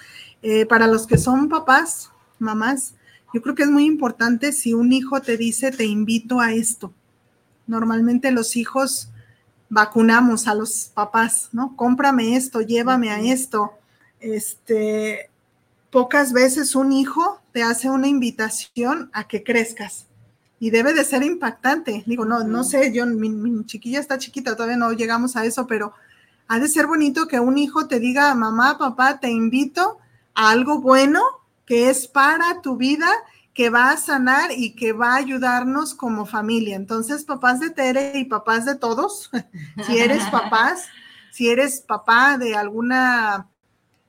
Eh, 0.42 0.66
para 0.66 0.86
los 0.86 1.06
que 1.06 1.18
son 1.18 1.48
papás, 1.48 2.10
mamás, 2.38 2.94
yo 3.32 3.42
creo 3.42 3.54
que 3.54 3.62
es 3.62 3.70
muy 3.70 3.84
importante 3.84 4.52
si 4.52 4.74
un 4.74 4.92
hijo 4.92 5.20
te 5.20 5.36
dice, 5.36 5.70
te 5.70 5.84
invito 5.84 6.40
a 6.40 6.52
esto. 6.52 6.92
Normalmente 7.66 8.30
los 8.30 8.56
hijos 8.56 9.10
vacunamos 9.68 10.48
a 10.48 10.54
los 10.54 10.90
papás, 10.92 11.48
¿no? 11.52 11.76
Cómprame 11.76 12.36
esto, 12.36 12.60
llévame 12.60 13.10
a 13.10 13.20
esto. 13.20 13.72
Este, 14.18 15.30
pocas 15.90 16.32
veces 16.32 16.74
un 16.74 16.92
hijo 16.92 17.40
te 17.52 17.62
hace 17.62 17.88
una 17.88 18.08
invitación 18.08 19.10
a 19.12 19.28
que 19.28 19.44
crezcas 19.44 20.06
y 20.58 20.70
debe 20.70 20.92
de 20.92 21.04
ser 21.04 21.22
impactante. 21.22 22.02
Digo, 22.06 22.24
no, 22.24 22.44
no 22.44 22.64
sé, 22.64 22.92
yo, 22.92 23.06
mi, 23.06 23.30
mi, 23.30 23.64
chiquilla 23.64 24.00
está 24.00 24.18
chiquita, 24.18 24.56
todavía 24.56 24.76
no 24.76 24.92
llegamos 24.92 25.36
a 25.36 25.44
eso, 25.44 25.66
pero 25.66 25.94
ha 26.48 26.58
de 26.58 26.68
ser 26.68 26.86
bonito 26.86 27.28
que 27.28 27.38
un 27.38 27.56
hijo 27.56 27.86
te 27.86 28.00
diga, 28.00 28.34
mamá, 28.34 28.76
papá, 28.76 29.20
te 29.20 29.30
invito 29.30 29.98
algo 30.34 30.80
bueno 30.80 31.22
que 31.66 31.88
es 31.88 32.08
para 32.08 32.60
tu 32.62 32.76
vida, 32.76 33.08
que 33.54 33.70
va 33.70 33.90
a 33.90 33.96
sanar 33.96 34.50
y 34.50 34.74
que 34.74 34.92
va 34.92 35.12
a 35.12 35.18
ayudarnos 35.18 35.94
como 35.94 36.26
familia. 36.26 36.74
Entonces, 36.74 37.24
papás 37.24 37.60
de 37.60 37.70
Tere 37.70 38.18
y 38.18 38.24
papás 38.24 38.64
de 38.64 38.74
todos, 38.74 39.30
si 39.86 39.98
eres 39.98 40.24
papás, 40.30 40.88
si 41.30 41.48
eres 41.48 41.80
papá 41.80 42.38
de 42.38 42.56
alguna 42.56 43.48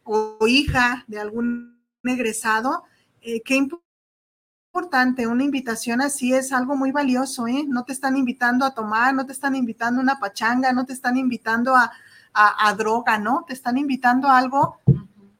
o 0.03 0.37
hija 0.47 1.03
de 1.07 1.19
algún 1.19 1.79
egresado, 2.03 2.83
eh, 3.21 3.41
qué 3.43 3.55
importante, 3.55 5.27
una 5.27 5.43
invitación 5.43 6.01
así 6.01 6.33
es 6.33 6.51
algo 6.51 6.75
muy 6.75 6.91
valioso, 6.91 7.45
¿eh? 7.47 7.65
No 7.67 7.83
te 7.83 7.93
están 7.93 8.17
invitando 8.17 8.65
a 8.65 8.73
tomar, 8.73 9.13
no 9.13 9.25
te 9.27 9.33
están 9.33 9.55
invitando 9.55 9.99
a 9.99 10.03
una 10.03 10.19
pachanga, 10.19 10.73
no 10.73 10.85
te 10.85 10.93
están 10.93 11.17
invitando 11.17 11.75
a, 11.75 11.91
a 12.33 12.73
droga, 12.73 13.19
¿no? 13.19 13.43
Te 13.45 13.53
están 13.53 13.77
invitando 13.77 14.29
a 14.29 14.37
algo 14.37 14.79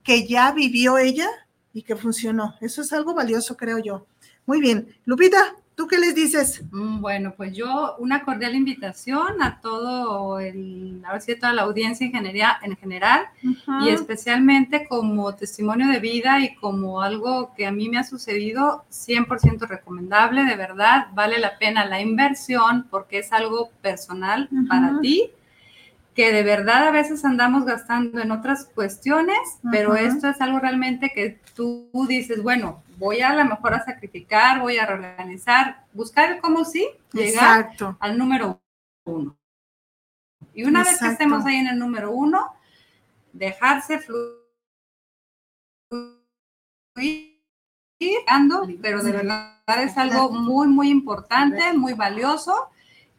que 0.03 0.27
ya 0.27 0.51
vivió 0.51 0.97
ella 0.97 1.27
y 1.73 1.83
que 1.83 1.95
funcionó. 1.95 2.55
Eso 2.61 2.81
es 2.81 2.91
algo 2.93 3.13
valioso, 3.13 3.55
creo 3.55 3.79
yo. 3.79 4.05
Muy 4.45 4.59
bien. 4.59 4.87
Lupita, 5.05 5.55
¿tú 5.75 5.87
qué 5.87 5.97
les 5.97 6.15
dices? 6.15 6.63
Mm, 6.71 7.01
bueno, 7.01 7.33
pues 7.37 7.55
yo 7.55 7.95
una 7.99 8.23
cordial 8.23 8.55
invitación 8.55 9.41
a 9.41 9.61
todo 9.61 10.39
el, 10.39 11.01
a 11.05 11.13
ver 11.13 11.21
si 11.21 11.35
toda 11.35 11.53
la 11.53 11.63
audiencia 11.63 12.05
en 12.05 12.11
general, 12.11 12.55
en 12.63 12.75
general 12.75 13.25
y 13.83 13.89
especialmente 13.89 14.87
como 14.87 15.35
testimonio 15.35 15.87
de 15.87 15.99
vida 15.99 16.39
y 16.39 16.55
como 16.55 17.01
algo 17.01 17.53
que 17.55 17.65
a 17.65 17.71
mí 17.71 17.87
me 17.89 17.99
ha 17.99 18.03
sucedido, 18.03 18.83
100% 18.91 19.67
recomendable, 19.67 20.43
de 20.43 20.55
verdad, 20.55 21.07
vale 21.13 21.39
la 21.39 21.57
pena 21.57 21.85
la 21.85 22.01
inversión 22.01 22.87
porque 22.89 23.19
es 23.19 23.31
algo 23.31 23.71
personal 23.81 24.49
para 24.67 24.99
ti 24.99 25.31
que 26.15 26.33
de 26.33 26.43
verdad 26.43 26.87
a 26.87 26.91
veces 26.91 27.23
andamos 27.23 27.65
gastando 27.65 28.19
en 28.19 28.31
otras 28.31 28.65
cuestiones, 28.65 29.37
pero 29.71 29.95
esto 29.95 30.27
es 30.27 30.41
algo 30.41 30.59
realmente 30.59 31.11
que 31.13 31.39
tú 31.55 31.89
dices, 32.07 32.43
bueno, 32.43 32.83
voy 32.97 33.21
a 33.21 33.33
lo 33.33 33.45
mejor 33.45 33.73
a 33.73 33.85
sacrificar, 33.85 34.59
voy 34.59 34.77
a 34.77 34.85
reorganizar, 34.85 35.85
buscar 35.93 36.41
cómo 36.41 36.65
sí 36.65 36.87
llegar 37.13 37.71
al 37.99 38.17
número 38.17 38.61
uno. 39.05 39.37
Y 40.53 40.65
una 40.65 40.83
vez 40.83 40.99
que 40.99 41.07
estemos 41.07 41.45
ahí 41.45 41.55
en 41.55 41.67
el 41.67 41.79
número 41.79 42.11
uno, 42.11 42.53
dejarse 43.31 43.99
fluir, 43.99 44.41
pero 48.81 49.01
de 49.01 49.11
verdad 49.13 49.61
es 49.81 49.97
algo 49.97 50.31
muy, 50.31 50.67
muy 50.67 50.89
importante, 50.89 51.71
muy 51.73 51.93
valioso 51.93 52.69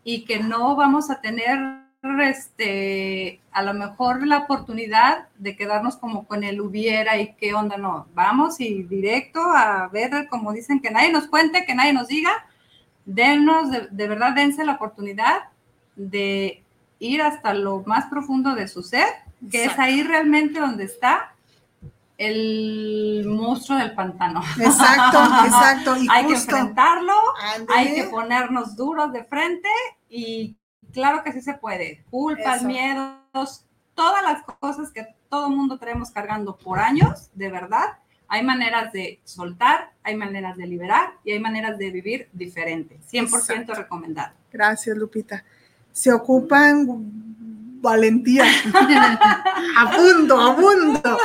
y 0.04 0.24
que 0.24 0.40
no 0.40 0.76
vamos 0.76 1.10
a 1.10 1.20
tener 1.20 1.81
este, 2.02 3.40
a 3.52 3.62
lo 3.62 3.74
mejor 3.74 4.26
la 4.26 4.38
oportunidad 4.38 5.28
de 5.38 5.56
quedarnos 5.56 5.96
como 5.96 6.26
con 6.26 6.42
el 6.42 6.60
hubiera 6.60 7.18
y 7.18 7.34
qué 7.34 7.54
onda, 7.54 7.76
no, 7.76 8.06
vamos 8.14 8.60
y 8.60 8.82
directo 8.82 9.40
a 9.40 9.88
ver, 9.88 10.26
como 10.28 10.52
dicen, 10.52 10.80
que 10.80 10.90
nadie 10.90 11.12
nos 11.12 11.28
cuente, 11.28 11.64
que 11.64 11.74
nadie 11.74 11.92
nos 11.92 12.08
diga, 12.08 12.30
denos, 13.04 13.70
de, 13.70 14.08
verdad, 14.08 14.34
dense 14.34 14.64
la 14.64 14.74
oportunidad 14.74 15.44
de 15.94 16.62
ir 16.98 17.22
hasta 17.22 17.54
lo 17.54 17.82
más 17.86 18.06
profundo 18.06 18.54
de 18.54 18.68
su 18.68 18.82
ser, 18.82 19.06
que 19.50 19.64
es 19.64 19.78
ahí 19.78 20.02
realmente 20.02 20.60
donde 20.60 20.84
está 20.84 21.34
el 22.18 23.24
monstruo 23.26 23.78
del 23.78 23.94
pantano. 23.94 24.42
Exacto, 24.58 25.18
exacto. 25.44 25.96
hay 26.08 26.26
que 26.26 26.34
enfrentarlo, 26.34 27.14
hay 27.74 27.94
que 27.94 28.04
ponernos 28.04 28.76
duros 28.76 29.12
de 29.12 29.24
frente 29.24 29.68
y 30.08 30.56
claro 30.92 31.22
que 31.22 31.32
sí 31.32 31.40
se 31.40 31.54
puede. 31.54 32.04
Culpas, 32.10 32.62
miedos, 32.62 33.66
todas 33.94 34.22
las 34.22 34.42
cosas 34.42 34.90
que 34.92 35.06
todo 35.28 35.50
mundo 35.50 35.78
tenemos 35.78 36.10
cargando 36.10 36.56
por 36.56 36.78
años, 36.78 37.30
de 37.34 37.50
verdad. 37.50 37.98
Hay 38.28 38.42
maneras 38.42 38.92
de 38.92 39.20
soltar, 39.24 39.92
hay 40.02 40.16
maneras 40.16 40.56
de 40.56 40.66
liberar 40.66 41.14
y 41.24 41.32
hay 41.32 41.40
maneras 41.40 41.76
de 41.78 41.90
vivir 41.90 42.28
diferente. 42.32 42.98
100% 43.10 43.74
recomendado. 43.74 44.34
Gracias, 44.50 44.96
Lupita. 44.96 45.44
Se 45.92 46.12
ocupan 46.12 46.86
valentía. 47.82 48.44
a 49.78 49.90
punto, 49.90 50.40
a 50.40 50.56
punto. 50.56 51.18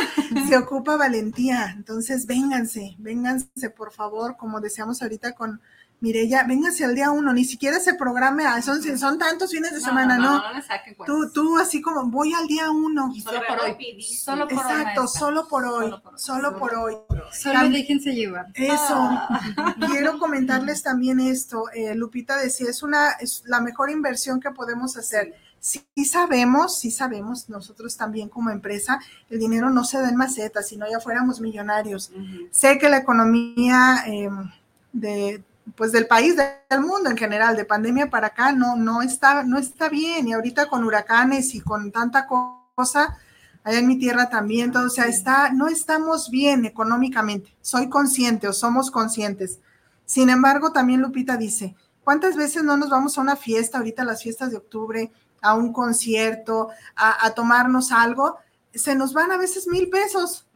Se 0.50 0.58
ocupa 0.58 0.98
valentía. 0.98 1.74
Entonces, 1.78 2.26
vénganse, 2.26 2.96
vénganse, 2.98 3.70
por 3.70 3.94
favor, 3.94 4.36
como 4.36 4.60
decíamos 4.60 5.02
ahorita 5.02 5.34
con 5.34 5.62
Mireya, 6.00 6.44
véngase 6.44 6.86
al 6.86 6.94
día 6.94 7.10
uno, 7.10 7.34
ni 7.34 7.44
siquiera 7.44 7.80
se 7.80 7.96
programe, 7.96 8.44
son, 8.62 8.84
son 9.00 9.18
tantos 9.18 9.50
fines 9.50 9.74
de 9.74 9.82
semana, 9.82 10.18
¿no? 10.18 10.38
no, 10.38 10.54
no 10.54 11.06
tú, 11.06 11.32
tú 11.32 11.58
así 11.58 11.82
como, 11.82 12.06
voy 12.06 12.34
al 12.34 12.46
día 12.46 12.70
uno. 12.70 13.12
Solo 13.16 13.42
por 13.48 13.60
hoy. 13.60 14.04
Solo 14.04 14.48
por 14.48 14.58
Exacto, 14.60 15.08
solo 15.08 15.48
por 15.48 15.66
hoy. 15.66 15.96
Solo 16.16 16.56
por 16.56 16.76
hoy. 16.76 16.98
Solo 17.32 17.70
déjense 17.70 18.14
llevar. 18.14 18.46
Eso. 18.54 18.94
Ah. 18.96 19.76
Quiero 19.88 20.20
comentarles 20.20 20.84
también 20.84 21.20
esto. 21.20 21.64
Eh, 21.74 21.96
Lupita 21.96 22.38
decía, 22.38 22.70
es 22.70 22.84
una, 22.84 23.14
es 23.14 23.42
la 23.48 23.60
mejor 23.60 23.90
inversión 23.90 24.40
que 24.40 24.52
podemos 24.52 24.98
hacer. 24.98 25.34
Sí, 25.60 25.84
sabemos, 26.06 26.80
sí 26.80 26.92
sabemos, 26.92 27.50
nosotros 27.50 27.98
también 27.98 28.30
como 28.30 28.52
empresa, 28.52 29.00
el 29.30 29.40
dinero 29.40 29.72
no 29.72 29.84
se 29.84 30.00
da 30.00 30.08
en 30.08 30.16
macetas, 30.16 30.68
si 30.68 30.78
no 30.78 30.90
ya 30.90 31.00
fuéramos 31.00 31.42
millonarios. 31.42 32.12
Sé 32.52 32.78
que 32.78 32.88
la 32.88 32.98
economía 32.98 34.04
em, 34.06 34.52
de 34.94 35.44
pues 35.76 35.92
del 35.92 36.08
país, 36.08 36.36
del 36.36 36.82
mundo 36.82 37.10
en 37.10 37.18
general, 37.18 37.56
de 37.56 37.66
pandemia 37.66 38.10
para 38.10 38.28
acá, 38.28 38.52
no, 38.52 38.76
no, 38.76 39.02
está, 39.02 39.44
no 39.44 39.58
está 39.58 39.90
bien. 39.90 40.28
Y 40.28 40.34
ahorita 40.34 40.68
con 40.68 40.84
huracanes 40.84 41.54
y 41.56 41.62
con 41.62 41.92
tanta 41.92 42.28
cosa, 42.28 43.18
allá 43.64 43.80
en 43.80 43.88
mi 43.88 43.98
tierra 43.98 44.30
también, 44.30 44.72
todo, 44.72 44.88
o 44.88 44.90
sea, 44.90 45.06
está, 45.06 45.52
no 45.52 45.68
estamos 45.68 46.30
bien 46.30 46.66
económicamente. 46.66 47.56
Soy 47.62 47.90
consciente 47.90 48.48
o 48.48 48.54
somos 48.54 48.92
conscientes. 48.92 49.60
Sin 50.06 50.30
embargo, 50.30 50.72
también 50.72 51.02
Lupita 51.02 51.36
dice, 51.36 51.76
¿cuántas 52.04 52.36
veces 52.36 52.64
no 52.64 52.78
nos 52.78 52.90
vamos 52.90 53.18
a 53.18 53.22
una 53.22 53.36
fiesta, 53.36 53.78
ahorita 53.78 54.06
las 54.06 54.24
fiestas 54.24 54.52
de 54.52 54.58
octubre, 54.58 55.12
a 55.42 55.54
un 55.54 55.74
concierto, 55.74 56.70
a, 56.96 57.26
a 57.26 57.32
tomarnos 57.32 57.92
algo? 57.92 58.38
Se 58.74 58.96
nos 58.96 59.14
van 59.14 59.32
a 59.32 59.38
veces 59.38 59.68
mil 59.68 59.90
pesos. 59.90 60.48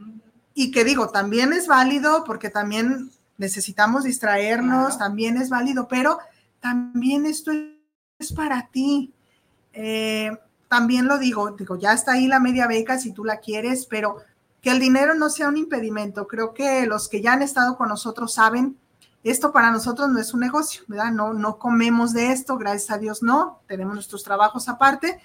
Y 0.53 0.71
que 0.71 0.83
digo, 0.83 1.09
también 1.09 1.53
es 1.53 1.67
válido 1.67 2.23
porque 2.23 2.49
también 2.49 3.11
necesitamos 3.37 4.03
distraernos, 4.03 4.97
también 4.97 5.37
es 5.37 5.49
válido, 5.49 5.87
pero 5.87 6.19
también 6.59 7.25
esto 7.25 7.51
es 8.19 8.33
para 8.33 8.67
ti. 8.67 9.13
Eh, 9.73 10.31
también 10.67 11.07
lo 11.07 11.17
digo, 11.17 11.51
digo, 11.51 11.77
ya 11.77 11.93
está 11.93 12.13
ahí 12.13 12.27
la 12.27 12.39
media 12.39 12.67
beca 12.67 12.97
si 12.97 13.11
tú 13.11 13.25
la 13.25 13.37
quieres, 13.37 13.85
pero 13.85 14.17
que 14.61 14.71
el 14.71 14.79
dinero 14.79 15.15
no 15.15 15.29
sea 15.29 15.49
un 15.49 15.57
impedimento. 15.57 16.27
Creo 16.27 16.53
que 16.53 16.85
los 16.85 17.09
que 17.09 17.21
ya 17.21 17.33
han 17.33 17.41
estado 17.41 17.77
con 17.77 17.89
nosotros 17.89 18.33
saben, 18.33 18.77
esto 19.23 19.51
para 19.51 19.71
nosotros 19.71 20.09
no 20.09 20.19
es 20.19 20.33
un 20.33 20.39
negocio, 20.39 20.83
¿verdad? 20.87 21.11
No, 21.11 21.33
no 21.33 21.57
comemos 21.57 22.13
de 22.13 22.31
esto, 22.31 22.57
gracias 22.57 22.91
a 22.91 22.97
Dios 22.97 23.21
no, 23.21 23.59
tenemos 23.67 23.93
nuestros 23.93 24.23
trabajos 24.23 24.67
aparte. 24.67 25.19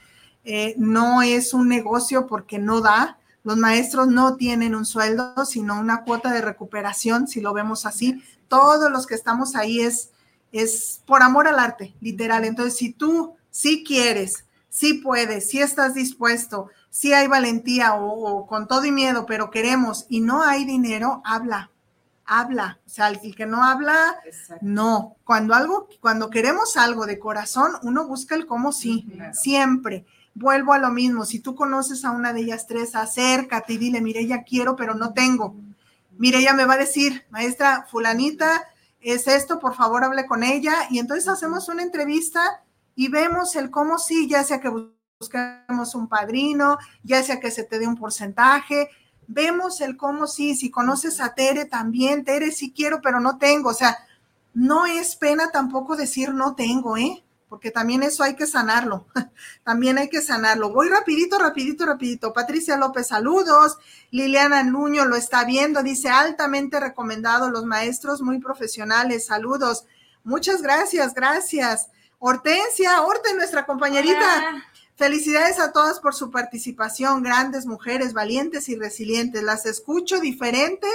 Eh, 0.45 0.75
no 0.79 1.23
es 1.23 1.55
un 1.55 1.69
negocio 1.69 2.27
porque 2.27 2.59
no 2.59 2.81
da. 2.81 3.19
Los 3.47 3.57
maestros 3.57 4.09
no 4.09 4.37
tienen 4.37 4.75
un 4.75 4.85
sueldo, 4.85 5.47
sino 5.47 5.79
una 5.79 6.03
cuota 6.03 6.33
de 6.33 6.43
recuperación, 6.43 7.29
si 7.29 7.41
lo 7.41 7.55
vemos 7.55 7.87
así. 7.87 8.21
Todos 8.49 8.91
los 8.91 9.07
que 9.07 9.15
estamos 9.15 9.55
ahí 9.55 9.81
es, 9.81 10.11
es 10.51 11.01
por 11.07 11.23
amor 11.23 11.47
al 11.47 11.61
arte, 11.61 11.95
literal. 12.01 12.45
Entonces, 12.45 12.77
si 12.77 12.93
tú 12.93 13.37
sí 13.51 13.85
quieres 13.87 14.45
si 14.77 14.93
puedes, 14.93 15.49
si 15.49 15.63
estás 15.63 15.95
dispuesto, 15.95 16.69
si 16.91 17.15
hay 17.15 17.29
valentía 17.29 17.95
o, 17.95 18.47
con 18.47 18.69
todo 18.69 18.85
y 18.85 18.93
miedo, 18.93 19.25
pero 19.25 19.51
queremos 19.51 20.05
y 20.11 20.21
no 20.21 20.43
hay 20.43 20.67
dinero, 20.67 21.23
habla, 21.25 21.71
habla. 22.27 22.79
O 22.85 22.89
sea, 22.91 23.09
el 23.09 23.19
que 23.35 23.47
no 23.47 23.65
habla, 23.65 24.21
no. 24.61 25.17
Cuando 25.25 25.55
algo, 25.55 25.89
cuando 26.01 26.29
queremos 26.29 26.77
algo 26.77 27.07
de 27.07 27.19
corazón, 27.19 27.73
uno 27.85 28.07
busca 28.07 28.35
el 28.35 28.45
cómo 28.45 28.71
sí, 28.71 29.09
siempre. 29.33 30.05
Vuelvo 30.39 30.74
a 30.74 30.78
lo 30.78 30.91
mismo, 30.91 31.24
si 31.24 31.41
tú 31.41 31.55
conoces 31.55 32.05
a 32.05 32.11
una 32.11 32.34
de 32.34 32.43
ellas 32.43 32.66
tres, 32.66 32.95
acércate 32.95 33.72
y 33.72 33.78
dile, 33.78 34.03
mire, 34.03 34.26
ya 34.26 34.43
quiero, 34.43 34.76
pero 34.76 34.95
no 34.95 35.14
tengo. 35.14 35.57
Mire, 36.18 36.41
ella 36.41 36.53
me 36.53 36.66
va 36.66 36.74
a 36.74 36.76
decir, 36.76 37.24
maestra 37.30 37.87
fulanita, 37.91 38.64
es 39.01 39.28
esto, 39.28 39.59
por 39.59 39.74
favor, 39.74 40.05
hable 40.05 40.26
con 40.26 40.43
ella. 40.43 40.89
Y 40.91 40.99
entonces 40.99 41.26
hacemos 41.26 41.70
una 41.70 41.82
entrevista 41.82 42.62
y 42.95 43.09
vemos 43.09 43.57
el 43.57 43.70
cómo 43.70 43.99
sí, 43.99 44.28
ya 44.28 44.45
sea 44.45 44.61
que 44.61 44.70
busquemos 45.18 45.95
un 45.95 46.07
padrino, 46.07 46.76
ya 47.03 47.22
sea 47.22 47.41
que 47.41 47.51
se 47.51 47.64
te 47.64 47.78
dé 47.78 47.87
un 47.87 47.97
porcentaje, 47.97 48.91
vemos 49.26 49.80
el 49.80 49.97
cómo 49.97 50.26
sí, 50.26 50.55
si 50.55 50.70
conoces 50.70 51.18
a 51.18 51.34
Tere 51.34 51.64
también, 51.64 52.26
Tere 52.26 52.53
sí 52.53 52.74
quiero, 52.76 53.01
pero 53.01 53.20
no 53.20 53.39
tengo, 53.39 53.70
o 53.70 53.74
sea, 53.74 53.97
no 54.53 54.84
es 54.84 55.16
pena 55.16 55.51
tampoco 55.51 55.97
decir 55.97 56.34
no 56.34 56.55
tengo, 56.55 56.99
¿eh? 56.99 57.24
Porque 57.49 57.71
también 57.71 58.03
eso 58.03 58.25
hay 58.25 58.35
que 58.35 58.47
sanarlo, 58.47 59.07
también 59.65 59.99
hay 59.99 60.09
que 60.09 60.21
sanarlo. 60.21 60.71
Voy 60.71 60.89
rapidito, 60.89 61.39
rapidito, 61.39 61.87
rapidito. 61.87 62.33
Patricia 62.33 62.77
López, 62.77 63.09
saludos. 63.09 63.77
Liliana 64.11 64.63
Nuño 64.65 65.05
lo 65.05 65.17
está 65.17 65.45
viendo, 65.45 65.83
dice 65.83 66.09
altamente 66.09 66.81
recomendado 66.81 67.51
los 67.51 67.65
maestros 67.65 68.21
muy 68.21 68.41
profesionales, 68.41 69.27
saludos. 69.27 69.85
Muchas 70.25 70.61
gracias, 70.61 71.15
gracias. 71.15 71.89
Hortensia, 72.19 73.03
Horte, 73.03 73.35
nuestra 73.35 73.65
compañerita. 73.65 74.65
Felicidades 74.97 75.61
a 75.61 75.73
todas 75.73 76.01
por 76.01 76.15
su 76.15 76.31
participación, 76.31 77.23
grandes 77.23 77.67
mujeres, 77.67 78.15
valientes 78.15 78.69
y 78.71 78.77
resilientes. 78.77 79.43
Las 79.43 79.67
escucho 79.67 80.21
diferentes 80.21 80.91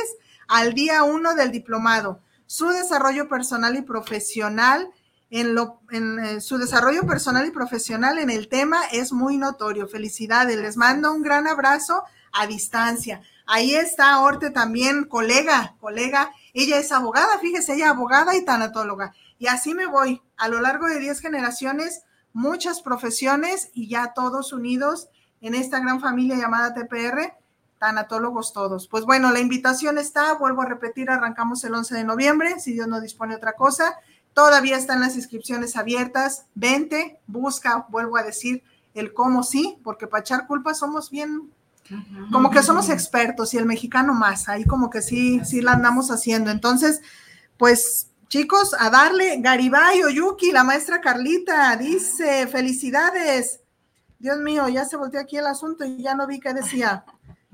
al 0.48 0.74
día 0.74 1.04
uno 1.04 1.36
del 1.36 1.52
diplomado. 1.52 2.20
Su 2.48 2.70
desarrollo 2.70 3.30
personal 3.30 3.78
y 3.78 3.84
profesional 3.84 4.92
en, 5.32 6.20
eh, 6.20 6.42
su 6.42 6.58
desarrollo 6.58 7.08
personal 7.08 7.48
y 7.48 7.52
profesional 7.52 8.20
en 8.20 8.30
el 8.30 8.50
tema 8.50 8.84
es 8.92 9.14
muy 9.14 9.38
notorio. 9.38 9.88
Felicidades. 9.88 10.58
Les 10.58 10.78
mando 10.78 11.12
un 11.12 11.24
gran 11.24 11.48
abrazo 11.48 12.04
a 12.34 12.48
distancia. 12.48 13.22
Ahí 13.48 13.74
está 13.74 14.20
Orte 14.20 14.52
también, 14.52 15.06
colega, 15.06 15.76
colega. 15.80 16.32
Ella 16.54 16.78
es 16.78 16.92
abogada, 16.92 17.40
fíjese, 17.40 17.74
ella 17.74 17.90
abogada 17.90 18.36
y 18.36 18.44
tanatóloga. 18.44 19.14
Y 19.40 19.48
así 19.48 19.74
me 19.74 19.88
voy. 19.88 20.22
A 20.38 20.50
lo 20.50 20.60
largo 20.60 20.88
de 20.88 21.00
10 21.00 21.20
generaciones, 21.22 22.04
muchas 22.34 22.82
profesiones 22.82 23.70
y 23.74 23.88
ya 23.88 24.14
todos 24.14 24.54
unidos 24.54 25.08
en 25.40 25.56
esta 25.56 25.80
gran 25.80 26.02
familia 26.02 26.36
llamada 26.36 26.74
TPR, 26.74 27.34
tanatólogos 27.80 28.54
todos. 28.54 28.88
Pues 28.88 29.06
bueno, 29.06 29.32
la 29.32 29.40
invitación 29.40 29.98
está, 29.98 30.34
vuelvo 30.34 30.62
a 30.62 30.68
repetir, 30.68 31.10
arrancamos 31.10 31.64
el 31.64 31.74
11 31.74 31.96
de 31.96 32.04
noviembre, 32.04 32.60
si 32.60 32.74
Dios 32.74 32.88
no 32.88 33.02
dispone 33.02 33.36
otra 33.36 33.54
cosa. 33.54 33.96
Todavía 34.34 34.78
están 34.78 35.02
las 35.02 35.16
inscripciones 35.16 35.76
abiertas. 35.76 36.46
Vente, 36.56 37.20
busca, 37.28 37.86
vuelvo 37.90 38.18
a 38.18 38.24
decir, 38.24 38.64
el 38.94 39.14
cómo 39.14 39.44
sí, 39.44 39.78
porque 39.84 40.08
para 40.08 40.22
echar 40.22 40.48
culpa 40.48 40.74
somos 40.74 41.10
bien, 41.10 41.52
como 42.32 42.50
que 42.50 42.64
somos 42.64 42.90
expertos 42.90 43.54
y 43.54 43.58
el 43.58 43.66
mexicano 43.66 44.14
más, 44.14 44.48
ahí 44.48 44.64
como 44.64 44.90
que 44.90 45.02
sí, 45.02 45.42
sí 45.44 45.62
la 45.62 45.74
andamos 45.74 46.10
haciendo. 46.10 46.52
Entonces, 46.52 47.02
pues 47.58 48.12
Chicos, 48.32 48.74
a 48.80 48.90
darle 48.90 49.42
Garibay 49.42 50.04
Oyuki, 50.04 50.54
la 50.54 50.64
maestra 50.64 51.02
Carlita, 51.02 51.76
dice, 51.76 52.48
felicidades. 52.48 53.60
Dios 54.20 54.38
mío, 54.38 54.70
ya 54.70 54.86
se 54.86 54.96
volteó 54.96 55.20
aquí 55.20 55.36
el 55.36 55.48
asunto 55.48 55.84
y 55.84 56.02
ya 56.02 56.16
no 56.16 56.28
vi 56.28 56.40
qué 56.40 56.54
decía. 56.54 57.04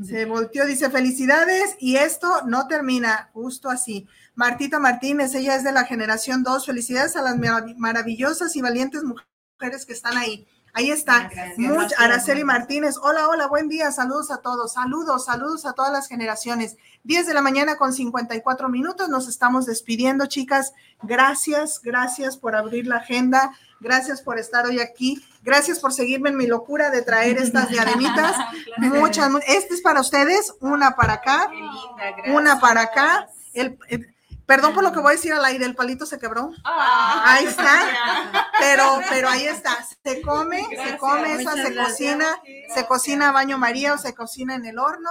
Se 0.04 0.26
volteó, 0.26 0.66
dice, 0.66 0.92
felicidades 0.92 1.76
y 1.80 1.96
esto 1.96 2.44
no 2.46 2.68
termina, 2.68 3.32
justo 3.34 3.70
así. 3.70 4.08
Martita 4.36 4.78
Martínez, 4.80 5.34
ella 5.34 5.56
es 5.56 5.64
de 5.64 5.72
la 5.72 5.86
generación 5.86 6.44
2. 6.44 6.68
Felicidades 6.68 7.16
a 7.16 7.24
las 7.24 7.36
maravillosas 7.78 8.56
y 8.56 8.62
valientes 8.62 9.04
mujeres 9.04 9.86
que 9.86 9.94
están 9.94 10.16
ahí. 10.16 10.48
Ahí 10.78 10.92
está. 10.92 11.32
Much, 11.58 11.92
Araceli 11.98 12.44
Martínez. 12.44 12.98
Hola, 13.02 13.30
hola, 13.30 13.48
buen 13.48 13.68
día. 13.68 13.92
Saludos 13.92 14.30
a 14.30 14.38
todos. 14.44 14.74
Saludos, 14.74 15.26
saludos 15.26 15.66
a 15.66 15.74
todas 15.74 15.92
las 15.92 16.08
generaciones. 16.08 16.78
10 17.04 17.26
de 17.26 17.34
la 17.34 17.42
mañana 17.42 17.78
con 17.78 17.94
54 17.94 18.70
minutos. 18.70 19.10
Nos 19.10 19.28
estamos 19.28 19.66
despidiendo, 19.66 20.28
chicas. 20.28 20.76
Gracias, 21.02 21.82
gracias 21.82 22.38
por 22.38 22.56
abrir 22.56 22.86
la 22.86 22.98
agenda. 22.98 23.58
Gracias 23.80 24.22
por 24.22 24.38
estar 24.38 24.68
hoy 24.68 24.80
aquí. 24.80 25.20
Gracias 25.42 25.80
por 25.80 25.94
seguirme 25.94 26.30
en 26.30 26.38
mi 26.38 26.46
locura 26.46 26.92
de 26.92 27.02
traer 27.02 27.38
estas 27.42 27.70
diademitas. 27.70 28.36
Muchas, 28.78 29.32
este 29.48 29.74
es 29.74 29.82
para 29.82 30.00
ustedes, 30.00 30.54
una 30.60 30.96
para 30.96 31.14
acá, 31.14 31.50
una 32.28 32.60
para 32.60 32.82
acá. 32.82 33.30
el, 33.54 33.80
Perdón 34.48 34.74
por 34.74 34.82
lo 34.82 34.94
que 34.94 35.02
voy 35.02 35.10
a 35.10 35.16
decir 35.16 35.34
al 35.34 35.44
aire, 35.44 35.66
el 35.66 35.76
palito 35.76 36.06
se 36.06 36.18
quebró. 36.18 36.52
Ah. 36.64 37.22
ahí 37.26 37.46
está. 37.46 38.42
Pero, 38.60 39.02
pero 39.10 39.28
ahí 39.28 39.46
está. 39.46 39.78
Se 40.04 40.22
come, 40.22 40.66
se 40.72 40.98
come, 40.98 41.34
esa 41.34 41.54
se 41.54 41.76
cocina, 41.76 42.42
se 42.74 42.88
cocina 42.88 43.30
a 43.30 43.32
baño 43.34 43.58
María 43.58 43.94
o 43.94 43.98
se 43.98 44.16
cocina 44.16 44.56
en 44.56 44.66
el 44.66 44.80
horno. 44.80 45.10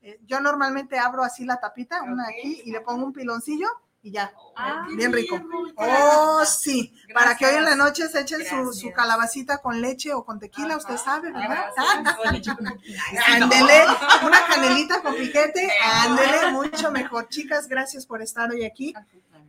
Eh, 0.00 0.18
yo 0.24 0.40
normalmente 0.40 0.98
abro 0.98 1.22
así 1.22 1.44
la 1.44 1.60
tapita, 1.60 2.02
una 2.02 2.28
aquí, 2.28 2.62
y 2.64 2.72
le 2.72 2.80
pongo 2.80 3.04
un 3.04 3.12
piloncillo 3.12 3.68
y 4.02 4.12
ya. 4.12 4.32
Ah, 4.56 4.86
bien 4.96 5.12
rico. 5.12 5.40
Oh, 5.76 6.44
sí. 6.44 6.94
Para 7.12 7.36
que 7.36 7.46
hoy 7.46 7.56
en 7.56 7.64
la 7.64 7.74
noche 7.74 8.08
se 8.08 8.20
echen 8.20 8.40
su, 8.72 8.92
calabacita 8.92 9.58
con 9.58 9.80
leche 9.80 10.12
o 10.12 10.24
con 10.24 10.38
tequila, 10.38 10.76
usted 10.76 10.96
sabe, 10.96 11.32
¿verdad? 11.32 11.66
Ándele, 13.26 13.84
una 14.26 14.46
canelita 14.46 15.02
con 15.02 15.14
piquete, 15.14 15.68
ándele, 15.82 16.52
mucho 16.52 16.90
mejor. 16.90 17.28
Chicas, 17.28 17.68
gracias 17.68 18.06
por 18.06 18.22
estar 18.22 18.50
hoy 18.50 18.64
aquí. 18.64 18.94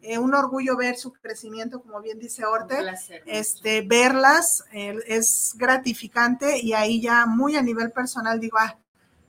Eh, 0.01 0.17
un 0.17 0.33
orgullo 0.33 0.77
ver 0.77 0.95
su 0.95 1.11
crecimiento, 1.11 1.81
como 1.81 1.99
bien 2.01 2.19
dice 2.19 2.45
Orte. 2.45 2.77
Este, 3.25 3.81
verlas 3.81 4.63
eh, 4.71 4.95
es 5.07 5.53
gratificante 5.57 6.59
y 6.59 6.73
ahí 6.73 7.01
ya 7.01 7.25
muy 7.25 7.57
a 7.57 7.61
nivel 7.61 7.91
personal 7.91 8.39
digo, 8.39 8.57
ah, 8.59 8.77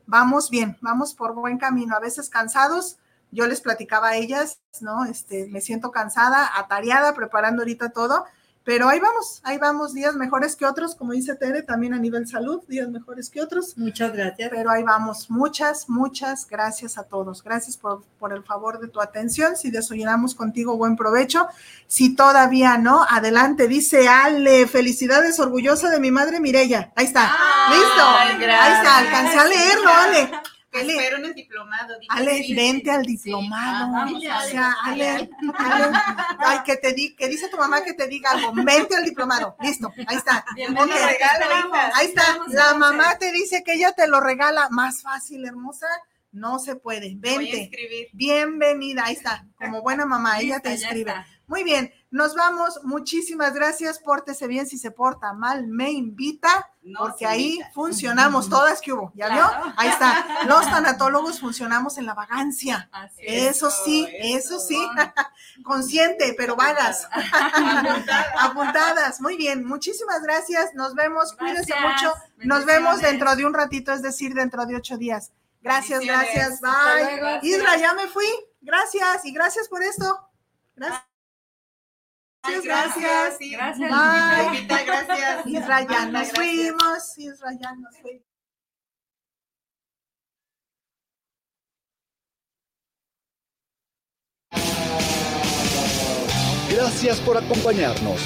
vamos 0.07 0.49
bien, 0.49 0.79
vamos 0.81 1.14
por 1.14 1.35
buen 1.35 1.59
camino. 1.59 1.97
A 1.97 2.01
veces 2.01 2.29
cansados, 2.29 2.99
yo 3.31 3.47
les 3.47 3.61
platicaba 3.61 4.11
a 4.11 4.16
ellas, 4.16 4.61
¿no? 4.81 5.05
Este, 5.05 5.47
me 5.47 5.61
siento 5.61 5.91
cansada, 5.91 6.51
atareada, 6.59 7.14
preparando 7.14 7.62
ahorita 7.62 7.91
todo, 7.91 8.24
pero 8.62 8.89
ahí 8.91 9.01
vamos, 9.01 9.41
ahí 9.43 9.57
vamos, 9.57 9.95
días 9.95 10.14
mejores 10.14 10.55
que 10.55 10.66
otros, 10.66 10.95
como 10.95 11.12
dice 11.12 11.35
Tere, 11.35 11.62
también 11.62 11.95
a 11.95 11.99
nivel 11.99 12.28
salud, 12.28 12.62
días 12.68 12.89
mejores 12.89 13.31
que 13.31 13.41
otros. 13.41 13.76
Muchas 13.78 14.12
gracias. 14.12 14.51
Pero 14.51 14.70
ahí 14.70 14.83
vamos, 14.83 15.31
muchas, 15.31 15.89
muchas 15.89 16.47
gracias 16.47 16.99
a 16.99 17.05
todos. 17.05 17.43
Gracias 17.43 17.78
por, 17.78 18.05
por 18.18 18.35
el 18.35 18.45
favor 18.45 18.78
de 18.78 18.89
tu 18.89 19.01
atención. 19.01 19.57
Si 19.57 19.70
desayunamos 19.70 20.35
contigo, 20.35 20.76
buen 20.76 20.95
provecho. 20.95 21.49
Si 21.87 22.14
todavía 22.14 22.76
no, 22.76 23.05
adelante, 23.09 23.66
dice 23.66 24.09
Ale, 24.09 24.66
felicidades, 24.66 25.41
orgullosa 25.41 25.89
de 25.89 25.99
mi 25.99 26.11
madre 26.11 26.39
Mirella. 26.39 26.93
Ahí 26.97 27.07
está, 27.07 27.33
listo. 27.70 28.07
Ahí 28.07 28.72
está, 28.74 28.99
alcancé 28.99 29.39
a 29.39 29.45
leerlo, 29.47 29.91
Ale. 29.91 30.31
Que 30.71 30.83
espero 30.83 31.16
en 31.16 31.25
el 31.25 31.35
diplomado. 31.35 31.97
Ale, 32.09 32.47
vente 32.55 32.91
al 32.91 33.03
diplomado. 33.03 34.14
o 34.14 34.21
sea, 34.49 34.77
Ale, 34.85 35.09
Ale, 35.59 35.99
ay, 36.39 36.59
que 36.64 36.77
te 36.77 36.93
di, 36.93 37.16
que 37.16 37.29
dice 37.29 37.49
tu 37.49 37.57
mamá 37.57 37.83
que 37.83 37.95
te 37.95 38.07
diga 38.07 38.31
algo. 38.31 38.53
Vente 38.55 38.97
al 38.97 39.05
diplomado. 39.05 39.57
Listo, 39.61 39.93
ahí 40.07 40.16
está. 40.16 40.45
ahí 41.95 42.07
está. 42.07 42.39
La 42.49 42.75
mamá 42.75 43.18
te 43.18 43.33
dice 43.33 43.64
que 43.64 43.75
ella 43.75 43.93
te 43.93 44.07
lo 44.07 44.21
regala. 44.21 44.68
Más 44.71 45.03
fácil, 45.03 45.45
hermosa. 45.45 45.89
No 46.33 46.59
se 46.59 46.76
puede. 46.76 47.14
Vente. 47.16 47.70
Bienvenida. 48.12 49.05
Ahí 49.07 49.14
está. 49.14 49.47
Como 49.59 49.83
buena 49.83 50.07
mamá, 50.07 50.41
ella 50.41 50.61
te 50.61 50.72
escribe. 50.72 51.12
Muy 51.51 51.64
bien, 51.64 51.93
nos 52.12 52.37
vamos. 52.37 52.78
Muchísimas 52.85 53.55
gracias. 53.55 53.99
Pórtese 53.99 54.47
bien 54.47 54.68
si 54.68 54.78
se 54.78 54.93
porta 54.93 55.33
mal. 55.33 55.66
Me 55.66 55.91
invita, 55.91 56.70
porque 56.97 57.26
ahí 57.26 57.59
funcionamos 57.74 58.49
todas 58.49 58.81
que 58.81 58.93
hubo. 58.93 59.11
¿Ya 59.16 59.28
vio? 59.31 59.45
Ahí 59.76 59.89
está. 59.89 60.45
Los 60.47 60.62
tanatólogos 60.66 61.41
funcionamos 61.41 61.99
en 61.99 62.07
la 62.07 62.14
vagancia. 62.14 62.89
eso 63.18 63.68
sí, 63.72 64.07
eso, 64.20 64.61
sí. 64.61 64.78
Consciente, 65.64 66.35
pero 66.39 66.55
vagas. 66.55 67.09
Apuntadas. 68.39 69.20
Muy 69.20 69.37
bien. 69.37 69.64
Muchísimas 69.64 70.22
gracias. 70.22 70.72
Nos 70.74 70.95
vemos. 70.95 71.33
Cuídense 71.33 71.74
mucho. 71.81 72.14
Nos 72.45 72.64
vemos 72.64 73.01
dentro 73.01 73.35
de 73.35 73.45
un 73.45 73.55
ratito, 73.55 73.93
es 73.93 74.03
decir, 74.03 74.35
dentro 74.35 74.66
de 74.66 74.76
ocho 74.76 74.97
días. 74.97 75.33
Gracias, 75.61 76.01
gracias. 76.01 76.61
Bye. 76.61 77.41
Isra, 77.43 77.77
ya 77.77 77.95
me 77.95 78.07
fui. 78.09 78.27
Gracias 78.61 79.25
y 79.25 79.33
gracias 79.33 79.69
por 79.69 79.83
esto. 79.83 80.29
Gracias. 80.75 81.05
Muchas 82.45 82.65
gracias. 82.65 83.39
Gracias. 83.39 83.91
Bye. 83.91 84.67
Gracias. 84.67 85.47
Isra, 85.47 85.87
ya 85.87 86.07
nos 86.07 86.33
fuimos. 86.33 87.19
Isra, 87.19 87.53
ya 87.61 87.75
nos 87.75 87.97
fuimos. 87.99 88.31
Gracias 96.71 97.21
por 97.21 97.37
acompañarnos. 97.37 98.21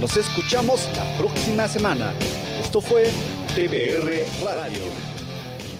Nos 0.00 0.16
escuchamos 0.16 0.88
la 0.96 1.18
próxima 1.18 1.68
semana. 1.68 2.14
Esto 2.58 2.80
fue 2.80 3.10
TBR 3.54 4.24
Radio. 4.44 5.17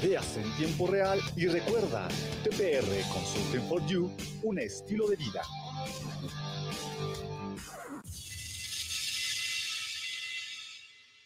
Ideas 0.03 0.36
en 0.36 0.57
tiempo 0.57 0.86
real 0.86 1.20
y 1.34 1.49
recuerda, 1.49 2.07
TPR 2.44 2.86
Consulting 3.12 3.68
for 3.68 3.84
You, 3.86 4.11
un 4.44 4.59
estilo 4.61 5.09
de 5.09 5.16
vida. 5.16 5.42